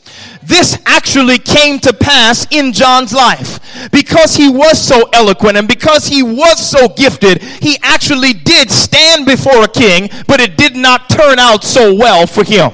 This 0.46 0.78
actually 0.86 1.39
came 1.39 1.80
to 1.80 1.93
pass 1.93 2.46
in 2.52 2.72
John's 2.72 3.14
life. 3.14 3.60
Because 3.91 4.36
he 4.36 4.50
was 4.50 4.82
so 4.82 5.10
eloquent 5.12 5.58
and 5.58 5.68
because 5.68 6.08
he 6.08 6.24
was 6.24 6.70
so 6.70 6.88
gifted, 6.88 7.41
he 7.41 7.78
actually 7.82 8.34
did 8.34 8.70
stand 8.72 9.26
before 9.26 9.64
a 9.64 9.68
king, 9.68 10.10
but 10.28 10.39
it 10.39 10.58
did 10.58 10.76
not 10.76 11.10
turn 11.10 11.39
out 11.39 11.64
so 11.64 11.93
well 11.93 12.28
for 12.28 12.43
him. 12.43 12.72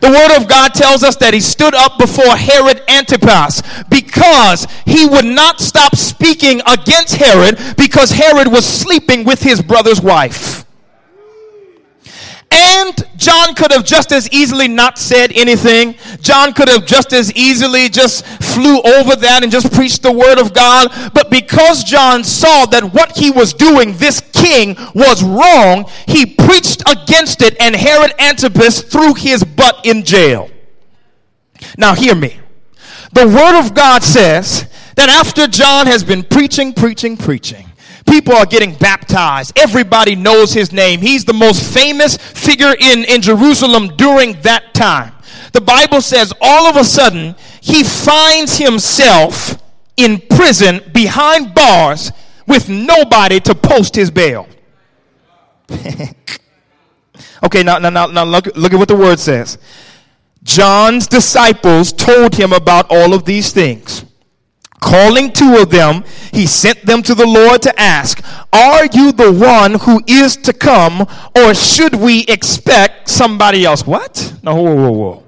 The 0.00 0.08
word 0.08 0.40
of 0.40 0.48
God 0.48 0.72
tells 0.72 1.02
us 1.02 1.16
that 1.16 1.34
he 1.34 1.40
stood 1.40 1.74
up 1.74 1.98
before 1.98 2.36
Herod 2.36 2.82
Antipas 2.88 3.62
because 3.90 4.66
he 4.86 5.04
would 5.04 5.24
not 5.24 5.60
stop 5.60 5.96
speaking 5.96 6.60
against 6.66 7.16
Herod 7.16 7.58
because 7.76 8.10
Herod 8.10 8.48
was 8.48 8.64
sleeping 8.64 9.24
with 9.24 9.42
his 9.42 9.60
brother's 9.60 10.00
wife. 10.00 10.64
And 12.52 13.06
John 13.16 13.54
could 13.54 13.70
have 13.70 13.84
just 13.84 14.10
as 14.12 14.28
easily 14.30 14.66
not 14.66 14.98
said 14.98 15.30
anything. 15.34 15.94
John 16.20 16.52
could 16.52 16.68
have 16.68 16.84
just 16.84 17.12
as 17.12 17.32
easily 17.34 17.88
just 17.88 18.26
flew 18.26 18.80
over 18.80 19.14
that 19.16 19.40
and 19.42 19.52
just 19.52 19.72
preached 19.72 20.02
the 20.02 20.12
word 20.12 20.38
of 20.38 20.52
God. 20.52 20.88
But 21.14 21.30
because 21.30 21.84
John 21.84 22.24
saw 22.24 22.66
that 22.66 22.92
what 22.92 23.16
he 23.16 23.30
was 23.30 23.52
doing, 23.52 23.96
this 23.96 24.20
king, 24.32 24.76
was 24.94 25.22
wrong, 25.22 25.88
he 26.06 26.26
preached 26.26 26.82
against 26.90 27.42
it 27.42 27.56
and 27.60 27.76
Herod 27.76 28.14
Antipas 28.18 28.82
threw 28.82 29.14
his 29.14 29.44
butt 29.44 29.80
in 29.84 30.04
jail. 30.04 30.50
Now, 31.78 31.94
hear 31.94 32.14
me. 32.14 32.40
The 33.12 33.26
word 33.26 33.58
of 33.58 33.74
God 33.74 34.02
says 34.02 34.68
that 34.96 35.08
after 35.08 35.46
John 35.46 35.86
has 35.86 36.02
been 36.04 36.22
preaching, 36.22 36.72
preaching, 36.72 37.16
preaching, 37.16 37.69
People 38.08 38.34
are 38.34 38.46
getting 38.46 38.74
baptized. 38.74 39.58
Everybody 39.58 40.14
knows 40.16 40.52
his 40.52 40.72
name. 40.72 41.00
He's 41.00 41.24
the 41.24 41.32
most 41.32 41.74
famous 41.74 42.16
figure 42.16 42.74
in, 42.78 43.04
in 43.04 43.20
Jerusalem 43.20 43.96
during 43.96 44.40
that 44.42 44.74
time. 44.74 45.12
The 45.52 45.60
Bible 45.60 46.00
says 46.00 46.32
all 46.40 46.66
of 46.66 46.76
a 46.76 46.84
sudden 46.84 47.34
he 47.60 47.82
finds 47.84 48.56
himself 48.58 49.60
in 49.96 50.20
prison 50.30 50.80
behind 50.92 51.54
bars 51.54 52.12
with 52.46 52.68
nobody 52.68 53.40
to 53.40 53.54
post 53.54 53.94
his 53.94 54.10
bail. 54.10 54.48
okay, 57.44 57.62
now, 57.62 57.78
now, 57.78 57.90
now, 57.90 58.06
now 58.06 58.24
look, 58.24 58.46
look 58.56 58.72
at 58.72 58.78
what 58.78 58.88
the 58.88 58.96
word 58.96 59.18
says. 59.18 59.58
John's 60.42 61.06
disciples 61.06 61.92
told 61.92 62.34
him 62.34 62.52
about 62.52 62.86
all 62.90 63.12
of 63.12 63.24
these 63.24 63.52
things. 63.52 64.04
Calling 64.80 65.30
two 65.30 65.56
of 65.56 65.70
them, 65.70 66.04
he 66.32 66.46
sent 66.46 66.86
them 66.86 67.02
to 67.02 67.14
the 67.14 67.26
Lord 67.26 67.60
to 67.62 67.80
ask, 67.80 68.24
Are 68.52 68.86
you 68.86 69.12
the 69.12 69.30
one 69.30 69.74
who 69.80 70.02
is 70.06 70.36
to 70.38 70.52
come, 70.52 71.06
or 71.36 71.54
should 71.54 71.94
we 71.94 72.24
expect 72.24 73.10
somebody 73.10 73.64
else? 73.64 73.86
What? 73.86 74.34
No, 74.42 74.54
whoa, 74.54 74.74
whoa, 74.74 74.90
whoa. 74.90 75.24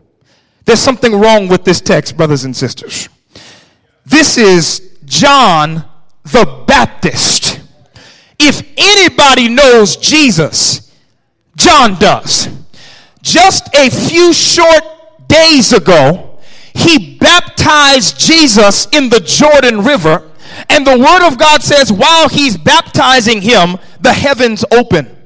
There's 0.64 0.80
something 0.80 1.14
wrong 1.14 1.48
with 1.48 1.64
this 1.64 1.80
text, 1.80 2.16
brothers 2.16 2.44
and 2.44 2.56
sisters. 2.56 3.08
This 4.06 4.38
is 4.38 4.96
John 5.04 5.84
the 6.24 6.64
Baptist. 6.66 7.60
If 8.38 8.62
anybody 8.76 9.48
knows 9.48 9.96
Jesus, 9.96 10.92
John 11.56 11.98
does. 11.98 12.48
Just 13.22 13.74
a 13.74 13.90
few 13.90 14.32
short 14.32 14.82
days 15.28 15.72
ago, 15.72 16.31
he 16.82 17.16
baptized 17.16 18.18
Jesus 18.18 18.86
in 18.92 19.08
the 19.08 19.20
Jordan 19.20 19.82
River. 19.82 20.30
And 20.68 20.86
the 20.86 20.98
Word 20.98 21.26
of 21.26 21.38
God 21.38 21.62
says, 21.62 21.92
while 21.92 22.28
he's 22.28 22.56
baptizing 22.56 23.40
him, 23.40 23.78
the 24.00 24.12
heavens 24.12 24.64
open. 24.70 25.16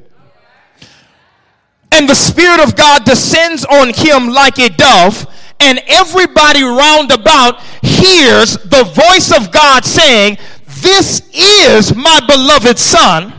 And 1.92 2.08
the 2.08 2.14
Spirit 2.14 2.60
of 2.60 2.76
God 2.76 3.04
descends 3.04 3.64
on 3.64 3.92
him 3.94 4.28
like 4.28 4.58
a 4.58 4.68
dove. 4.68 5.26
And 5.58 5.80
everybody 5.86 6.62
round 6.62 7.10
about 7.10 7.62
hears 7.82 8.54
the 8.58 8.84
voice 8.84 9.32
of 9.32 9.50
God 9.50 9.84
saying, 9.84 10.36
This 10.66 11.22
is 11.32 11.94
my 11.94 12.20
beloved 12.26 12.78
Son. 12.78 13.32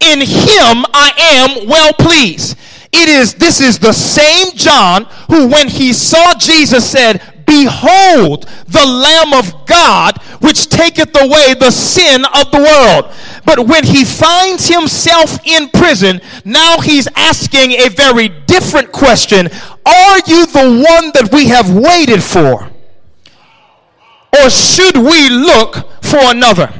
In 0.00 0.20
him 0.20 0.84
I 0.92 1.12
am 1.16 1.68
well 1.68 1.92
pleased. 1.92 2.58
It 2.92 3.08
is, 3.08 3.34
this 3.34 3.60
is 3.60 3.78
the 3.78 3.92
same 3.92 4.52
John 4.54 5.04
who, 5.30 5.48
when 5.48 5.68
he 5.68 5.92
saw 5.92 6.34
Jesus, 6.34 6.90
said, 6.90 7.22
Behold, 7.46 8.48
the 8.68 8.86
Lamb 8.86 9.32
of 9.32 9.66
God, 9.66 10.20
which 10.40 10.68
taketh 10.68 11.14
away 11.20 11.54
the 11.54 11.70
sin 11.70 12.24
of 12.34 12.50
the 12.50 12.58
world. 12.58 13.14
But 13.44 13.66
when 13.66 13.84
he 13.84 14.04
finds 14.04 14.68
himself 14.68 15.38
in 15.46 15.68
prison, 15.70 16.20
now 16.44 16.80
he's 16.80 17.08
asking 17.16 17.72
a 17.72 17.88
very 17.88 18.28
different 18.28 18.92
question 18.92 19.48
Are 19.86 20.18
you 20.26 20.46
the 20.46 20.84
one 20.86 21.10
that 21.14 21.30
we 21.32 21.46
have 21.48 21.74
waited 21.74 22.22
for? 22.22 22.70
Or 24.40 24.50
should 24.50 24.96
we 24.96 25.28
look 25.28 26.02
for 26.02 26.20
another? 26.20 26.72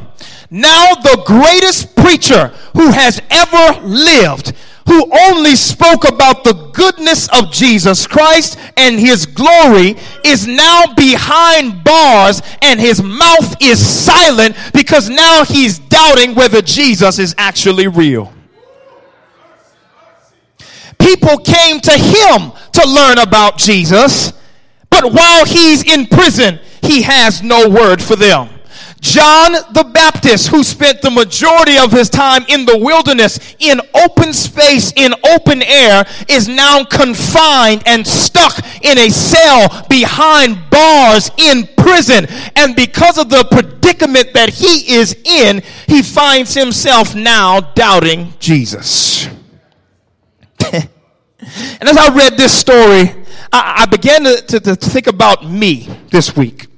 Now, 0.50 0.94
the 0.94 1.22
greatest 1.26 1.96
preacher 1.96 2.48
who 2.74 2.90
has 2.90 3.20
ever 3.30 3.80
lived 3.86 4.52
who 4.86 5.10
only 5.28 5.56
spoke 5.56 6.08
about 6.08 6.44
the 6.44 6.52
goodness 6.72 7.28
of 7.28 7.50
Jesus 7.50 8.06
Christ 8.06 8.58
and 8.76 8.98
his 8.98 9.26
glory 9.26 9.96
is 10.24 10.46
now 10.46 10.84
behind 10.96 11.84
bars 11.84 12.42
and 12.60 12.80
his 12.80 13.02
mouth 13.02 13.56
is 13.60 13.84
silent 13.84 14.56
because 14.72 15.08
now 15.08 15.44
he's 15.44 15.78
doubting 15.78 16.34
whether 16.34 16.62
Jesus 16.62 17.18
is 17.18 17.34
actually 17.38 17.86
real. 17.86 18.32
People 20.98 21.38
came 21.38 21.80
to 21.80 21.92
him 21.92 22.52
to 22.72 22.88
learn 22.88 23.18
about 23.18 23.58
Jesus, 23.58 24.32
but 24.88 25.12
while 25.12 25.44
he's 25.44 25.82
in 25.82 26.06
prison, 26.06 26.60
he 26.82 27.02
has 27.02 27.42
no 27.42 27.68
word 27.68 28.00
for 28.00 28.16
them. 28.16 28.48
John 29.02 29.54
the 29.72 29.90
Baptist, 29.92 30.46
who 30.46 30.62
spent 30.62 31.02
the 31.02 31.10
majority 31.10 31.76
of 31.76 31.90
his 31.90 32.08
time 32.08 32.44
in 32.48 32.64
the 32.64 32.78
wilderness, 32.78 33.56
in 33.58 33.80
open 33.92 34.32
space, 34.32 34.92
in 34.94 35.12
open 35.28 35.60
air, 35.60 36.04
is 36.28 36.46
now 36.46 36.84
confined 36.84 37.82
and 37.84 38.06
stuck 38.06 38.56
in 38.80 38.98
a 38.98 39.10
cell 39.10 39.84
behind 39.90 40.70
bars 40.70 41.32
in 41.36 41.68
prison. 41.76 42.26
And 42.54 42.76
because 42.76 43.18
of 43.18 43.28
the 43.28 43.44
predicament 43.50 44.34
that 44.34 44.50
he 44.50 44.94
is 44.94 45.16
in, 45.24 45.62
he 45.88 46.00
finds 46.02 46.54
himself 46.54 47.16
now 47.16 47.60
doubting 47.60 48.34
Jesus. 48.38 49.26
and 50.70 50.88
as 51.40 51.96
I 51.96 52.14
read 52.14 52.36
this 52.36 52.56
story, 52.56 53.12
I, 53.52 53.82
I 53.82 53.86
began 53.86 54.22
to, 54.22 54.42
to, 54.42 54.60
to 54.60 54.76
think 54.76 55.08
about 55.08 55.44
me 55.44 55.88
this 56.08 56.36
week. 56.36 56.68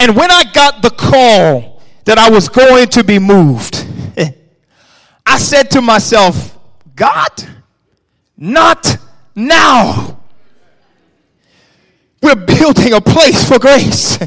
And 0.00 0.16
when 0.16 0.30
I 0.30 0.44
got 0.44 0.80
the 0.80 0.88
call 0.88 1.82
that 2.06 2.16
I 2.16 2.30
was 2.30 2.48
going 2.48 2.88
to 2.88 3.04
be 3.04 3.18
moved, 3.18 3.86
I 5.26 5.38
said 5.38 5.70
to 5.72 5.82
myself, 5.82 6.58
God, 6.96 7.30
not 8.34 8.96
now. 9.34 10.18
We're 12.22 12.34
building 12.34 12.94
a 12.94 13.00
place 13.02 13.46
for 13.46 13.58
grace. 13.58 14.18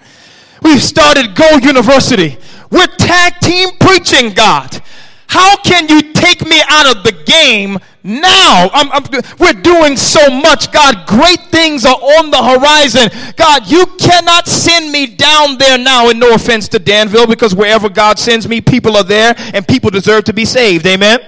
We've 0.62 0.82
started 0.82 1.36
Go 1.36 1.48
University. 1.56 2.36
We're 2.70 2.86
tag 2.86 3.34
team 3.40 3.70
preaching, 3.78 4.32
God. 4.32 4.82
How 5.28 5.56
can 5.58 5.88
you 5.88 6.12
take 6.12 6.44
me 6.44 6.60
out 6.68 6.96
of 6.96 7.04
the 7.04 7.12
game 7.24 7.78
now? 8.02 8.68
I'm, 8.72 8.90
I'm, 8.92 9.04
we're 9.38 9.52
doing 9.52 9.96
so 9.96 10.30
much, 10.30 10.72
God. 10.72 11.06
Great 11.06 11.40
things 11.50 11.84
are 11.84 11.94
on 11.94 12.30
the 12.30 12.42
horizon. 12.42 13.10
God, 13.36 13.70
you 13.70 13.86
cannot 13.98 14.46
send 14.46 14.92
me 14.92 15.06
down 15.06 15.58
there 15.58 15.78
now. 15.78 16.08
And 16.08 16.20
no 16.20 16.34
offense 16.34 16.68
to 16.68 16.78
Danville, 16.78 17.26
because 17.26 17.54
wherever 17.54 17.88
God 17.88 18.18
sends 18.18 18.48
me, 18.48 18.60
people 18.60 18.96
are 18.96 19.04
there 19.04 19.34
and 19.54 19.66
people 19.66 19.90
deserve 19.90 20.24
to 20.24 20.32
be 20.32 20.44
saved. 20.44 20.86
Amen. 20.86 21.20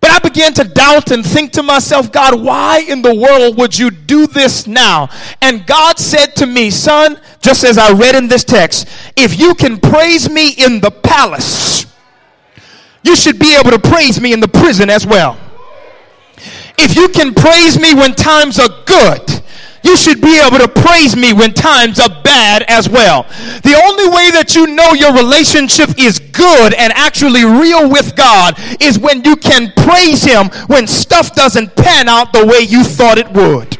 But 0.00 0.10
I 0.10 0.18
began 0.18 0.52
to 0.54 0.64
doubt 0.64 1.10
and 1.10 1.26
think 1.26 1.52
to 1.54 1.62
myself, 1.62 2.12
God, 2.12 2.40
why 2.40 2.80
in 2.86 3.02
the 3.02 3.14
world 3.14 3.56
would 3.58 3.76
you 3.76 3.90
do 3.90 4.26
this 4.26 4.66
now? 4.66 5.08
And 5.42 5.66
God 5.66 5.98
said 5.98 6.36
to 6.36 6.46
me, 6.46 6.70
Son, 6.70 7.18
just 7.40 7.64
as 7.64 7.76
I 7.76 7.92
read 7.92 8.14
in 8.14 8.28
this 8.28 8.44
text, 8.44 8.86
if 9.16 9.38
you 9.38 9.54
can 9.54 9.80
praise 9.80 10.30
me 10.30 10.50
in 10.50 10.80
the 10.80 10.90
palace, 10.90 11.86
you 13.06 13.16
should 13.16 13.38
be 13.38 13.56
able 13.56 13.70
to 13.70 13.78
praise 13.78 14.20
me 14.20 14.32
in 14.32 14.40
the 14.40 14.48
prison 14.48 14.90
as 14.90 15.06
well. 15.06 15.38
If 16.78 16.96
you 16.96 17.08
can 17.08 17.34
praise 17.34 17.78
me 17.80 17.94
when 17.94 18.14
times 18.14 18.58
are 18.58 18.68
good, 18.84 19.42
you 19.82 19.96
should 19.96 20.20
be 20.20 20.40
able 20.40 20.58
to 20.58 20.68
praise 20.68 21.16
me 21.16 21.32
when 21.32 21.54
times 21.54 22.00
are 22.00 22.10
bad 22.22 22.64
as 22.66 22.88
well. 22.88 23.22
The 23.62 23.80
only 23.86 24.08
way 24.08 24.30
that 24.32 24.54
you 24.54 24.66
know 24.66 24.92
your 24.92 25.14
relationship 25.14 25.90
is 25.96 26.18
good 26.18 26.74
and 26.74 26.92
actually 26.92 27.44
real 27.44 27.88
with 27.88 28.16
God 28.16 28.54
is 28.80 28.98
when 28.98 29.24
you 29.24 29.36
can 29.36 29.72
praise 29.76 30.24
Him 30.24 30.48
when 30.66 30.86
stuff 30.86 31.34
doesn't 31.34 31.76
pan 31.76 32.08
out 32.08 32.32
the 32.32 32.44
way 32.44 32.60
you 32.60 32.82
thought 32.82 33.18
it 33.18 33.30
would. 33.30 33.78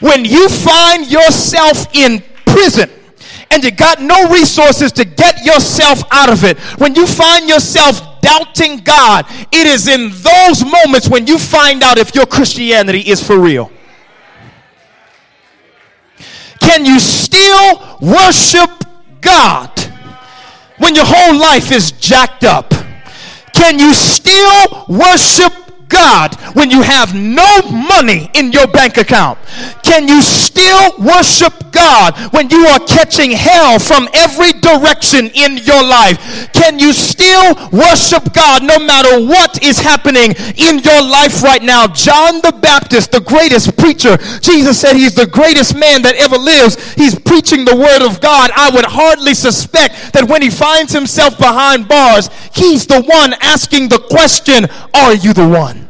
When 0.00 0.24
you 0.24 0.48
find 0.48 1.10
yourself 1.10 1.92
in 1.94 2.22
prison, 2.46 2.88
and 3.54 3.62
you 3.62 3.70
got 3.70 4.00
no 4.02 4.28
resources 4.30 4.90
to 4.90 5.04
get 5.04 5.44
yourself 5.44 6.02
out 6.10 6.28
of 6.28 6.42
it, 6.42 6.58
when 6.80 6.96
you 6.96 7.06
find 7.06 7.48
yourself 7.48 8.20
doubting 8.20 8.78
God, 8.78 9.26
it 9.52 9.66
is 9.66 9.86
in 9.86 10.10
those 10.10 10.64
moments 10.64 11.08
when 11.08 11.28
you 11.28 11.38
find 11.38 11.84
out 11.84 11.96
if 11.96 12.16
your 12.16 12.26
Christianity 12.26 12.98
is 12.98 13.24
for 13.24 13.38
real. 13.38 13.70
Can 16.58 16.84
you 16.84 16.98
still 16.98 17.98
worship 18.00 18.70
God 19.20 19.70
when 20.78 20.96
your 20.96 21.04
whole 21.06 21.38
life 21.38 21.70
is 21.70 21.92
jacked 21.92 22.42
up? 22.42 22.70
Can 23.52 23.78
you 23.78 23.94
still 23.94 24.84
worship 24.88 25.52
God 25.86 26.34
when 26.56 26.70
you 26.70 26.82
have 26.82 27.14
no 27.14 27.62
money 27.70 28.30
in 28.34 28.50
your 28.50 28.66
bank 28.66 28.96
account? 28.96 29.38
Can 29.84 30.08
you 30.08 30.22
still 30.22 30.96
worship 30.98 31.52
God 31.70 32.16
when 32.32 32.48
you 32.48 32.66
are 32.66 32.80
catching 32.80 33.30
hell 33.30 33.78
from 33.78 34.08
every 34.14 34.52
direction 34.52 35.26
in 35.34 35.58
your 35.58 35.84
life? 35.84 36.50
Can 36.54 36.78
you 36.78 36.92
still 36.92 37.54
worship 37.70 38.32
God 38.32 38.64
no 38.64 38.78
matter 38.78 39.24
what 39.24 39.62
is 39.62 39.78
happening 39.78 40.32
in 40.56 40.78
your 40.78 41.02
life 41.02 41.42
right 41.42 41.62
now? 41.62 41.86
John 41.86 42.40
the 42.40 42.56
Baptist, 42.60 43.12
the 43.12 43.20
greatest 43.20 43.76
preacher, 43.76 44.16
Jesus 44.40 44.80
said 44.80 44.96
he's 44.96 45.14
the 45.14 45.26
greatest 45.26 45.76
man 45.76 46.00
that 46.02 46.16
ever 46.16 46.38
lives. 46.38 46.94
He's 46.94 47.18
preaching 47.18 47.66
the 47.66 47.76
word 47.76 48.00
of 48.02 48.20
God. 48.22 48.50
I 48.56 48.70
would 48.74 48.86
hardly 48.86 49.34
suspect 49.34 50.14
that 50.14 50.26
when 50.26 50.40
he 50.40 50.48
finds 50.48 50.92
himself 50.92 51.36
behind 51.36 51.88
bars, 51.88 52.30
he's 52.54 52.86
the 52.86 53.02
one 53.02 53.34
asking 53.42 53.90
the 53.90 53.98
question, 53.98 54.66
Are 54.94 55.14
you 55.14 55.34
the 55.34 55.46
one? 55.46 55.84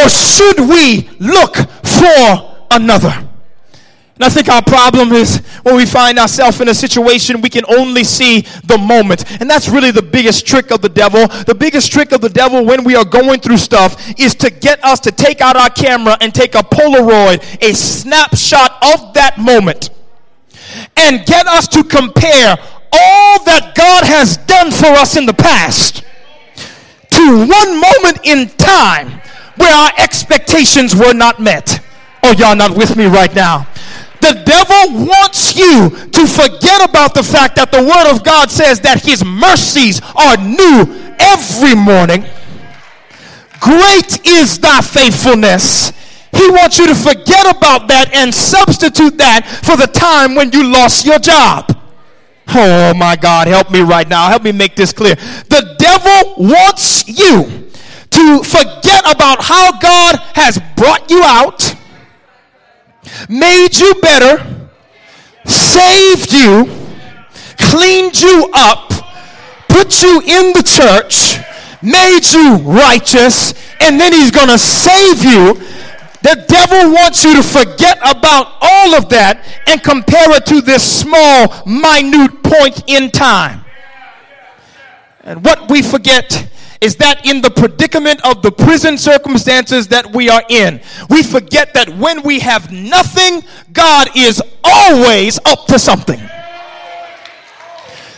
Or 0.00 0.08
should 0.08 0.60
we 0.60 1.10
look 1.18 1.56
for 2.00 2.66
another? 2.70 3.30
And 4.20 4.26
I 4.26 4.28
think 4.28 4.50
our 4.50 4.60
problem 4.60 5.12
is 5.12 5.38
when 5.62 5.76
we 5.76 5.86
find 5.86 6.18
ourselves 6.18 6.60
in 6.60 6.68
a 6.68 6.74
situation, 6.74 7.40
we 7.40 7.48
can 7.48 7.64
only 7.66 8.04
see 8.04 8.42
the 8.64 8.76
moment. 8.76 9.24
And 9.40 9.48
that's 9.48 9.66
really 9.66 9.92
the 9.92 10.02
biggest 10.02 10.46
trick 10.46 10.70
of 10.70 10.82
the 10.82 10.90
devil. 10.90 11.26
The 11.26 11.54
biggest 11.54 11.90
trick 11.90 12.12
of 12.12 12.20
the 12.20 12.28
devil 12.28 12.62
when 12.66 12.84
we 12.84 12.96
are 12.96 13.04
going 13.04 13.40
through 13.40 13.56
stuff 13.56 13.96
is 14.20 14.34
to 14.34 14.50
get 14.50 14.84
us 14.84 15.00
to 15.00 15.10
take 15.10 15.40
out 15.40 15.56
our 15.56 15.70
camera 15.70 16.18
and 16.20 16.34
take 16.34 16.54
a 16.54 16.58
Polaroid, 16.58 17.40
a 17.62 17.72
snapshot 17.74 18.72
of 18.94 19.14
that 19.14 19.38
moment, 19.38 19.88
and 20.98 21.24
get 21.24 21.46
us 21.46 21.66
to 21.68 21.82
compare 21.82 22.58
all 22.92 23.44
that 23.44 23.72
God 23.74 24.04
has 24.04 24.36
done 24.36 24.70
for 24.70 24.88
us 24.88 25.16
in 25.16 25.24
the 25.24 25.32
past 25.32 26.04
to 27.08 27.38
one 27.38 27.80
moment 27.80 28.20
in 28.24 28.48
time 28.58 29.20
where 29.56 29.74
our 29.74 29.92
expectations 29.96 30.94
were 30.94 31.14
not 31.14 31.40
met. 31.40 31.79
Oh, 32.22 32.32
y'all 32.32 32.56
not 32.56 32.76
with 32.76 32.96
me 32.96 33.06
right 33.06 33.34
now. 33.34 33.66
The 34.20 34.42
devil 34.44 35.06
wants 35.06 35.56
you 35.56 35.88
to 35.90 36.26
forget 36.26 36.88
about 36.88 37.14
the 37.14 37.22
fact 37.22 37.56
that 37.56 37.72
the 37.72 37.82
Word 37.82 38.14
of 38.14 38.22
God 38.22 38.50
says 38.50 38.80
that 38.80 39.02
His 39.02 39.24
mercies 39.24 40.00
are 40.14 40.36
new 40.36 40.84
every 41.18 41.74
morning. 41.74 42.24
Great 43.60 44.26
is 44.26 44.58
thy 44.58 44.80
faithfulness. 44.80 45.92
He 46.32 46.48
wants 46.50 46.78
you 46.78 46.86
to 46.86 46.94
forget 46.94 47.44
about 47.56 47.88
that 47.88 48.12
and 48.14 48.34
substitute 48.34 49.18
that 49.18 49.46
for 49.64 49.76
the 49.76 49.86
time 49.86 50.34
when 50.34 50.52
you 50.52 50.70
lost 50.70 51.04
your 51.04 51.18
job. 51.18 51.76
Oh 52.48 52.94
my 52.94 53.16
God, 53.16 53.48
help 53.48 53.70
me 53.70 53.80
right 53.80 54.08
now. 54.08 54.28
Help 54.28 54.42
me 54.42 54.52
make 54.52 54.76
this 54.76 54.92
clear. 54.92 55.14
The 55.14 55.76
devil 55.78 56.34
wants 56.36 57.06
you 57.08 57.68
to 58.10 58.42
forget 58.42 59.04
about 59.06 59.42
how 59.42 59.78
God 59.78 60.16
has 60.34 60.58
brought 60.76 61.10
you 61.10 61.22
out, 61.24 61.74
made 63.28 63.76
you 63.76 63.94
better, 64.00 64.68
saved 65.44 66.32
you, 66.32 66.66
cleaned 67.58 68.20
you 68.20 68.50
up, 68.54 68.90
put 69.68 70.02
you 70.02 70.20
in 70.20 70.52
the 70.52 70.62
church, 70.62 71.38
made 71.82 72.24
you 72.32 72.56
righteous, 72.56 73.54
and 73.80 73.98
then 73.98 74.12
he's 74.12 74.30
going 74.30 74.48
to 74.48 74.58
save 74.58 75.24
you. 75.24 75.54
The 76.22 76.44
devil 76.48 76.92
wants 76.92 77.24
you 77.24 77.34
to 77.36 77.42
forget 77.42 77.98
about 77.98 78.58
all 78.60 78.94
of 78.94 79.08
that 79.08 79.42
and 79.66 79.82
compare 79.82 80.36
it 80.36 80.44
to 80.46 80.60
this 80.60 80.82
small, 80.82 81.64
minute 81.66 82.42
point 82.42 82.82
in 82.86 83.10
time. 83.10 83.64
And 85.22 85.44
what 85.44 85.70
we 85.70 85.80
forget 85.80 86.49
is 86.80 86.96
that 86.96 87.26
in 87.26 87.42
the 87.42 87.50
predicament 87.50 88.20
of 88.24 88.42
the 88.42 88.50
prison 88.50 88.96
circumstances 88.96 89.88
that 89.88 90.14
we 90.14 90.28
are 90.30 90.42
in, 90.48 90.80
we 91.10 91.22
forget 91.22 91.74
that 91.74 91.88
when 91.90 92.22
we 92.22 92.40
have 92.40 92.72
nothing, 92.72 93.42
God 93.72 94.08
is 94.16 94.42
always 94.64 95.38
up 95.44 95.66
to 95.66 95.78
something. 95.78 96.20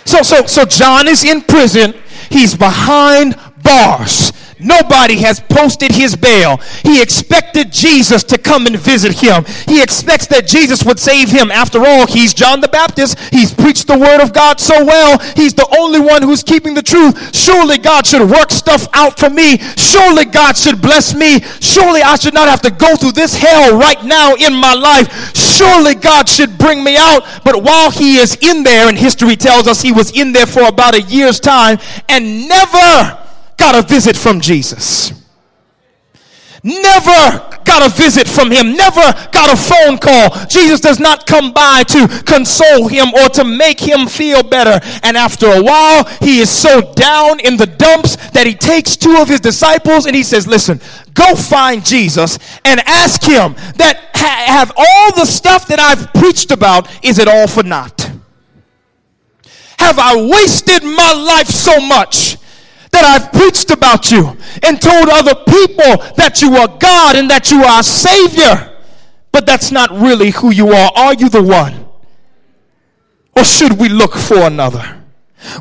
So, 0.04 0.22
so, 0.22 0.46
so 0.46 0.64
John 0.64 1.08
is 1.08 1.24
in 1.24 1.42
prison. 1.42 1.94
He's 2.30 2.56
behind 2.56 3.38
bars. 3.62 4.32
Nobody 4.62 5.16
has 5.18 5.40
posted 5.40 5.92
his 5.92 6.16
bail. 6.16 6.58
He 6.82 7.02
expected 7.02 7.72
Jesus 7.72 8.22
to 8.24 8.38
come 8.38 8.66
and 8.66 8.76
visit 8.76 9.12
him. 9.20 9.44
He 9.66 9.82
expects 9.82 10.26
that 10.28 10.46
Jesus 10.46 10.84
would 10.84 10.98
save 10.98 11.30
him. 11.30 11.50
After 11.50 11.84
all, 11.84 12.06
he's 12.06 12.34
John 12.34 12.60
the 12.60 12.68
Baptist. 12.68 13.18
He's 13.30 13.52
preached 13.52 13.86
the 13.86 13.98
word 13.98 14.20
of 14.22 14.32
God 14.32 14.60
so 14.60 14.84
well. 14.84 15.18
He's 15.36 15.54
the 15.54 15.68
only 15.78 16.00
one 16.00 16.22
who's 16.22 16.42
keeping 16.42 16.74
the 16.74 16.82
truth. 16.82 17.34
Surely 17.34 17.78
God 17.78 18.06
should 18.06 18.28
work 18.28 18.50
stuff 18.50 18.86
out 18.92 19.18
for 19.18 19.30
me. 19.30 19.58
Surely 19.76 20.24
God 20.24 20.56
should 20.56 20.80
bless 20.80 21.14
me. 21.14 21.40
Surely 21.60 22.02
I 22.02 22.16
should 22.16 22.34
not 22.34 22.48
have 22.48 22.62
to 22.62 22.70
go 22.70 22.96
through 22.96 23.12
this 23.12 23.36
hell 23.36 23.76
right 23.78 24.02
now 24.04 24.34
in 24.34 24.54
my 24.54 24.74
life. 24.74 25.34
Surely 25.34 25.94
God 25.94 26.28
should 26.28 26.58
bring 26.58 26.82
me 26.82 26.96
out. 26.96 27.24
But 27.44 27.62
while 27.62 27.90
he 27.90 28.16
is 28.16 28.36
in 28.40 28.62
there, 28.62 28.88
and 28.88 28.98
history 28.98 29.36
tells 29.36 29.66
us 29.66 29.82
he 29.82 29.92
was 29.92 30.10
in 30.12 30.32
there 30.32 30.46
for 30.46 30.64
about 30.64 30.94
a 30.94 31.02
year's 31.02 31.40
time 31.40 31.78
and 32.08 32.48
never 32.48 33.21
got 33.62 33.76
a 33.76 33.86
visit 33.86 34.16
from 34.16 34.40
Jesus. 34.40 35.12
Never 36.64 37.60
got 37.64 37.86
a 37.86 37.94
visit 37.94 38.26
from 38.26 38.50
him, 38.50 38.74
never 38.74 39.00
got 39.30 39.52
a 39.52 39.56
phone 39.56 39.98
call. 39.98 40.46
Jesus 40.46 40.80
does 40.80 40.98
not 40.98 41.28
come 41.28 41.52
by 41.52 41.84
to 41.84 42.08
console 42.26 42.88
him 42.88 43.14
or 43.14 43.28
to 43.28 43.44
make 43.44 43.78
him 43.78 44.08
feel 44.08 44.42
better. 44.42 44.84
And 45.04 45.16
after 45.16 45.46
a 45.46 45.62
while, 45.62 46.04
he 46.20 46.40
is 46.40 46.50
so 46.50 46.92
down 46.94 47.38
in 47.38 47.56
the 47.56 47.66
dumps 47.66 48.16
that 48.30 48.48
he 48.48 48.54
takes 48.54 48.96
two 48.96 49.16
of 49.18 49.28
his 49.28 49.38
disciples 49.38 50.06
and 50.06 50.16
he 50.16 50.24
says, 50.24 50.48
Listen, 50.48 50.80
go 51.14 51.36
find 51.36 51.84
Jesus 51.84 52.40
and 52.64 52.80
ask 52.80 53.22
him 53.22 53.54
that 53.76 54.10
ha- 54.14 54.44
have 54.46 54.72
all 54.76 55.14
the 55.14 55.24
stuff 55.24 55.68
that 55.68 55.78
I've 55.78 56.12
preached 56.14 56.50
about, 56.50 56.88
is 57.04 57.20
it 57.20 57.28
all 57.28 57.46
for 57.46 57.62
naught? 57.62 58.10
Have 59.78 60.00
I 60.00 60.16
wasted 60.16 60.82
my 60.82 61.12
life 61.12 61.48
so 61.48 61.80
much? 61.80 62.38
That 62.92 63.04
I've 63.04 63.32
preached 63.32 63.70
about 63.70 64.10
you 64.10 64.36
and 64.62 64.80
told 64.80 65.08
other 65.08 65.34
people 65.34 66.14
that 66.16 66.40
you 66.40 66.56
are 66.56 66.68
God 66.68 67.16
and 67.16 67.28
that 67.30 67.50
you 67.50 67.62
are 67.64 67.80
a 67.80 67.82
Savior. 67.82 68.78
But 69.32 69.46
that's 69.46 69.72
not 69.72 69.90
really 69.90 70.30
who 70.30 70.52
you 70.52 70.68
are. 70.68 70.92
Are 70.94 71.14
you 71.14 71.28
the 71.28 71.42
one? 71.42 71.86
Or 73.34 73.44
should 73.44 73.78
we 73.78 73.88
look 73.88 74.14
for 74.14 74.40
another? 74.40 75.02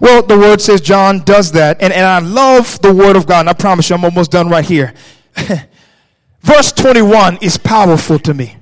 Well, 0.01 0.21
the 0.21 0.37
word 0.37 0.61
says 0.61 0.81
John 0.81 1.19
does 1.19 1.53
that. 1.53 1.81
And, 1.81 1.93
and 1.93 2.05
I 2.05 2.19
love 2.19 2.81
the 2.81 2.93
word 2.93 3.15
of 3.15 3.25
God. 3.25 3.41
And 3.41 3.49
I 3.49 3.53
promise 3.53 3.89
you, 3.89 3.95
I'm 3.95 4.03
almost 4.03 4.31
done 4.31 4.49
right 4.49 4.65
here. 4.65 4.93
Verse 6.41 6.71
21 6.73 7.37
is 7.41 7.57
powerful 7.57 8.19
to 8.19 8.33
me. 8.33 8.57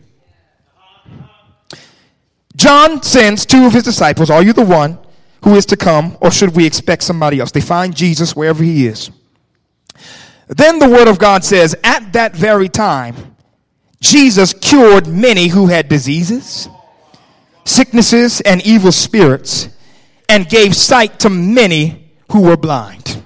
John 2.55 3.01
sends 3.01 3.45
two 3.45 3.65
of 3.65 3.73
his 3.73 3.83
disciples. 3.83 4.29
Are 4.29 4.43
you 4.43 4.53
the 4.53 4.65
one? 4.65 4.99
Who 5.43 5.55
is 5.55 5.65
to 5.67 5.77
come, 5.77 6.17
or 6.21 6.31
should 6.31 6.55
we 6.55 6.65
expect 6.65 7.03
somebody 7.03 7.39
else? 7.39 7.51
They 7.51 7.61
find 7.61 7.95
Jesus 7.95 8.35
wherever 8.35 8.63
he 8.63 8.87
is. 8.87 9.09
Then 10.47 10.79
the 10.79 10.89
word 10.89 11.07
of 11.07 11.19
God 11.19 11.43
says, 11.43 11.75
at 11.83 12.13
that 12.13 12.35
very 12.35 12.69
time, 12.69 13.15
Jesus 14.01 14.53
cured 14.53 15.07
many 15.07 15.47
who 15.47 15.67
had 15.67 15.89
diseases, 15.89 16.67
sicknesses, 17.65 18.41
and 18.41 18.65
evil 18.65 18.91
spirits, 18.91 19.69
and 20.27 20.47
gave 20.47 20.75
sight 20.75 21.19
to 21.19 21.29
many 21.29 22.11
who 22.31 22.41
were 22.41 22.57
blind. 22.57 23.21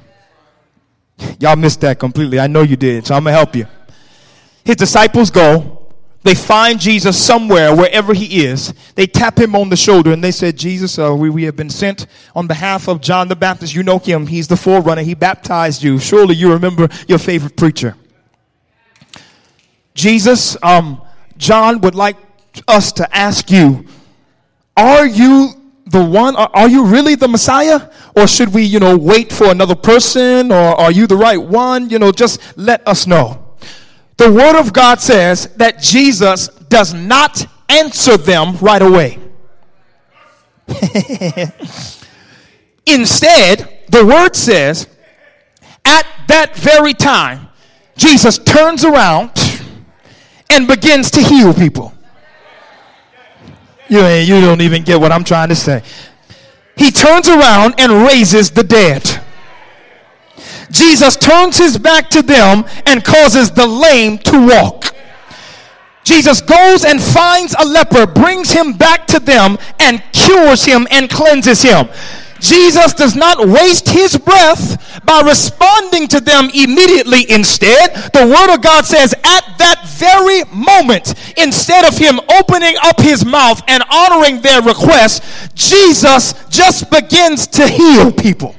Y'all 1.40 1.56
missed 1.56 1.82
that 1.82 2.00
completely. 2.00 2.40
I 2.40 2.48
know 2.48 2.62
you 2.62 2.76
did, 2.76 3.08
so 3.08 3.16
I'm 3.16 3.24
going 3.24 3.34
to 3.34 3.38
help 3.38 3.56
you. 3.56 3.68
His 4.66 4.76
disciples 4.76 5.30
go, 5.30 5.83
they 6.24 6.36
find 6.36 6.80
Jesus 6.80 7.22
somewhere, 7.22 7.76
wherever 7.76 8.14
he 8.14 8.46
is. 8.46 8.74
They 8.96 9.06
tap 9.06 9.38
him 9.38 9.56
on 9.56 9.70
the 9.70 9.76
shoulder 9.76 10.14
and 10.14 10.24
they 10.24 10.32
said, 10.32 10.58
Jesus, 10.58 10.98
uh, 10.98 11.14
we, 11.14 11.30
we 11.30 11.44
have 11.44 11.58
been 11.58 11.70
sent 11.70 12.08
on 12.34 12.48
behalf 12.48 12.88
of 12.88 13.02
John 13.02 13.28
the 13.28 13.36
Baptist. 13.36 13.76
You 13.76 13.84
know 13.84 14.00
him. 14.00 14.28
He's 14.28 14.48
the 14.48 14.56
forerunner. 14.56 15.02
He 15.02 15.16
baptized 15.16 15.84
you. 15.84 16.00
Surely 16.00 16.36
you 16.36 16.54
remember 16.54 16.88
your 17.10 17.20
favorite 17.20 17.58
preacher. 17.58 17.96
Jesus, 19.94 20.56
um, 20.64 21.02
John 21.38 21.82
would 21.82 21.94
like 21.94 22.16
us 22.70 22.94
to 22.94 23.16
ask 23.16 23.52
you, 23.52 23.86
are 24.78 25.06
you 25.06 25.50
the 25.88 26.04
one? 26.04 26.38
Are, 26.38 26.50
are 26.54 26.70
you 26.70 26.86
really 26.86 27.16
the 27.16 27.28
Messiah? 27.28 27.92
Or 28.16 28.28
should 28.28 28.54
we, 28.54 28.64
you 28.64 28.80
know, 28.80 28.98
wait 28.98 29.34
for 29.34 29.52
another 29.52 29.76
person? 29.76 30.54
Or 30.54 30.80
are 30.80 30.92
you 30.92 31.06
the 31.06 31.18
right 31.18 31.42
one? 31.42 31.90
You 31.90 32.00
know, 32.00 32.14
just 32.14 32.40
let 32.58 32.88
us 32.88 33.06
know. 33.06 33.43
The 34.18 34.32
Word 34.32 34.60
of 34.60 34.74
God 34.74 35.00
says 35.02 35.48
that 35.56 35.82
Jesus 35.82 36.48
does 36.48 36.94
not 36.94 37.46
answer 37.70 38.18
them 38.18 38.58
right 38.58 38.82
away. 38.82 39.20
Instead, 42.86 43.86
the 43.90 44.06
Word 44.06 44.36
says, 44.36 44.88
at 45.86 46.06
that 46.28 46.56
very 46.56 46.94
time, 46.94 47.50
Jesus 47.96 48.38
turns 48.40 48.84
around 48.86 49.32
and 50.50 50.68
begins 50.68 51.12
to 51.12 51.22
heal 51.22 51.54
people. 51.54 51.94
You, 53.90 54.06
you 54.06 54.42
don't 54.42 54.62
even 54.62 54.84
get 54.84 55.00
what 55.00 55.12
I'm 55.12 55.24
trying 55.24 55.50
to 55.50 55.56
say. 55.56 55.84
He 56.76 56.90
turns 56.92 57.30
around 57.30 57.76
and 57.78 57.92
raises 58.08 58.50
the 58.52 58.64
dead. 58.64 59.23
Jesus 60.74 61.16
turns 61.16 61.58
his 61.58 61.78
back 61.78 62.10
to 62.10 62.24
them 62.24 62.66
and 62.88 63.04
causes 63.04 63.52
the 63.52 63.68
lame 63.68 64.18
to 64.18 64.48
walk. 64.48 64.96
Jesus 66.04 66.42
goes 66.42 66.84
and 66.84 67.02
finds 67.02 67.56
a 67.58 67.66
leper, 67.66 68.08
brings 68.08 68.52
him 68.52 68.74
back 68.74 69.06
to 69.08 69.20
them, 69.20 69.58
and 69.80 70.04
cures 70.12 70.66
him 70.66 70.88
and 70.92 71.10
cleanses 71.10 71.62
him. 71.62 71.88
Jesus 72.40 72.94
does 72.94 73.16
not 73.16 73.48
waste 73.48 73.88
his 73.88 74.18
breath 74.18 75.06
by 75.06 75.22
responding 75.22 76.10
to 76.10 76.20
them 76.20 76.50
immediately. 76.54 77.26
Instead, 77.30 77.94
the 78.12 78.28
Word 78.28 78.54
of 78.54 78.62
God 78.62 78.84
says, 78.84 79.14
at 79.14 79.58
that 79.60 79.88
very 79.96 80.44
moment, 80.52 81.14
instead 81.38 81.86
of 81.86 81.98
him 81.98 82.20
opening 82.38 82.76
up 82.84 83.00
his 83.00 83.24
mouth 83.24 83.62
and 83.70 83.82
honoring 83.90 84.42
their 84.42 84.62
request, 84.62 85.24
Jesus 85.56 86.34
just 86.50 86.90
begins 86.92 87.48
to 87.48 87.66
heal 87.66 88.12
people. 88.12 88.56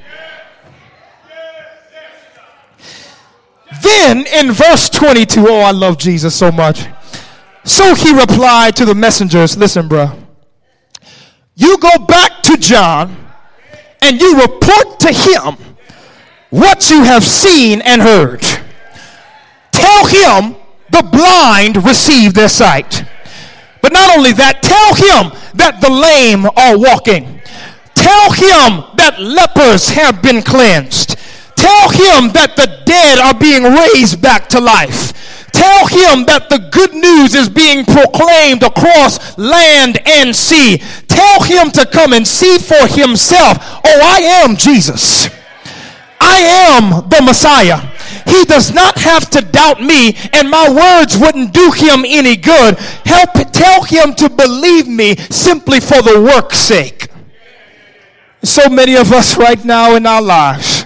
Then 3.85 4.25
in 4.25 4.51
verse 4.51 4.89
22, 4.89 5.45
oh, 5.47 5.59
I 5.59 5.69
love 5.69 5.99
Jesus 5.99 6.33
so 6.35 6.51
much. 6.51 6.87
So 7.63 7.93
he 7.93 8.17
replied 8.17 8.75
to 8.77 8.85
the 8.85 8.95
messengers, 8.95 9.55
listen, 9.55 9.87
bro, 9.87 10.11
you 11.53 11.77
go 11.77 11.95
back 12.07 12.41
to 12.43 12.57
John 12.57 13.15
and 14.01 14.19
you 14.19 14.41
report 14.41 14.99
to 15.01 15.13
him 15.13 15.57
what 16.49 16.89
you 16.89 17.03
have 17.03 17.23
seen 17.23 17.81
and 17.81 18.01
heard. 18.01 18.41
Tell 19.71 20.05
him 20.07 20.55
the 20.89 21.07
blind 21.11 21.85
receive 21.85 22.33
their 22.33 22.49
sight. 22.49 23.03
But 23.83 23.93
not 23.93 24.17
only 24.17 24.31
that, 24.31 24.63
tell 24.63 24.95
him 24.95 25.31
that 25.53 25.79
the 25.79 25.91
lame 25.91 26.45
are 26.45 26.75
walking. 26.75 27.39
Tell 27.93 28.31
him 28.31 28.83
that 28.97 29.17
lepers 29.19 29.89
have 29.89 30.23
been 30.23 30.41
cleansed. 30.41 31.19
Tell 31.65 31.89
him 31.89 32.29
that 32.37 32.53
the 32.55 32.69
dead 32.85 33.17
are 33.17 33.33
being 33.33 33.63
raised 33.63 34.21
back 34.21 34.47
to 34.49 34.61
life. 34.61 35.17
Tell 35.49 35.87
him 35.87 36.29
that 36.29 36.45
the 36.47 36.69
good 36.69 36.93
news 36.93 37.33
is 37.33 37.49
being 37.49 37.85
proclaimed 37.85 38.61
across 38.61 39.35
land 39.35 39.97
and 40.05 40.35
sea. 40.35 40.77
Tell 41.07 41.41
him 41.41 41.71
to 41.71 41.87
come 41.87 42.13
and 42.13 42.27
see 42.27 42.59
for 42.59 42.85
himself. 42.85 43.57
Oh, 43.81 43.99
I 44.03 44.45
am 44.45 44.55
Jesus. 44.55 45.27
I 46.21 46.69
am 46.69 47.09
the 47.09 47.23
Messiah. 47.25 47.81
He 48.29 48.45
does 48.45 48.71
not 48.71 48.99
have 48.99 49.31
to 49.31 49.41
doubt 49.41 49.81
me, 49.81 50.15
and 50.33 50.47
my 50.51 50.69
words 50.69 51.17
wouldn't 51.17 51.51
do 51.51 51.71
him 51.71 52.05
any 52.05 52.35
good. 52.35 52.77
Help 53.09 53.33
tell 53.51 53.81
him 53.81 54.13
to 54.21 54.29
believe 54.29 54.87
me 54.87 55.15
simply 55.33 55.79
for 55.79 56.03
the 56.03 56.21
work's 56.21 56.59
sake. 56.59 57.09
So 58.43 58.69
many 58.69 58.93
of 58.93 59.11
us 59.11 59.35
right 59.35 59.65
now 59.65 59.95
in 59.95 60.05
our 60.05 60.21
lives 60.21 60.84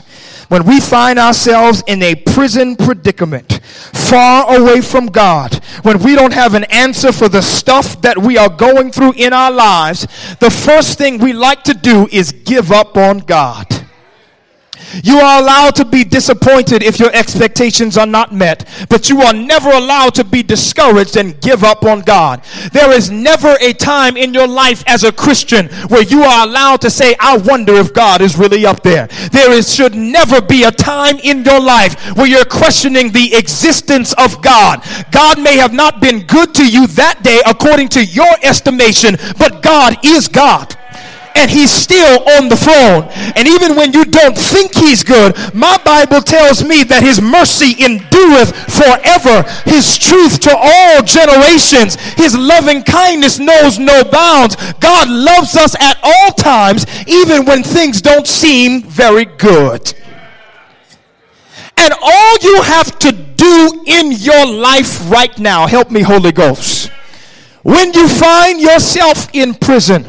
when 0.50 0.66
we 0.66 0.80
find 0.80 1.18
ourselves 1.18 1.84
in 1.88 2.04
a 2.04 2.16
prison 2.16 2.76
predicament, 2.76 3.62
far 3.64 4.58
away 4.58 4.82
from 4.82 5.06
God, 5.08 5.56
when 5.84 6.00
we 6.00 6.16
don't 6.16 6.34
have 6.34 6.56
an 6.56 6.66
answer 6.66 7.12
for 7.12 7.30
the 7.30 7.42
stuff 7.42 8.02
that 8.02 8.18
we 8.18 8.38
are 8.38 8.50
going 8.50 8.92
through 8.92 9.14
in 9.14 9.32
our 9.32 9.52
lives, 9.52 10.02
the 10.40 10.50
first 10.50 10.98
thing 10.98 11.20
we 11.20 11.34
like 11.34 11.64
to 11.64 11.74
do 11.74 12.08
is 12.12 12.32
give 12.32 12.72
up 12.72 12.98
on 12.98 13.20
God. 13.20 13.79
You 15.04 15.18
are 15.20 15.42
allowed 15.42 15.76
to 15.76 15.86
be 15.86 16.04
disappointed 16.04 16.84
if 16.84 17.00
your 17.00 17.12
expectations 17.14 17.98
are 17.98 18.06
not 18.06 18.34
met, 18.34 18.68
but 18.90 19.10
you 19.10 19.22
are 19.22 19.34
never 19.34 19.70
allowed 19.70 20.16
to 20.16 20.24
be 20.24 20.44
discouraged 20.44 21.18
and 21.18 21.40
give 21.42 21.64
up 21.64 21.84
on 21.84 22.02
God. 22.02 22.44
There 22.72 22.92
is 22.92 23.10
never 23.10 23.56
a 23.62 23.74
time 23.74 24.18
in 24.18 24.34
your 24.34 24.48
life 24.48 24.84
as 24.88 25.04
a 25.04 25.12
Christian 25.12 25.68
where 25.88 26.04
you 26.04 26.24
are 26.24 26.48
allowed 26.48 26.82
to 26.82 26.90
say, 26.90 27.16
I 27.20 27.38
wonder 27.38 27.74
if 27.76 27.94
God 27.94 28.22
is 28.22 28.38
really 28.38 28.66
up 28.66 28.84
there. 28.84 29.08
There 29.32 29.52
is, 29.52 29.74
should 29.74 29.96
never 29.96 30.42
be 30.42 30.64
a 30.64 30.72
time 30.72 31.20
in 31.20 31.44
your 31.44 31.60
life 31.60 32.16
where 32.16 32.28
you're 32.28 32.46
questioning 32.46 33.12
the 33.12 33.36
existence 33.36 34.14
of 34.14 34.42
God. 34.42 34.84
God 35.12 35.42
may 35.42 35.58
have 35.58 35.74
not 35.74 36.02
been 36.02 36.26
good 36.26 36.54
to 36.56 36.68
you 36.70 36.88
that 36.88 37.24
day 37.24 37.42
according 37.46 37.90
to 37.90 38.04
your 38.04 38.34
estimation, 38.44 39.18
but 39.38 39.62
God 39.62 39.98
is 40.04 40.28
God 40.28 40.76
and 41.36 41.50
he's 41.50 41.72
still 41.72 42.20
on 42.38 42.50
the 42.50 42.56
throne. 42.56 43.08
And 43.36 43.48
even 43.48 43.76
when 43.76 43.94
you 43.94 44.06
don't 44.06 44.38
think 44.38 44.76
he's 44.76 45.04
good, 45.04 45.36
my 45.54 45.78
Bible 45.84 46.22
tells 46.22 46.64
me 46.64 46.84
that 46.84 47.04
his 47.04 47.22
mercy 47.22 47.76
endureth 47.84 48.56
forever, 48.68 49.44
his 49.66 49.98
truth 49.98 50.40
to 50.42 50.56
all 50.56 51.02
generations, 51.04 51.96
his 52.14 52.38
loving 52.38 52.84
kindness 52.84 53.40
knows 53.40 53.80
no 53.80 54.04
bounds. 54.04 54.56
God 54.80 55.10
loves 55.10 55.56
us 55.56 55.76
at 55.80 55.98
all 56.04 56.32
times, 56.34 56.86
even 57.08 57.46
when 57.46 57.64
things 57.64 58.02
don't 58.02 58.28
seem 58.28 58.84
very 58.84 59.26
good. 59.26 59.94
And 61.78 61.94
all 62.02 62.38
you 62.42 62.62
have 62.64 63.00
to 63.00 63.12
do 63.12 63.84
in 63.88 64.12
your 64.12 64.46
life 64.46 65.10
right 65.10 65.38
now, 65.40 65.66
help 65.66 65.92
me, 65.92 66.02
Holy 66.02 66.34
Ghost, 66.34 66.92
when 67.64 67.94
you 67.94 68.08
find 68.08 68.60
yourself 68.60 69.30
in 69.34 69.54
prison, 69.54 70.06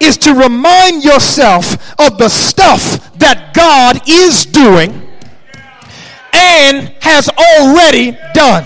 is 0.00 0.16
to 0.18 0.34
remind 0.34 1.04
yourself 1.04 1.74
of 2.00 2.18
the 2.18 2.28
stuff 2.28 3.12
that 3.18 3.52
God 3.54 4.00
is 4.08 4.46
doing 4.46 5.06
and 6.32 6.92
has 7.00 7.28
already 7.28 8.16
done. 8.34 8.64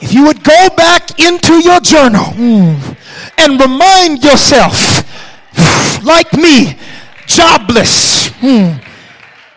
If 0.00 0.12
you 0.12 0.24
would 0.24 0.42
go 0.42 0.68
back 0.76 1.20
into 1.20 1.62
your 1.62 1.80
journal 1.80 2.24
hmm, 2.24 2.74
and 3.36 3.60
remind 3.60 4.24
yourself, 4.24 5.04
like 6.04 6.32
me, 6.32 6.78
jobless, 7.26 8.28
hmm, 8.40 8.78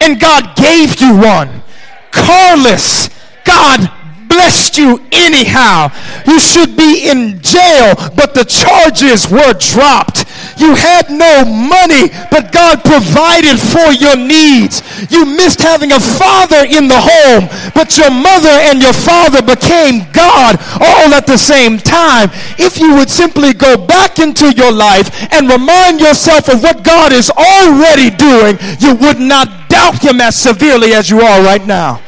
and 0.02 0.20
God 0.20 0.56
gave 0.58 1.00
you 1.00 1.16
one, 1.18 1.64
carless, 2.12 3.10
God 3.46 3.90
blessed 4.34 4.78
you 4.78 5.00
anyhow. 5.12 5.90
You 6.26 6.40
should 6.40 6.76
be 6.76 7.10
in 7.10 7.40
jail, 7.42 7.94
but 8.18 8.34
the 8.34 8.46
charges 8.46 9.30
were 9.30 9.54
dropped. 9.54 10.26
You 10.58 10.76
had 10.76 11.10
no 11.10 11.46
money, 11.46 12.10
but 12.30 12.52
God 12.52 12.84
provided 12.84 13.58
for 13.62 13.94
your 13.94 14.18
needs. 14.18 14.82
You 15.12 15.26
missed 15.26 15.62
having 15.62 15.92
a 15.92 16.00
father 16.00 16.66
in 16.66 16.88
the 16.88 17.00
home, 17.00 17.50
but 17.74 17.98
your 17.98 18.12
mother 18.12 18.54
and 18.70 18.82
your 18.82 18.94
father 18.94 19.42
became 19.42 20.06
God 20.12 20.58
all 20.82 21.14
at 21.14 21.28
the 21.28 21.38
same 21.38 21.78
time. 21.78 22.30
If 22.58 22.80
you 22.80 22.96
would 22.96 23.10
simply 23.10 23.54
go 23.54 23.78
back 23.78 24.20
into 24.20 24.52
your 24.54 24.72
life 24.72 25.10
and 25.32 25.50
remind 25.50 26.00
yourself 26.00 26.50
of 26.50 26.64
what 26.64 26.84
God 26.84 27.12
is 27.14 27.30
already 27.30 28.10
doing, 28.10 28.58
you 28.80 28.96
would 28.96 29.20
not 29.20 29.70
doubt 29.70 30.02
Him 30.04 30.22
as 30.22 30.36
severely 30.36 30.94
as 30.94 31.10
you 31.10 31.22
are 31.22 31.44
right 31.44 31.66
now. 31.66 32.02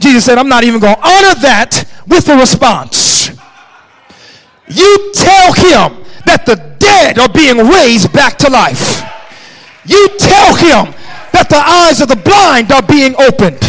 Jesus 0.00 0.24
said, 0.24 0.38
I'm 0.38 0.48
not 0.48 0.64
even 0.64 0.80
going 0.80 0.94
to 0.94 1.00
honor 1.00 1.34
that 1.42 1.84
with 2.06 2.28
a 2.28 2.36
response. 2.36 3.30
You 4.68 5.12
tell 5.14 5.52
him 5.52 6.04
that 6.26 6.44
the 6.46 6.56
dead 6.78 7.18
are 7.18 7.28
being 7.28 7.56
raised 7.66 8.12
back 8.12 8.36
to 8.38 8.50
life. 8.50 9.02
You 9.84 10.08
tell 10.18 10.54
him 10.54 10.94
that 11.32 11.48
the 11.48 11.56
eyes 11.58 12.00
of 12.00 12.08
the 12.08 12.16
blind 12.16 12.70
are 12.70 12.82
being 12.82 13.14
opened. 13.16 13.62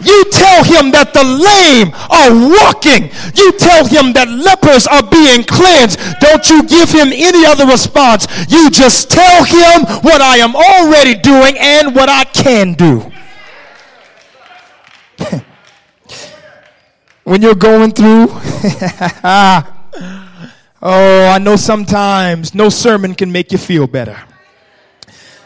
You 0.00 0.24
tell 0.30 0.62
him 0.62 0.92
that 0.92 1.12
the 1.12 1.26
lame 1.26 1.90
are 2.08 2.30
walking. 2.30 3.10
You 3.34 3.52
tell 3.58 3.84
him 3.84 4.12
that 4.14 4.30
lepers 4.30 4.86
are 4.86 5.02
being 5.02 5.42
cleansed. 5.42 5.98
Don't 6.20 6.48
you 6.48 6.62
give 6.62 6.90
him 6.90 7.10
any 7.12 7.44
other 7.44 7.66
response. 7.66 8.26
You 8.48 8.70
just 8.70 9.10
tell 9.10 9.44
him 9.44 9.82
what 10.02 10.22
I 10.22 10.38
am 10.38 10.54
already 10.54 11.14
doing 11.18 11.58
and 11.58 11.94
what 11.94 12.08
I 12.08 12.24
can 12.24 12.74
do. 12.74 13.10
when 17.28 17.42
you're 17.42 17.54
going 17.54 17.92
through. 17.92 18.26
oh, 18.30 19.62
I 20.82 21.38
know 21.38 21.56
sometimes 21.56 22.54
no 22.54 22.70
sermon 22.70 23.14
can 23.14 23.30
make 23.30 23.52
you 23.52 23.58
feel 23.58 23.86
better. 23.86 24.18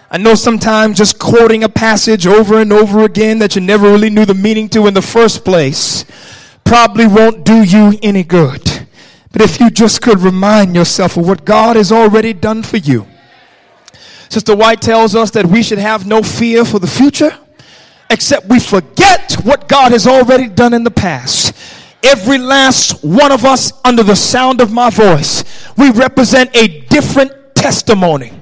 I 0.08 0.18
know 0.18 0.34
sometimes 0.34 0.98
just 0.98 1.18
quoting 1.18 1.64
a 1.64 1.68
passage 1.68 2.26
over 2.26 2.60
and 2.60 2.72
over 2.72 3.02
again 3.02 3.40
that 3.40 3.56
you 3.56 3.62
never 3.62 3.90
really 3.90 4.10
knew 4.10 4.24
the 4.24 4.34
meaning 4.34 4.68
to 4.70 4.86
in 4.86 4.94
the 4.94 5.02
first 5.02 5.44
place 5.44 6.04
probably 6.62 7.06
won't 7.06 7.44
do 7.44 7.64
you 7.64 7.98
any 8.02 8.22
good. 8.22 8.62
But 9.32 9.42
if 9.42 9.58
you 9.58 9.68
just 9.68 10.02
could 10.02 10.20
remind 10.20 10.76
yourself 10.76 11.16
of 11.16 11.26
what 11.26 11.44
God 11.44 11.76
has 11.76 11.90
already 11.90 12.32
done 12.32 12.62
for 12.62 12.76
you. 12.76 13.06
Sister 14.28 14.54
White 14.54 14.80
tells 14.80 15.16
us 15.16 15.32
that 15.32 15.46
we 15.46 15.62
should 15.62 15.78
have 15.78 16.06
no 16.06 16.22
fear 16.22 16.64
for 16.64 16.78
the 16.78 16.86
future 16.86 17.36
except 18.08 18.46
we 18.46 18.60
forget 18.60 19.32
what 19.42 19.68
God 19.68 19.92
has 19.92 20.06
already 20.06 20.46
done 20.46 20.74
in 20.74 20.84
the 20.84 20.90
past. 20.90 21.41
Every 22.02 22.38
last 22.38 23.04
one 23.04 23.30
of 23.30 23.44
us, 23.44 23.72
under 23.84 24.02
the 24.02 24.16
sound 24.16 24.60
of 24.60 24.72
my 24.72 24.90
voice, 24.90 25.44
we 25.76 25.90
represent 25.90 26.54
a 26.56 26.80
different 26.82 27.32
testimony. 27.54 28.32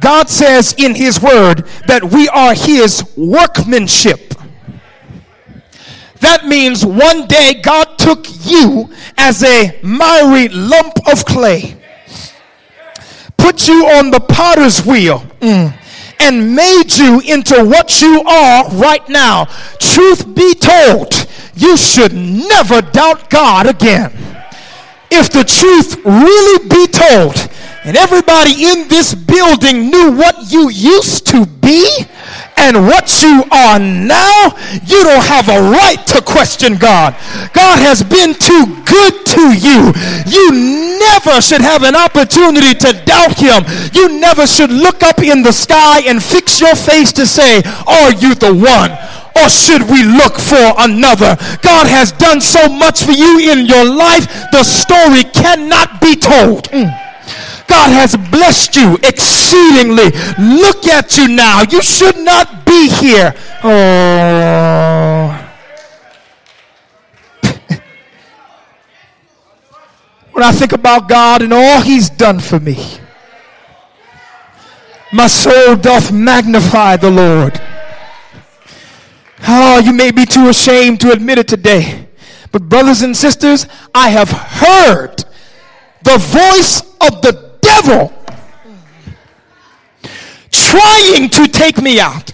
God 0.00 0.28
says 0.28 0.74
in 0.78 0.94
His 0.94 1.20
Word 1.20 1.66
that 1.86 2.04
we 2.04 2.28
are 2.28 2.54
His 2.54 3.04
workmanship. 3.16 4.34
That 6.20 6.46
means 6.46 6.84
one 6.84 7.26
day 7.26 7.60
God 7.62 7.98
took 7.98 8.26
you 8.44 8.90
as 9.16 9.42
a 9.42 9.78
miry 9.82 10.48
lump 10.48 10.94
of 11.10 11.24
clay, 11.24 11.76
put 13.36 13.66
you 13.68 13.86
on 13.86 14.10
the 14.10 14.20
potter's 14.20 14.84
wheel. 14.84 15.20
Mm 15.40 15.80
and 16.18 16.54
made 16.54 16.96
you 16.96 17.20
into 17.20 17.64
what 17.64 18.00
you 18.00 18.22
are 18.22 18.68
right 18.70 19.08
now. 19.08 19.44
Truth 19.78 20.34
be 20.34 20.54
told, 20.54 21.25
you 21.56 21.76
should 21.76 22.12
never 22.12 22.82
doubt 22.82 23.30
God 23.30 23.66
again. 23.66 24.12
If 25.10 25.30
the 25.30 25.44
truth 25.44 26.04
really 26.04 26.68
be 26.68 26.86
told, 26.86 27.48
and 27.86 27.96
everybody 27.96 28.66
in 28.66 28.88
this 28.88 29.14
building 29.14 29.90
knew 29.90 30.10
what 30.10 30.50
you 30.50 30.68
used 30.70 31.24
to 31.28 31.46
be 31.46 31.86
and 32.56 32.84
what 32.84 33.22
you 33.22 33.44
are 33.52 33.78
now, 33.78 34.50
you 34.84 35.04
don't 35.04 35.24
have 35.24 35.48
a 35.48 35.70
right 35.70 36.04
to 36.08 36.20
question 36.20 36.74
God. 36.74 37.14
God 37.52 37.78
has 37.78 38.02
been 38.02 38.34
too 38.34 38.82
good 38.84 39.24
to 39.26 39.54
you. 39.54 39.94
You 40.26 40.98
never 40.98 41.40
should 41.40 41.60
have 41.60 41.84
an 41.84 41.94
opportunity 41.94 42.74
to 42.74 42.92
doubt 43.04 43.38
him. 43.38 43.62
You 43.92 44.18
never 44.18 44.48
should 44.48 44.72
look 44.72 45.04
up 45.04 45.20
in 45.20 45.42
the 45.42 45.52
sky 45.52 46.00
and 46.06 46.20
fix 46.20 46.60
your 46.60 46.74
face 46.74 47.12
to 47.12 47.24
say, 47.24 47.62
Are 47.86 48.12
you 48.12 48.34
the 48.34 48.52
one? 48.52 48.98
Or 49.36 49.48
should 49.50 49.82
we 49.90 50.02
look 50.02 50.38
for 50.38 50.72
another? 50.78 51.36
God 51.62 51.86
has 51.86 52.12
done 52.12 52.40
so 52.40 52.68
much 52.68 53.04
for 53.04 53.12
you 53.12 53.38
in 53.38 53.66
your 53.66 53.84
life, 53.84 54.26
the 54.50 54.64
story 54.64 55.24
cannot 55.24 56.00
be 56.00 56.16
told. 56.16 56.64
Mm. 56.70 57.06
God 57.68 57.90
has 57.90 58.16
blessed 58.30 58.76
you 58.76 58.94
exceedingly. 59.02 60.10
Look 60.38 60.86
at 60.86 61.18
you 61.18 61.28
now. 61.28 61.62
You 61.68 61.82
should 61.82 62.16
not 62.16 62.64
be 62.64 62.88
here. 62.88 63.34
Oh. 63.62 65.42
when 70.32 70.44
I 70.44 70.52
think 70.52 70.72
about 70.72 71.08
God 71.08 71.42
and 71.42 71.52
all 71.52 71.82
He's 71.82 72.08
done 72.08 72.38
for 72.40 72.58
me, 72.58 72.98
my 75.12 75.26
soul 75.26 75.76
doth 75.76 76.10
magnify 76.12 76.96
the 76.96 77.10
Lord. 77.10 77.60
Oh, 79.48 79.78
you 79.78 79.92
may 79.92 80.10
be 80.10 80.26
too 80.26 80.48
ashamed 80.48 81.00
to 81.00 81.12
admit 81.12 81.38
it 81.38 81.48
today. 81.48 82.08
But, 82.52 82.68
brothers 82.68 83.02
and 83.02 83.16
sisters, 83.16 83.66
I 83.94 84.08
have 84.10 84.30
heard 84.30 85.24
the 86.02 86.18
voice 86.18 86.80
of 87.00 87.22
the 87.22 87.52
devil 87.60 88.12
trying 90.50 91.28
to 91.30 91.46
take 91.48 91.80
me 91.80 92.00
out. 92.00 92.32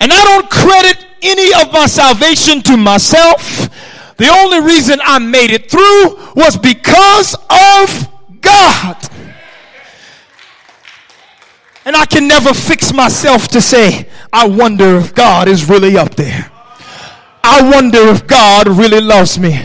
And 0.00 0.12
I 0.12 0.24
don't 0.24 0.50
credit 0.50 1.06
any 1.22 1.52
of 1.62 1.72
my 1.72 1.86
salvation 1.86 2.62
to 2.62 2.76
myself. 2.76 3.68
The 4.16 4.28
only 4.28 4.60
reason 4.60 5.00
I 5.02 5.18
made 5.18 5.50
it 5.50 5.70
through 5.70 6.16
was 6.34 6.56
because 6.56 7.34
of 7.34 8.08
God. 8.40 9.11
And 11.84 11.96
I 11.96 12.06
can 12.06 12.28
never 12.28 12.54
fix 12.54 12.92
myself 12.92 13.48
to 13.48 13.60
say, 13.60 14.08
I 14.32 14.46
wonder 14.46 14.96
if 14.98 15.14
God 15.14 15.48
is 15.48 15.68
really 15.68 15.96
up 15.96 16.14
there. 16.14 16.50
I 17.44 17.70
wonder 17.70 17.98
if 18.08 18.26
God 18.26 18.68
really 18.68 19.00
loves 19.00 19.38
me. 19.38 19.60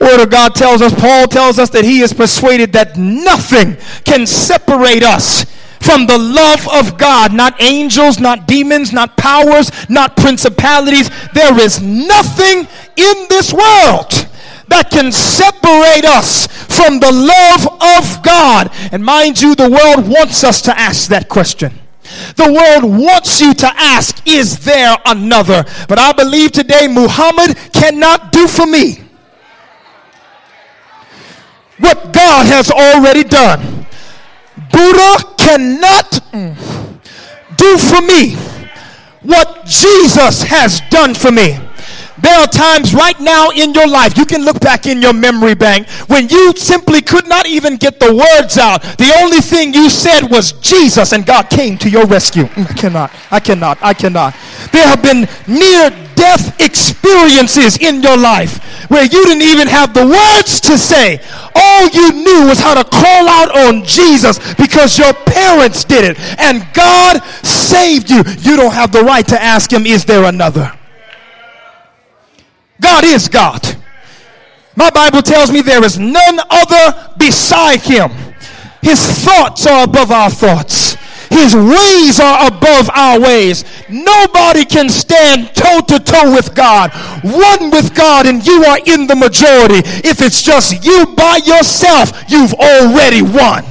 Word 0.00 0.22
of 0.22 0.30
God 0.30 0.54
tells 0.54 0.82
us, 0.82 0.94
Paul 0.94 1.26
tells 1.26 1.58
us 1.58 1.70
that 1.70 1.84
he 1.84 2.00
is 2.00 2.12
persuaded 2.12 2.72
that 2.72 2.96
nothing 2.96 3.76
can 4.04 4.26
separate 4.26 5.02
us 5.02 5.44
from 5.80 6.06
the 6.06 6.18
love 6.18 6.68
of 6.68 6.98
God. 6.98 7.32
Not 7.32 7.60
angels, 7.60 8.18
not 8.18 8.46
demons, 8.46 8.92
not 8.92 9.16
powers, 9.16 9.70
not 9.88 10.16
principalities. 10.16 11.10
There 11.34 11.58
is 11.60 11.80
nothing 11.80 12.68
in 12.96 13.26
this 13.28 13.52
world 13.52 14.27
that 14.68 14.90
can 14.90 15.10
separate 15.12 16.04
us 16.04 16.46
from 16.46 17.00
the 17.00 17.12
love 17.12 17.66
of 17.80 18.22
God. 18.22 18.70
And 18.92 19.04
mind 19.04 19.40
you, 19.40 19.54
the 19.54 19.70
world 19.70 20.08
wants 20.08 20.44
us 20.44 20.60
to 20.62 20.78
ask 20.78 21.08
that 21.08 21.28
question. 21.28 21.72
The 22.36 22.50
world 22.52 22.98
wants 22.98 23.40
you 23.40 23.52
to 23.54 23.66
ask, 23.76 24.26
is 24.26 24.64
there 24.64 24.96
another? 25.04 25.64
But 25.88 25.98
I 25.98 26.12
believe 26.12 26.52
today 26.52 26.88
Muhammad 26.88 27.56
cannot 27.72 28.32
do 28.32 28.46
for 28.46 28.66
me 28.66 29.04
what 31.78 32.12
God 32.12 32.46
has 32.46 32.70
already 32.70 33.24
done. 33.24 33.86
Buddha 34.72 35.34
cannot 35.36 36.20
do 37.56 37.78
for 37.78 38.02
me 38.02 38.36
what 39.22 39.66
Jesus 39.66 40.42
has 40.42 40.80
done 40.90 41.14
for 41.14 41.30
me. 41.30 41.58
There 42.20 42.38
are 42.38 42.46
times 42.46 42.94
right 42.94 43.18
now 43.20 43.50
in 43.50 43.74
your 43.74 43.86
life, 43.86 44.16
you 44.18 44.24
can 44.24 44.44
look 44.44 44.60
back 44.60 44.86
in 44.86 45.00
your 45.00 45.12
memory 45.12 45.54
bank 45.54 45.88
when 46.08 46.28
you 46.28 46.52
simply 46.56 47.00
could 47.00 47.28
not 47.28 47.46
even 47.46 47.76
get 47.76 48.00
the 48.00 48.14
words 48.14 48.58
out. 48.58 48.82
The 48.98 49.12
only 49.20 49.38
thing 49.38 49.72
you 49.72 49.88
said 49.88 50.28
was 50.28 50.52
Jesus, 50.52 51.12
and 51.12 51.24
God 51.24 51.48
came 51.50 51.78
to 51.78 51.88
your 51.88 52.06
rescue. 52.06 52.44
Mm, 52.44 52.70
I 52.70 52.74
cannot, 52.74 53.10
I 53.30 53.40
cannot, 53.40 53.78
I 53.82 53.94
cannot. 53.94 54.34
There 54.72 54.86
have 54.86 55.02
been 55.02 55.28
near 55.46 55.90
death 56.14 56.60
experiences 56.60 57.78
in 57.78 58.02
your 58.02 58.16
life 58.16 58.58
where 58.90 59.04
you 59.04 59.24
didn't 59.24 59.42
even 59.42 59.68
have 59.68 59.94
the 59.94 60.06
words 60.06 60.60
to 60.62 60.76
say. 60.76 61.20
All 61.54 61.88
you 61.88 62.12
knew 62.12 62.46
was 62.46 62.58
how 62.58 62.74
to 62.74 62.84
call 62.84 63.28
out 63.28 63.56
on 63.56 63.84
Jesus 63.84 64.38
because 64.54 64.98
your 64.98 65.12
parents 65.12 65.84
did 65.84 66.04
it, 66.04 66.18
and 66.38 66.66
God 66.74 67.22
saved 67.44 68.10
you. 68.10 68.22
You 68.40 68.56
don't 68.56 68.72
have 68.72 68.92
the 68.92 69.02
right 69.02 69.26
to 69.28 69.40
ask 69.40 69.72
Him, 69.72 69.86
Is 69.86 70.04
there 70.04 70.24
another? 70.24 70.77
God 72.80 73.04
is 73.04 73.28
God. 73.28 73.76
My 74.76 74.90
Bible 74.90 75.22
tells 75.22 75.50
me 75.50 75.60
there 75.60 75.84
is 75.84 75.98
none 75.98 76.38
other 76.50 77.14
beside 77.18 77.80
him. 77.80 78.10
His 78.80 79.04
thoughts 79.24 79.66
are 79.66 79.84
above 79.84 80.12
our 80.12 80.30
thoughts. 80.30 80.96
His 81.30 81.54
ways 81.54 82.20
are 82.20 82.46
above 82.46 82.88
our 82.90 83.20
ways. 83.20 83.64
Nobody 83.88 84.64
can 84.64 84.88
stand 84.88 85.54
toe 85.54 85.80
to 85.80 85.98
toe 85.98 86.32
with 86.32 86.54
God, 86.54 86.92
one 87.22 87.70
with 87.70 87.94
God, 87.94 88.26
and 88.26 88.46
you 88.46 88.64
are 88.64 88.78
in 88.86 89.06
the 89.06 89.14
majority. 89.14 89.82
If 90.08 90.22
it's 90.22 90.42
just 90.42 90.84
you 90.84 91.06
by 91.16 91.40
yourself, 91.44 92.12
you've 92.28 92.54
already 92.54 93.22
won. 93.22 93.64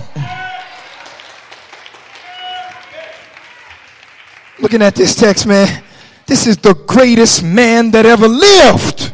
Looking 4.60 4.82
at 4.82 4.96
this 4.96 5.16
text, 5.16 5.46
man, 5.46 5.84
this 6.28 6.46
is 6.46 6.58
the 6.58 6.74
greatest 6.74 7.42
man 7.44 7.92
that 7.92 8.06
ever 8.06 8.28
lived. 8.28 9.14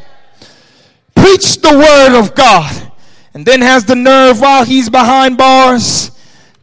Preach 1.16 1.62
the 1.62 1.70
word 1.70 2.20
of 2.20 2.36
God. 2.36 2.92
And 3.34 3.46
then 3.46 3.62
has 3.62 3.86
the 3.86 3.96
nerve 3.96 4.40
while 4.40 4.66
he's 4.66 4.90
behind 4.90 5.38
bars 5.38 6.12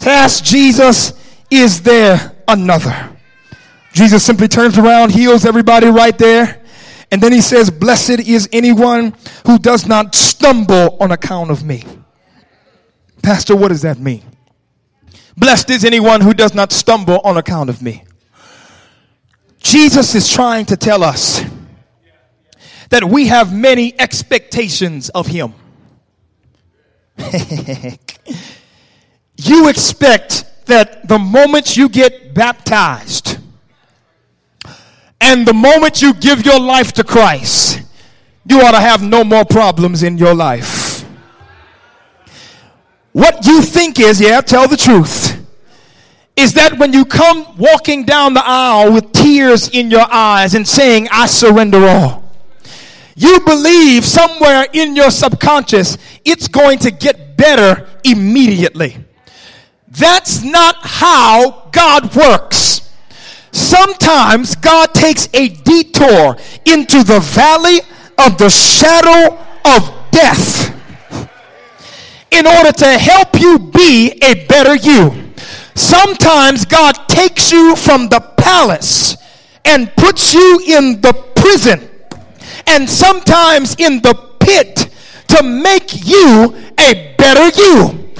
to 0.00 0.10
ask 0.10 0.44
Jesus, 0.44 1.12
Is 1.50 1.82
there 1.82 2.36
another? 2.46 3.16
Jesus 3.92 4.24
simply 4.24 4.48
turns 4.48 4.78
around, 4.78 5.12
heals 5.12 5.44
everybody 5.44 5.88
right 5.88 6.16
there. 6.16 6.62
And 7.10 7.20
then 7.20 7.32
he 7.32 7.40
says, 7.40 7.70
Blessed 7.70 8.20
is 8.20 8.48
anyone 8.52 9.14
who 9.46 9.58
does 9.58 9.86
not 9.86 10.14
stumble 10.14 10.96
on 11.00 11.10
account 11.10 11.50
of 11.50 11.64
me. 11.64 11.84
Pastor, 13.22 13.56
what 13.56 13.68
does 13.68 13.82
that 13.82 13.98
mean? 13.98 14.22
Blessed 15.36 15.70
is 15.70 15.84
anyone 15.84 16.20
who 16.20 16.34
does 16.34 16.54
not 16.54 16.72
stumble 16.72 17.20
on 17.24 17.36
account 17.36 17.70
of 17.70 17.82
me. 17.82 18.04
Jesus 19.60 20.14
is 20.14 20.28
trying 20.28 20.66
to 20.66 20.76
tell 20.76 21.04
us 21.04 21.42
that 22.88 23.04
we 23.04 23.28
have 23.28 23.54
many 23.54 23.98
expectations 24.00 25.08
of 25.10 25.26
Him. 25.26 25.54
you 29.36 29.68
expect 29.68 30.44
that 30.66 31.06
the 31.06 31.18
moment 31.18 31.76
you 31.76 31.88
get 31.88 32.34
baptized 32.34 33.38
and 35.20 35.46
the 35.46 35.52
moment 35.52 36.00
you 36.00 36.14
give 36.14 36.44
your 36.44 36.58
life 36.58 36.92
to 36.94 37.04
Christ, 37.04 37.82
you 38.48 38.60
ought 38.62 38.72
to 38.72 38.80
have 38.80 39.02
no 39.02 39.22
more 39.22 39.44
problems 39.44 40.02
in 40.02 40.16
your 40.16 40.34
life. 40.34 41.04
What 43.12 43.46
you 43.46 43.60
think 43.60 44.00
is, 44.00 44.20
yeah, 44.20 44.40
tell 44.40 44.66
the 44.66 44.76
truth 44.76 45.29
is 46.36 46.54
that 46.54 46.78
when 46.78 46.92
you 46.92 47.04
come 47.04 47.46
walking 47.58 48.04
down 48.04 48.34
the 48.34 48.42
aisle 48.44 48.92
with 48.92 49.12
tears 49.12 49.68
in 49.68 49.90
your 49.90 50.06
eyes 50.10 50.54
and 50.54 50.66
saying, 50.66 51.08
I 51.10 51.26
surrender 51.26 51.86
all, 51.86 52.24
you 53.14 53.40
believe 53.40 54.04
somewhere 54.04 54.66
in 54.72 54.96
your 54.96 55.10
subconscious 55.10 55.98
it's 56.24 56.48
going 56.48 56.78
to 56.80 56.90
get 56.90 57.36
better 57.36 57.88
immediately. 58.04 58.96
That's 59.88 60.42
not 60.42 60.76
how 60.80 61.68
God 61.72 62.14
works. 62.14 62.88
Sometimes 63.52 64.54
God 64.54 64.94
takes 64.94 65.28
a 65.34 65.48
detour 65.48 66.36
into 66.64 67.02
the 67.02 67.20
valley 67.20 67.80
of 68.16 68.38
the 68.38 68.48
shadow 68.48 69.36
of 69.64 70.10
death 70.10 70.76
in 72.30 72.46
order 72.46 72.72
to 72.72 72.98
help 72.98 73.40
you 73.40 73.58
be 73.58 74.12
a 74.22 74.46
better 74.46 74.76
you. 74.76 75.29
Sometimes 75.80 76.66
God 76.66 76.92
takes 77.08 77.50
you 77.50 77.74
from 77.74 78.10
the 78.10 78.20
palace 78.36 79.16
and 79.64 79.90
puts 79.96 80.34
you 80.34 80.60
in 80.66 81.00
the 81.00 81.14
prison, 81.34 81.88
and 82.66 82.88
sometimes 82.88 83.76
in 83.76 84.02
the 84.02 84.14
pit 84.40 84.90
to 85.28 85.42
make 85.42 86.06
you 86.06 86.54
a 86.78 87.14
better 87.16 87.48
you. 87.58 88.12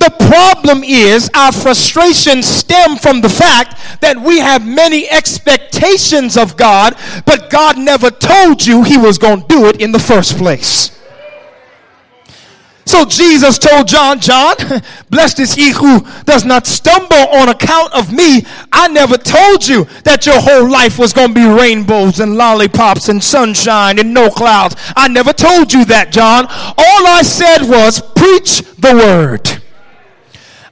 The 0.00 0.10
problem 0.28 0.82
is 0.82 1.30
our 1.32 1.52
frustrations 1.52 2.44
stem 2.44 2.96
from 2.96 3.20
the 3.20 3.28
fact 3.28 4.00
that 4.00 4.20
we 4.20 4.40
have 4.40 4.66
many 4.66 5.08
expectations 5.08 6.36
of 6.36 6.56
God, 6.56 6.96
but 7.24 7.50
God 7.50 7.78
never 7.78 8.10
told 8.10 8.66
you 8.66 8.82
He 8.82 8.98
was 8.98 9.16
going 9.16 9.42
to 9.42 9.46
do 9.46 9.66
it 9.66 9.80
in 9.80 9.92
the 9.92 10.00
first 10.00 10.36
place. 10.36 10.90
So 12.86 13.04
Jesus 13.04 13.58
told 13.58 13.88
John, 13.88 14.20
John, 14.20 14.54
blessed 15.10 15.40
is 15.40 15.54
he 15.54 15.72
who 15.72 16.06
does 16.24 16.44
not 16.44 16.66
stumble 16.66 17.16
on 17.16 17.48
account 17.48 17.92
of 17.92 18.12
me. 18.12 18.46
I 18.72 18.86
never 18.86 19.18
told 19.18 19.66
you 19.66 19.84
that 20.04 20.24
your 20.24 20.40
whole 20.40 20.70
life 20.70 20.96
was 20.96 21.12
going 21.12 21.28
to 21.28 21.34
be 21.34 21.46
rainbows 21.46 22.20
and 22.20 22.36
lollipops 22.36 23.08
and 23.08 23.22
sunshine 23.22 23.98
and 23.98 24.14
no 24.14 24.30
clouds. 24.30 24.76
I 24.96 25.08
never 25.08 25.32
told 25.32 25.72
you 25.72 25.84
that, 25.86 26.12
John. 26.12 26.46
All 26.46 27.06
I 27.06 27.22
said 27.22 27.62
was 27.62 28.00
preach 28.00 28.62
the 28.78 28.94
word. 28.94 29.62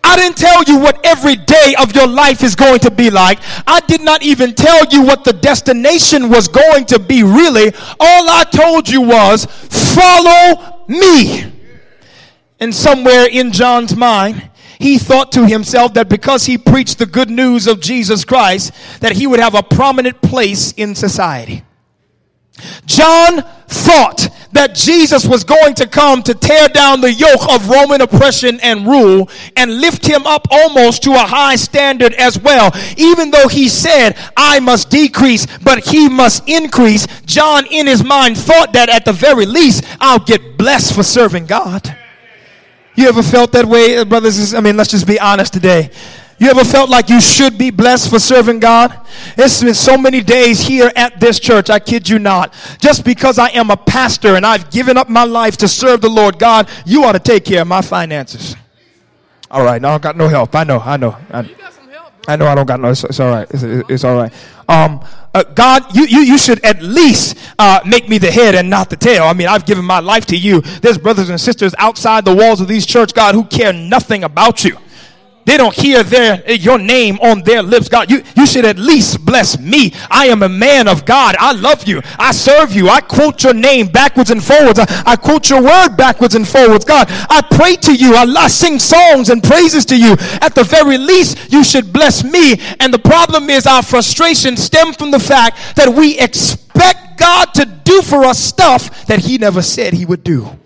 I 0.04 0.16
didn't 0.16 0.36
tell 0.36 0.62
you 0.64 0.78
what 0.78 1.04
every 1.04 1.34
day 1.34 1.74
of 1.80 1.96
your 1.96 2.06
life 2.06 2.44
is 2.44 2.54
going 2.54 2.78
to 2.80 2.90
be 2.92 3.10
like. 3.10 3.40
I 3.66 3.80
did 3.80 4.02
not 4.02 4.22
even 4.22 4.54
tell 4.54 4.84
you 4.86 5.02
what 5.02 5.24
the 5.24 5.32
destination 5.32 6.28
was 6.28 6.46
going 6.46 6.84
to 6.86 7.00
be 7.00 7.24
really. 7.24 7.74
All 7.98 8.28
I 8.28 8.44
told 8.44 8.88
you 8.88 9.00
was 9.00 9.46
follow 9.46 10.84
me. 10.86 11.53
And 12.60 12.74
somewhere 12.74 13.26
in 13.26 13.52
John's 13.52 13.96
mind, 13.96 14.50
he 14.78 14.98
thought 14.98 15.32
to 15.32 15.46
himself 15.46 15.94
that 15.94 16.08
because 16.08 16.46
he 16.46 16.58
preached 16.58 16.98
the 16.98 17.06
good 17.06 17.30
news 17.30 17.66
of 17.66 17.80
Jesus 17.80 18.24
Christ, 18.24 18.72
that 19.00 19.12
he 19.12 19.26
would 19.26 19.40
have 19.40 19.54
a 19.54 19.62
prominent 19.62 20.20
place 20.22 20.72
in 20.72 20.94
society. 20.94 21.62
John 22.86 23.42
thought 23.66 24.28
that 24.52 24.76
Jesus 24.76 25.26
was 25.26 25.42
going 25.42 25.74
to 25.74 25.88
come 25.88 26.22
to 26.22 26.34
tear 26.34 26.68
down 26.68 27.00
the 27.00 27.12
yoke 27.12 27.50
of 27.50 27.68
Roman 27.68 28.00
oppression 28.00 28.60
and 28.62 28.86
rule 28.86 29.28
and 29.56 29.80
lift 29.80 30.06
him 30.06 30.26
up 30.26 30.46
almost 30.50 31.02
to 31.02 31.12
a 31.12 31.18
high 31.18 31.56
standard 31.56 32.14
as 32.14 32.38
well. 32.38 32.70
Even 32.96 33.32
though 33.32 33.48
he 33.48 33.68
said, 33.68 34.16
I 34.36 34.60
must 34.60 34.90
decrease, 34.90 35.46
but 35.58 35.84
he 35.84 36.08
must 36.08 36.48
increase, 36.48 37.08
John 37.26 37.66
in 37.66 37.88
his 37.88 38.04
mind 38.04 38.38
thought 38.38 38.72
that 38.74 38.88
at 38.88 39.04
the 39.04 39.12
very 39.12 39.46
least, 39.46 39.84
I'll 40.00 40.20
get 40.20 40.56
blessed 40.56 40.94
for 40.94 41.02
serving 41.02 41.46
God. 41.46 41.96
You 42.96 43.08
ever 43.08 43.22
felt 43.22 43.52
that 43.52 43.64
way, 43.64 43.98
uh, 43.98 44.04
brothers? 44.04 44.54
I 44.54 44.60
mean, 44.60 44.76
let's 44.76 44.90
just 44.90 45.06
be 45.06 45.18
honest 45.18 45.52
today. 45.52 45.90
You 46.38 46.50
ever 46.50 46.64
felt 46.64 46.90
like 46.90 47.08
you 47.08 47.20
should 47.20 47.56
be 47.56 47.70
blessed 47.70 48.10
for 48.10 48.18
serving 48.18 48.58
God? 48.60 48.98
It's 49.36 49.62
been 49.62 49.74
so 49.74 49.96
many 49.96 50.20
days 50.20 50.60
here 50.60 50.90
at 50.96 51.20
this 51.20 51.38
church, 51.38 51.70
I 51.70 51.78
kid 51.78 52.08
you 52.08 52.18
not. 52.18 52.52
Just 52.80 53.04
because 53.04 53.38
I 53.38 53.48
am 53.50 53.70
a 53.70 53.76
pastor 53.76 54.34
and 54.34 54.44
I've 54.44 54.70
given 54.70 54.96
up 54.96 55.08
my 55.08 55.24
life 55.24 55.56
to 55.58 55.68
serve 55.68 56.00
the 56.00 56.08
Lord, 56.08 56.38
God, 56.38 56.68
you 56.84 57.04
ought 57.04 57.12
to 57.12 57.20
take 57.20 57.44
care 57.44 57.62
of 57.62 57.68
my 57.68 57.82
finances. 57.82 58.56
All 59.50 59.64
right, 59.64 59.80
now 59.80 59.94
I 59.94 59.98
got 59.98 60.16
no 60.16 60.26
help. 60.26 60.54
I 60.54 60.64
know, 60.64 60.80
I 60.80 60.96
know. 60.96 61.16
I, 61.30 61.48
I 62.26 62.36
know 62.36 62.46
I 62.46 62.54
don't 62.54 62.66
got 62.66 62.80
no, 62.80 62.90
it's, 62.90 63.04
it's 63.04 63.20
all 63.20 63.30
right. 63.30 63.46
It's, 63.50 63.62
it's 63.62 64.04
all 64.04 64.16
right. 64.16 64.32
Um, 64.68 65.04
uh, 65.34 65.42
God, 65.42 65.94
you, 65.94 66.04
you, 66.04 66.20
you 66.20 66.38
should 66.38 66.64
at 66.64 66.80
least 66.80 67.36
uh, 67.58 67.80
make 67.84 68.08
me 68.08 68.18
the 68.18 68.30
head 68.30 68.54
and 68.54 68.70
not 68.70 68.88
the 68.88 68.96
tail. 68.96 69.24
I 69.24 69.32
mean, 69.32 69.48
I've 69.48 69.66
given 69.66 69.84
my 69.84 69.98
life 69.98 70.26
to 70.26 70.36
you. 70.36 70.60
There's 70.60 70.96
brothers 70.96 71.28
and 71.28 71.40
sisters 71.40 71.74
outside 71.78 72.24
the 72.24 72.34
walls 72.34 72.60
of 72.60 72.68
these 72.68 72.86
church, 72.86 73.14
God, 73.14 73.34
who 73.34 73.44
care 73.44 73.72
nothing 73.72 74.24
about 74.24 74.64
you. 74.64 74.78
They 75.44 75.56
don't 75.56 75.74
hear 75.74 76.02
their 76.02 76.50
your 76.52 76.78
name 76.78 77.18
on 77.20 77.42
their 77.42 77.62
lips. 77.62 77.88
God, 77.88 78.10
you, 78.10 78.22
you 78.36 78.46
should 78.46 78.64
at 78.64 78.78
least 78.78 79.24
bless 79.24 79.58
me. 79.58 79.92
I 80.10 80.26
am 80.26 80.42
a 80.42 80.48
man 80.48 80.88
of 80.88 81.04
God. 81.04 81.36
I 81.38 81.52
love 81.52 81.84
you. 81.84 82.00
I 82.18 82.32
serve 82.32 82.72
you. 82.72 82.88
I 82.88 83.00
quote 83.00 83.42
your 83.42 83.54
name 83.54 83.88
backwards 83.88 84.30
and 84.30 84.42
forwards. 84.42 84.78
I, 84.78 84.86
I 85.06 85.16
quote 85.16 85.50
your 85.50 85.62
word 85.62 85.96
backwards 85.96 86.34
and 86.34 86.46
forwards. 86.46 86.84
God, 86.84 87.06
I 87.10 87.42
pray 87.50 87.76
to 87.76 87.94
you. 87.94 88.14
I, 88.14 88.24
I 88.24 88.48
sing 88.48 88.78
songs 88.78 89.30
and 89.30 89.42
praises 89.42 89.84
to 89.86 89.96
you. 89.96 90.16
At 90.40 90.54
the 90.54 90.64
very 90.64 90.98
least, 90.98 91.52
you 91.52 91.62
should 91.62 91.92
bless 91.92 92.24
me. 92.24 92.60
And 92.80 92.92
the 92.92 92.98
problem 92.98 93.50
is 93.50 93.66
our 93.66 93.82
frustration 93.82 94.56
stems 94.56 94.96
from 94.96 95.10
the 95.10 95.20
fact 95.20 95.76
that 95.76 95.88
we 95.88 96.18
expect 96.18 97.18
God 97.18 97.54
to 97.54 97.66
do 97.66 98.02
for 98.02 98.24
us 98.24 98.38
stuff 98.38 99.06
that 99.06 99.20
he 99.20 99.38
never 99.38 99.62
said 99.62 99.92
he 99.92 100.06
would 100.06 100.24
do. 100.24 100.58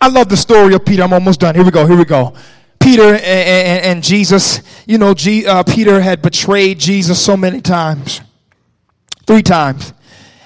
I 0.00 0.08
love 0.08 0.28
the 0.28 0.36
story 0.36 0.74
of 0.74 0.84
Peter. 0.84 1.02
I'm 1.02 1.12
almost 1.12 1.40
done. 1.40 1.54
Here 1.54 1.64
we 1.64 1.70
go. 1.70 1.86
Here 1.86 1.96
we 1.96 2.04
go. 2.04 2.34
Peter 2.78 3.14
and, 3.14 3.24
and, 3.24 3.84
and 3.84 4.04
Jesus, 4.04 4.62
you 4.86 4.98
know, 4.98 5.14
G, 5.14 5.46
uh, 5.46 5.62
Peter 5.62 6.00
had 6.00 6.22
betrayed 6.22 6.78
Jesus 6.78 7.22
so 7.22 7.36
many 7.36 7.60
times. 7.60 8.20
Three 9.26 9.42
times. 9.42 9.92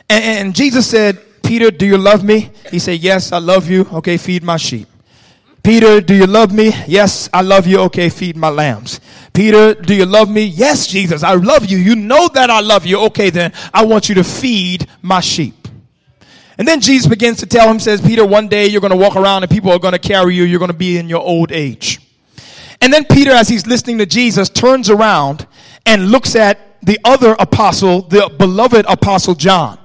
And, 0.09 0.25
and 0.25 0.55
Jesus 0.55 0.89
said, 0.89 1.19
Peter, 1.43 1.71
do 1.71 1.87
you 1.87 1.99
love 1.99 2.25
me? 2.25 2.51
He 2.71 2.79
said, 2.79 3.01
Yes, 3.01 3.33
I 3.33 3.39
love 3.39 3.69
you. 3.69 3.87
Okay, 3.93 4.17
feed 4.17 4.43
my 4.43 4.57
sheep. 4.57 4.89
Peter, 5.63 6.01
do 6.01 6.15
you 6.15 6.27
love 6.27 6.53
me? 6.53 6.73
Yes, 6.89 7.29
I 7.33 7.43
love 7.43 7.67
you. 7.67 7.79
Okay, 7.83 8.09
feed 8.09 8.37
my 8.37 8.49
lambs. 8.49 9.01
Peter, 9.33 9.75
do 9.75 9.95
you 9.95 10.07
love 10.07 10.29
me? 10.29 10.43
Yes, 10.43 10.89
Jesus, 10.89 11.23
I 11.23 11.35
love 11.35 11.67
you. 11.67 11.79
You 11.79 11.95
know 11.95 12.29
that 12.29 12.51
I 12.51 12.61
love 12.61 12.85
you. 12.85 13.01
Okay, 13.07 13.31
then 13.31 13.53
I 13.73 13.85
want 13.85 14.09
you 14.09 14.17
to 14.17 14.25
feed 14.25 14.89
my 15.03 15.21
sheep. 15.21 15.62
And 16.63 16.69
then 16.69 16.81
Jesus 16.81 17.09
begins 17.09 17.39
to 17.39 17.47
tell 17.47 17.69
him, 17.69 17.81
says, 17.81 18.01
Peter, 18.01 18.25
one 18.25 18.47
day 18.47 18.69
you're 18.69 18.81
going 18.81 18.93
to 18.93 18.97
walk 18.97 19.17
around 19.17 19.43
and 19.43 19.51
people 19.51 19.73
are 19.73 19.81
going 19.81 19.95
to 19.95 19.99
carry 19.99 20.37
you. 20.37 20.45
You're 20.45 20.61
going 20.61 20.71
to 20.71 20.77
be 20.77 20.97
in 20.97 21.09
your 21.09 21.21
old 21.21 21.51
age. 21.51 21.99
And 22.81 22.93
then 22.93 23.05
Peter, 23.05 23.33
as 23.33 23.49
he's 23.49 23.67
listening 23.67 23.99
to 23.99 24.07
Jesus, 24.07 24.49
turns 24.49 24.89
around 24.89 25.45
and 25.85 26.13
looks 26.13 26.37
at 26.37 26.81
the 26.81 27.01
other 27.05 27.35
apostle, 27.41 28.03
the 28.03 28.33
beloved 28.39 28.87
apostle 28.89 29.35
John. 29.35 29.77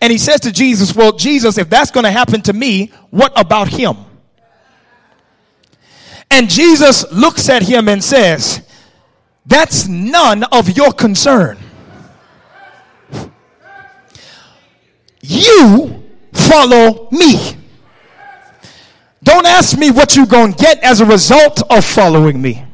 And 0.00 0.10
he 0.10 0.18
says 0.18 0.40
to 0.40 0.50
Jesus, 0.50 0.92
Well, 0.92 1.12
Jesus, 1.12 1.56
if 1.56 1.70
that's 1.70 1.92
going 1.92 2.02
to 2.02 2.10
happen 2.10 2.42
to 2.42 2.52
me, 2.52 2.90
what 3.10 3.32
about 3.36 3.68
him? 3.68 3.96
And 6.32 6.50
Jesus 6.50 7.08
looks 7.12 7.48
at 7.48 7.62
him 7.62 7.88
and 7.88 8.02
says, 8.02 8.60
That's 9.46 9.86
none 9.86 10.42
of 10.42 10.76
your 10.76 10.90
concern. 10.90 11.58
You 15.22 16.03
follow 16.48 17.08
me. 17.10 17.56
Don't 19.22 19.46
ask 19.46 19.78
me 19.78 19.90
what 19.90 20.16
you're 20.16 20.26
going 20.26 20.52
to 20.52 20.58
get 20.62 20.78
as 20.84 21.00
a 21.00 21.06
result 21.06 21.62
of 21.70 21.84
following 21.84 22.40
me. 22.40 22.64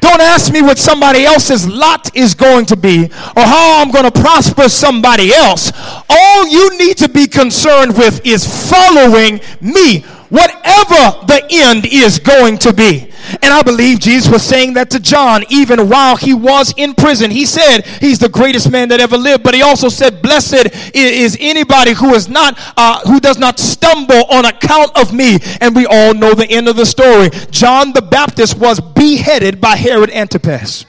Don't 0.00 0.20
ask 0.20 0.52
me 0.52 0.62
what 0.62 0.78
somebody 0.78 1.24
else's 1.24 1.66
lot 1.66 2.14
is 2.14 2.34
going 2.34 2.66
to 2.66 2.76
be 2.76 3.04
or 3.04 3.42
how 3.42 3.82
I'm 3.82 3.90
going 3.90 4.10
to 4.10 4.20
prosper 4.20 4.68
somebody 4.68 5.32
else. 5.32 5.72
All 6.08 6.46
you 6.46 6.78
need 6.78 6.96
to 6.98 7.08
be 7.08 7.26
concerned 7.26 7.96
with 7.96 8.24
is 8.24 8.70
following 8.70 9.40
me 9.60 10.04
whatever 10.28 11.26
the 11.26 11.46
end 11.50 11.86
is 11.86 12.18
going 12.18 12.58
to 12.58 12.72
be. 12.72 13.12
And 13.42 13.52
I 13.52 13.62
believe 13.62 13.98
Jesus 14.00 14.30
was 14.30 14.42
saying 14.42 14.74
that 14.74 14.90
to 14.90 15.00
John 15.00 15.44
even 15.48 15.88
while 15.88 16.16
he 16.16 16.32
was 16.32 16.72
in 16.76 16.94
prison. 16.94 17.30
He 17.30 17.44
said 17.44 17.84
he's 18.00 18.18
the 18.18 18.28
greatest 18.28 18.70
man 18.70 18.88
that 18.90 19.00
ever 19.00 19.16
lived, 19.16 19.42
but 19.42 19.54
he 19.54 19.62
also 19.62 19.88
said, 19.88 20.22
"Blessed 20.22 20.68
is 20.94 21.36
anybody 21.40 21.92
who 21.92 22.14
is 22.14 22.28
not 22.28 22.58
uh, 22.76 23.00
who 23.00 23.18
does 23.18 23.38
not 23.38 23.58
stumble 23.58 24.24
on 24.26 24.44
account 24.44 24.96
of 24.96 25.12
me." 25.12 25.38
And 25.60 25.74
we 25.74 25.86
all 25.86 26.14
know 26.14 26.34
the 26.34 26.48
end 26.48 26.68
of 26.68 26.76
the 26.76 26.86
story. 26.86 27.30
John 27.50 27.92
the 27.92 28.02
Baptist 28.02 28.58
was 28.58 28.80
beheaded 28.80 29.60
by 29.60 29.76
Herod 29.76 30.10
Antipas. 30.10 30.86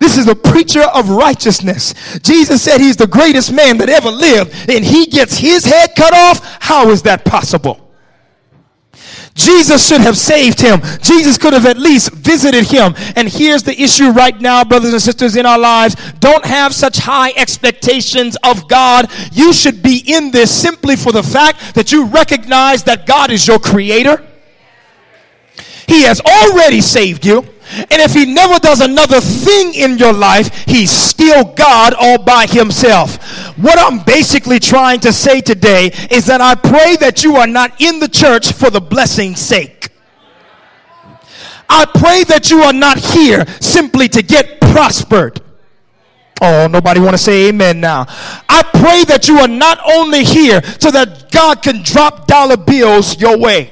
This 0.00 0.16
is 0.16 0.28
a 0.28 0.34
preacher 0.34 0.82
of 0.82 1.10
righteousness. 1.10 1.94
Jesus 2.22 2.62
said 2.62 2.80
he's 2.80 2.96
the 2.96 3.06
greatest 3.06 3.52
man 3.52 3.78
that 3.78 3.88
ever 3.88 4.10
lived, 4.10 4.70
and 4.70 4.84
he 4.84 5.06
gets 5.06 5.36
his 5.36 5.64
head 5.64 5.94
cut 5.96 6.14
off. 6.14 6.40
How 6.60 6.90
is 6.90 7.02
that 7.02 7.24
possible? 7.24 7.82
Jesus 9.34 9.86
should 9.86 10.02
have 10.02 10.16
saved 10.18 10.60
him. 10.60 10.80
Jesus 11.00 11.38
could 11.38 11.54
have 11.54 11.64
at 11.64 11.78
least 11.78 12.12
visited 12.12 12.66
him. 12.66 12.94
And 13.16 13.28
here's 13.28 13.62
the 13.62 13.80
issue 13.80 14.10
right 14.10 14.38
now, 14.38 14.62
brothers 14.62 14.92
and 14.92 15.00
sisters, 15.00 15.36
in 15.36 15.46
our 15.46 15.58
lives. 15.58 15.96
Don't 16.20 16.44
have 16.44 16.74
such 16.74 16.98
high 16.98 17.32
expectations 17.36 18.36
of 18.44 18.68
God. 18.68 19.10
You 19.32 19.52
should 19.52 19.82
be 19.82 20.02
in 20.06 20.30
this 20.30 20.50
simply 20.54 20.96
for 20.96 21.12
the 21.12 21.22
fact 21.22 21.74
that 21.74 21.92
you 21.92 22.06
recognize 22.06 22.84
that 22.84 23.06
God 23.06 23.30
is 23.30 23.46
your 23.46 23.58
creator. 23.58 24.22
He 25.88 26.02
has 26.02 26.20
already 26.20 26.80
saved 26.80 27.24
you. 27.24 27.46
And 27.72 28.02
if 28.02 28.12
he 28.12 28.26
never 28.26 28.58
does 28.58 28.80
another 28.80 29.20
thing 29.20 29.74
in 29.74 29.96
your 29.98 30.12
life, 30.12 30.64
he's 30.66 30.90
still 30.90 31.44
God 31.44 31.94
all 31.94 32.18
by 32.18 32.46
himself. 32.46 33.16
What 33.56 33.78
I'm 33.78 34.04
basically 34.04 34.58
trying 34.58 35.00
to 35.00 35.12
say 35.12 35.40
today 35.40 35.90
is 36.10 36.26
that 36.26 36.40
I 36.40 36.54
pray 36.54 36.96
that 36.96 37.24
you 37.24 37.36
are 37.36 37.46
not 37.46 37.80
in 37.80 37.98
the 37.98 38.08
church 38.08 38.52
for 38.52 38.70
the 38.70 38.80
blessing's 38.80 39.40
sake. 39.40 39.88
I 41.68 41.86
pray 41.86 42.24
that 42.24 42.50
you 42.50 42.62
are 42.62 42.72
not 42.74 42.98
here 42.98 43.46
simply 43.60 44.08
to 44.08 44.22
get 44.22 44.60
prospered. 44.60 45.40
Oh, 46.42 46.66
nobody 46.66 47.00
want 47.00 47.12
to 47.12 47.22
say 47.22 47.48
amen 47.48 47.80
now. 47.80 48.04
I 48.48 48.62
pray 48.74 49.04
that 49.04 49.28
you 49.28 49.38
are 49.38 49.48
not 49.48 49.78
only 49.86 50.24
here 50.24 50.60
so 50.78 50.90
that 50.90 51.30
God 51.30 51.62
can 51.62 51.82
drop 51.82 52.26
dollar 52.26 52.56
bills 52.56 53.18
your 53.18 53.38
way. 53.38 53.70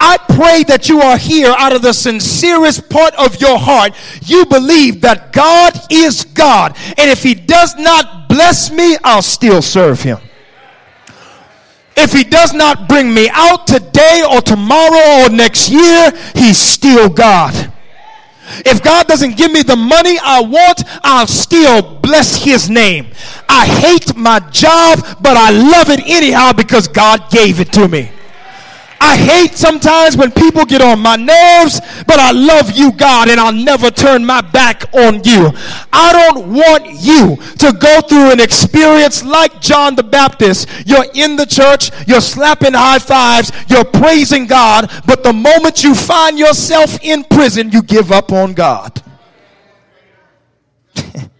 I 0.00 0.16
pray 0.16 0.64
that 0.64 0.88
you 0.88 1.00
are 1.00 1.18
here 1.18 1.54
out 1.56 1.74
of 1.74 1.82
the 1.82 1.92
sincerest 1.92 2.88
part 2.88 3.14
of 3.14 3.40
your 3.40 3.58
heart. 3.58 3.92
You 4.22 4.46
believe 4.46 5.00
that 5.02 5.32
God 5.32 5.74
is 5.90 6.24
God. 6.24 6.76
And 6.96 7.10
if 7.10 7.22
He 7.22 7.34
does 7.34 7.76
not 7.76 8.28
bless 8.28 8.70
me, 8.70 8.96
I'll 9.04 9.22
still 9.22 9.62
serve 9.62 10.02
Him. 10.02 10.18
If 11.96 12.12
He 12.12 12.24
does 12.24 12.54
not 12.54 12.88
bring 12.88 13.12
me 13.12 13.28
out 13.32 13.66
today 13.66 14.22
or 14.30 14.40
tomorrow 14.40 15.24
or 15.24 15.28
next 15.30 15.68
year, 15.70 16.12
He's 16.34 16.58
still 16.58 17.08
God. 17.08 17.72
If 18.64 18.82
God 18.82 19.06
doesn't 19.06 19.36
give 19.36 19.52
me 19.52 19.62
the 19.62 19.76
money 19.76 20.18
I 20.22 20.40
want, 20.40 20.84
I'll 21.02 21.26
still 21.26 21.98
bless 22.00 22.42
His 22.42 22.70
name. 22.70 23.08
I 23.48 23.66
hate 23.66 24.16
my 24.16 24.40
job, 24.50 25.00
but 25.20 25.36
I 25.36 25.50
love 25.50 25.90
it 25.90 26.00
anyhow 26.06 26.52
because 26.52 26.88
God 26.88 27.30
gave 27.30 27.60
it 27.60 27.72
to 27.74 27.88
me. 27.88 28.10
I 29.00 29.16
hate 29.16 29.56
sometimes 29.56 30.16
when 30.16 30.32
people 30.32 30.64
get 30.64 30.82
on 30.82 30.98
my 30.98 31.14
nerves, 31.16 31.80
but 32.06 32.18
I 32.18 32.32
love 32.32 32.72
you, 32.76 32.92
God, 32.92 33.28
and 33.28 33.38
I'll 33.38 33.52
never 33.52 33.90
turn 33.90 34.24
my 34.24 34.40
back 34.40 34.92
on 34.92 35.22
you. 35.24 35.52
I 35.92 36.12
don't 36.12 36.52
want 36.52 36.86
you 37.00 37.36
to 37.58 37.72
go 37.72 38.00
through 38.00 38.32
an 38.32 38.40
experience 38.40 39.24
like 39.24 39.60
John 39.60 39.94
the 39.94 40.02
Baptist. 40.02 40.68
You're 40.84 41.06
in 41.14 41.36
the 41.36 41.46
church, 41.46 41.90
you're 42.08 42.20
slapping 42.20 42.72
high 42.74 42.98
fives, 42.98 43.52
you're 43.68 43.84
praising 43.84 44.46
God, 44.46 44.90
but 45.06 45.22
the 45.22 45.32
moment 45.32 45.84
you 45.84 45.94
find 45.94 46.38
yourself 46.38 46.98
in 47.02 47.22
prison, 47.24 47.70
you 47.70 47.82
give 47.82 48.10
up 48.10 48.32
on 48.32 48.52
God. 48.52 49.02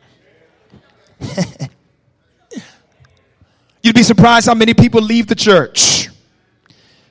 You'd 3.82 3.94
be 3.94 4.02
surprised 4.02 4.46
how 4.46 4.54
many 4.54 4.74
people 4.74 5.00
leave 5.00 5.26
the 5.26 5.34
church 5.34 6.08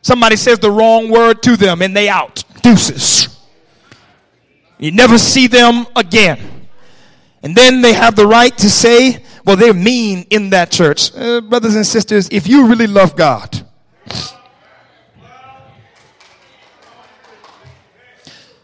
Somebody 0.08 0.38
says 0.38 0.60
the 0.60 0.72
wrong 0.72 1.10
word 1.10 1.44
to 1.44 1.58
them 1.58 1.82
and 1.82 1.94
they 1.94 2.08
out. 2.08 2.46
Deuces. 2.64 3.28
You 4.78 4.94
never 4.94 5.18
see 5.18 5.48
them 5.48 5.86
again. 5.98 6.40
And 7.44 7.54
then 7.54 7.82
they 7.82 7.92
have 7.92 8.16
the 8.16 8.26
right 8.26 8.58
to 8.58 8.70
say, 8.70 9.26
well, 9.44 9.58
they're 9.58 9.74
mean 9.74 10.26
in 10.30 10.52
that 10.52 10.72
church. 10.72 11.14
Uh, 11.14 11.42
brothers 11.42 11.76
and 11.76 11.86
sisters, 11.86 12.30
if 12.32 12.48
you 12.48 12.68
really 12.68 12.88
love 12.88 13.18
God, 13.18 13.68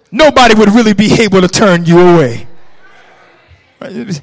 nobody 0.10 0.56
would 0.56 0.70
really 0.70 0.94
be 0.94 1.12
able 1.22 1.42
to 1.42 1.50
turn 1.50 1.84
you 1.84 2.00
away. 2.00 2.48
You, 3.92 4.14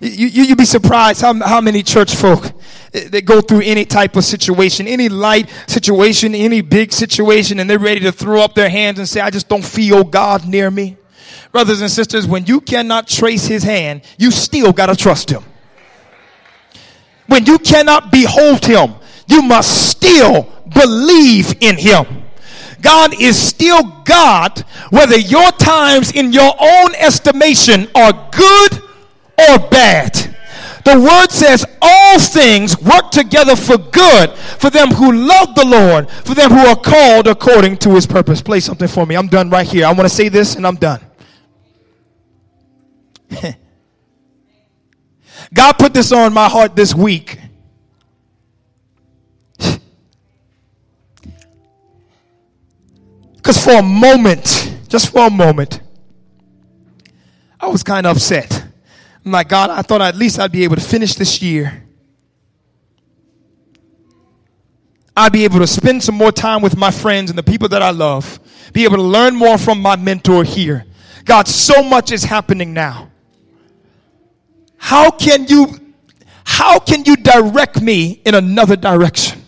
you, 0.00 0.48
would 0.48 0.56
be 0.56 0.64
surprised 0.64 1.20
how, 1.20 1.34
how 1.46 1.60
many 1.60 1.82
church 1.82 2.14
folk 2.14 2.54
they 2.92 3.22
go 3.22 3.40
through 3.40 3.62
any 3.62 3.84
type 3.84 4.16
of 4.16 4.24
situation, 4.24 4.86
any 4.86 5.08
light 5.08 5.48
situation, 5.66 6.34
any 6.34 6.60
big 6.60 6.92
situation, 6.92 7.60
and 7.60 7.70
they're 7.70 7.78
ready 7.78 8.00
to 8.00 8.12
throw 8.12 8.40
up 8.40 8.54
their 8.54 8.68
hands 8.68 8.98
and 8.98 9.08
say, 9.08 9.20
I 9.20 9.30
just 9.30 9.48
don't 9.48 9.64
feel 9.64 10.02
God 10.04 10.46
near 10.46 10.70
me. 10.70 10.96
Brothers 11.52 11.80
and 11.80 11.90
sisters, 11.90 12.26
when 12.26 12.46
you 12.46 12.60
cannot 12.60 13.08
trace 13.08 13.46
his 13.46 13.62
hand, 13.62 14.02
you 14.18 14.30
still 14.30 14.72
got 14.72 14.86
to 14.86 14.96
trust 14.96 15.30
him. 15.30 15.42
When 17.26 17.46
you 17.46 17.58
cannot 17.58 18.10
behold 18.10 18.64
him, 18.64 18.94
you 19.28 19.42
must 19.42 19.90
still 19.90 20.52
believe 20.74 21.54
in 21.60 21.76
him. 21.76 22.04
God 22.80 23.20
is 23.20 23.40
still 23.40 23.82
God, 24.04 24.58
whether 24.90 25.16
your 25.16 25.52
times 25.52 26.12
in 26.12 26.32
your 26.32 26.52
own 26.58 26.94
estimation 26.96 27.88
are 27.94 28.30
good 28.32 28.82
or 29.38 29.68
bad. 29.68 30.29
The 30.84 30.98
word 30.98 31.30
says 31.30 31.64
all 31.82 32.18
things 32.18 32.80
work 32.80 33.10
together 33.10 33.54
for 33.56 33.76
good 33.76 34.30
for 34.32 34.70
them 34.70 34.88
who 34.88 35.12
love 35.12 35.54
the 35.54 35.66
Lord, 35.66 36.10
for 36.10 36.34
them 36.34 36.50
who 36.50 36.58
are 36.58 36.76
called 36.76 37.26
according 37.26 37.76
to 37.78 37.90
his 37.90 38.06
purpose. 38.06 38.40
Play 38.42 38.60
something 38.60 38.88
for 38.88 39.06
me. 39.06 39.16
I'm 39.16 39.28
done 39.28 39.50
right 39.50 39.66
here. 39.66 39.86
I 39.86 39.92
want 39.92 40.08
to 40.08 40.14
say 40.14 40.28
this 40.28 40.54
and 40.56 40.66
I'm 40.66 40.76
done. 40.76 41.00
God 45.52 45.72
put 45.72 45.92
this 45.94 46.12
on 46.12 46.32
my 46.32 46.48
heart 46.48 46.76
this 46.76 46.94
week. 46.94 47.38
Because 53.36 53.64
for 53.64 53.72
a 53.72 53.82
moment, 53.82 54.76
just 54.88 55.10
for 55.10 55.26
a 55.26 55.30
moment, 55.30 55.80
I 57.58 57.68
was 57.68 57.82
kind 57.82 58.06
of 58.06 58.16
upset. 58.16 58.59
I'm 59.24 59.32
like, 59.32 59.48
God, 59.48 59.70
I 59.70 59.82
thought 59.82 60.00
at 60.00 60.16
least 60.16 60.38
I'd 60.38 60.52
be 60.52 60.64
able 60.64 60.76
to 60.76 60.82
finish 60.82 61.14
this 61.14 61.42
year. 61.42 61.84
I'd 65.16 65.32
be 65.32 65.44
able 65.44 65.58
to 65.58 65.66
spend 65.66 66.02
some 66.02 66.14
more 66.14 66.32
time 66.32 66.62
with 66.62 66.76
my 66.76 66.90
friends 66.90 67.30
and 67.30 67.38
the 67.38 67.42
people 67.42 67.68
that 67.68 67.82
I 67.82 67.90
love, 67.90 68.40
be 68.72 68.84
able 68.84 68.96
to 68.96 69.02
learn 69.02 69.34
more 69.34 69.58
from 69.58 69.80
my 69.80 69.96
mentor 69.96 70.44
here. 70.44 70.86
God, 71.24 71.46
so 71.46 71.82
much 71.82 72.12
is 72.12 72.24
happening 72.24 72.72
now. 72.72 73.10
How 74.78 75.10
can 75.10 75.46
you 75.46 75.78
how 76.44 76.78
can 76.78 77.04
you 77.04 77.16
direct 77.16 77.80
me 77.80 78.20
in 78.24 78.34
another 78.34 78.76
direction? 78.76 79.42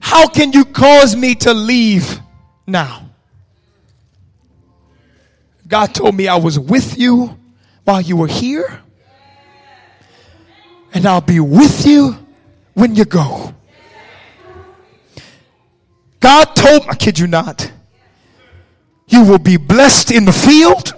How 0.00 0.26
can 0.26 0.52
you 0.52 0.64
cause 0.64 1.14
me 1.14 1.34
to 1.36 1.52
leave 1.52 2.18
now? 2.66 3.08
God 5.68 5.94
told 5.94 6.16
me 6.16 6.26
I 6.26 6.36
was 6.36 6.58
with 6.58 6.98
you 6.98 7.39
while 7.90 8.00
you 8.00 8.16
were 8.16 8.28
here, 8.28 8.82
and 10.94 11.04
I'll 11.06 11.20
be 11.20 11.40
with 11.40 11.84
you 11.84 12.16
when 12.74 12.94
you 12.94 13.04
go. 13.04 13.52
God 16.20 16.44
told, 16.54 16.82
I 16.88 16.94
kid 16.94 17.18
you 17.18 17.26
not, 17.26 17.72
you 19.08 19.24
will 19.24 19.40
be 19.40 19.56
blessed 19.56 20.12
in 20.12 20.24
the 20.24 20.32
field, 20.32 20.94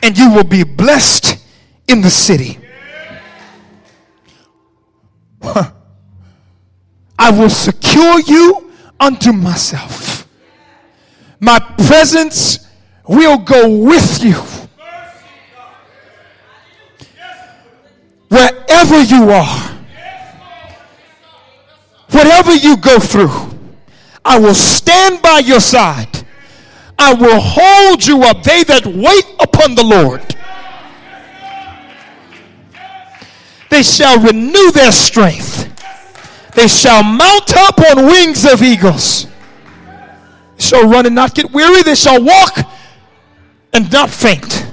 and 0.00 0.16
you 0.16 0.32
will 0.32 0.44
be 0.44 0.62
blessed 0.62 1.44
in 1.88 2.02
the 2.02 2.10
city. 2.10 2.60
I 5.42 7.32
will 7.32 7.50
secure 7.50 8.20
you 8.20 8.70
unto 9.00 9.32
myself. 9.32 10.28
My 11.40 11.58
presence 11.58 12.61
will 13.08 13.38
go 13.38 13.68
with 13.68 14.22
you. 14.22 14.40
Wherever 18.28 19.02
you 19.02 19.30
are, 19.30 19.70
whatever 22.10 22.54
you 22.54 22.76
go 22.78 22.98
through, 22.98 23.30
I 24.24 24.38
will 24.38 24.54
stand 24.54 25.20
by 25.20 25.40
your 25.40 25.60
side. 25.60 26.24
I 26.98 27.14
will 27.14 27.40
hold 27.40 28.06
you 28.06 28.22
up. 28.22 28.42
They 28.42 28.62
that 28.64 28.86
wait 28.86 29.24
upon 29.40 29.74
the 29.74 29.82
Lord, 29.82 30.22
they 33.70 33.82
shall 33.82 34.20
renew 34.20 34.70
their 34.70 34.92
strength. 34.92 35.68
They 36.54 36.68
shall 36.68 37.02
mount 37.02 37.56
up 37.56 37.80
on 37.80 38.06
wings 38.06 38.44
of 38.44 38.62
eagles. 38.62 39.26
They 40.56 40.62
shall 40.62 40.88
run 40.88 41.06
and 41.06 41.14
not 41.14 41.34
get 41.34 41.50
weary. 41.50 41.82
They 41.82 41.94
shall 41.94 42.22
walk 42.22 42.58
and 43.72 43.90
not 43.90 44.10
faint. 44.10 44.66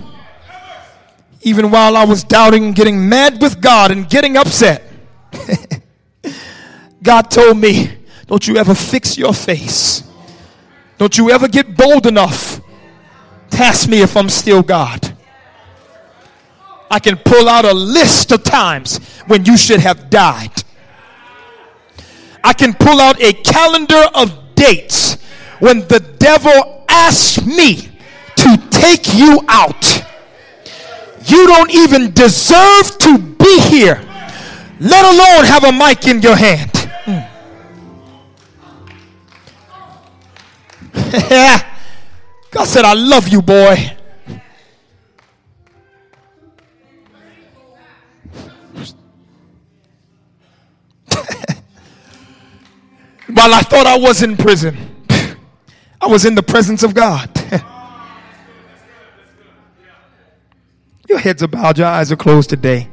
Even 1.42 1.72
while 1.72 1.96
I 1.96 2.04
was 2.04 2.24
doubting 2.24 2.66
and 2.66 2.76
getting 2.76 3.08
mad 3.08 3.42
with 3.42 3.62
God 3.62 3.92
and 3.92 4.10
getting 4.10 4.36
upset, 4.36 4.84
God 7.04 7.32
told 7.32 7.58
me, 7.58 7.98
Don't 8.28 8.46
you 8.48 8.58
ever 8.58 8.76
fix 8.76 9.18
your 9.18 9.34
face. 9.34 10.04
Don't 10.98 11.18
you 11.18 11.32
ever 11.32 11.48
get 11.48 11.78
bold 11.78 12.06
enough 12.06 12.60
to 13.52 13.58
ask 13.58 13.88
me 13.88 14.02
if 14.02 14.18
I'm 14.18 14.30
still 14.30 14.62
God. 14.62 15.16
I 16.92 17.00
can 17.00 17.18
pull 17.18 17.48
out 17.48 17.66
a 17.66 17.74
list 17.74 18.32
of 18.32 18.44
times 18.44 18.98
when 19.28 19.46
you 19.46 19.58
should 19.58 19.80
have 19.80 20.10
died. 20.10 20.64
I 22.44 22.54
can 22.54 22.74
pull 22.74 23.00
out 23.00 23.22
a 23.22 23.32
calendar 23.32 24.04
of 24.14 24.56
dates 24.56 25.16
when 25.60 25.88
the 25.88 26.00
devil 26.00 26.86
asked 26.90 27.46
me 27.46 27.89
to 28.40 28.58
take 28.70 29.14
you 29.14 29.42
out. 29.48 30.04
You 31.26 31.46
don't 31.46 31.72
even 31.72 32.14
deserve 32.14 32.98
to 33.00 33.18
be 33.18 33.60
here, 33.60 34.02
let 34.80 35.06
alone 35.06 35.46
have 35.46 35.66
a 35.66 35.72
mic 35.72 36.08
in 36.08 36.22
your 36.22 36.36
hand. 36.36 36.72
Hmm. 37.06 37.20
God 42.52 42.66
said, 42.66 42.86
I 42.86 42.94
love 42.94 43.28
you, 43.28 43.42
boy. 43.42 43.76
While 53.28 53.54
I 53.54 53.62
thought 53.62 53.86
I 53.86 53.98
was 53.98 54.24
in 54.24 54.38
prison, 54.38 54.78
I 56.02 56.08
was 56.08 56.26
in 56.26 56.36
the 56.36 56.44
presence 56.44 56.84
of 56.84 56.96
God. 56.96 57.30
Your 61.10 61.18
heads 61.20 61.42
are 61.42 61.48
bowed, 61.48 61.78
your 61.78 61.88
eyes 61.88 62.12
are 62.12 62.16
closed 62.16 62.50
today. 62.50 62.88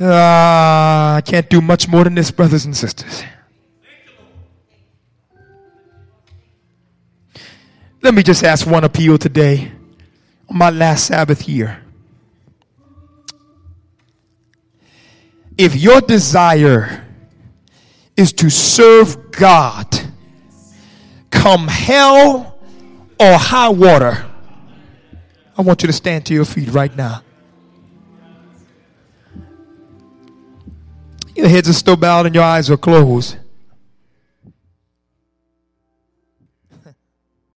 Uh, 0.00 1.16
I 1.16 1.22
can't 1.24 1.48
do 1.48 1.60
much 1.60 1.88
more 1.88 2.04
than 2.04 2.14
this, 2.14 2.30
brothers 2.30 2.64
and 2.64 2.76
sisters. 2.76 3.22
Let 8.02 8.14
me 8.14 8.22
just 8.22 8.44
ask 8.44 8.66
one 8.66 8.84
appeal 8.84 9.18
today 9.18 9.72
on 10.48 10.58
my 10.58 10.70
last 10.70 11.06
Sabbath 11.06 11.48
year. 11.48 11.82
If 15.56 15.74
your 15.74 16.00
desire 16.00 17.04
is 18.16 18.32
to 18.34 18.50
serve 18.50 19.32
God, 19.32 19.86
come 21.30 21.66
hell 21.66 22.60
or 23.18 23.32
high 23.36 23.70
water. 23.70 24.27
I 25.58 25.62
want 25.62 25.82
you 25.82 25.88
to 25.88 25.92
stand 25.92 26.24
to 26.26 26.34
your 26.34 26.44
feet 26.44 26.68
right 26.68 26.94
now. 26.96 27.22
Your 31.34 31.48
heads 31.48 31.68
are 31.68 31.72
still 31.72 31.96
bowed 31.96 32.26
and 32.26 32.34
your 32.34 32.44
eyes 32.44 32.70
are 32.70 32.76
closed. 32.76 33.36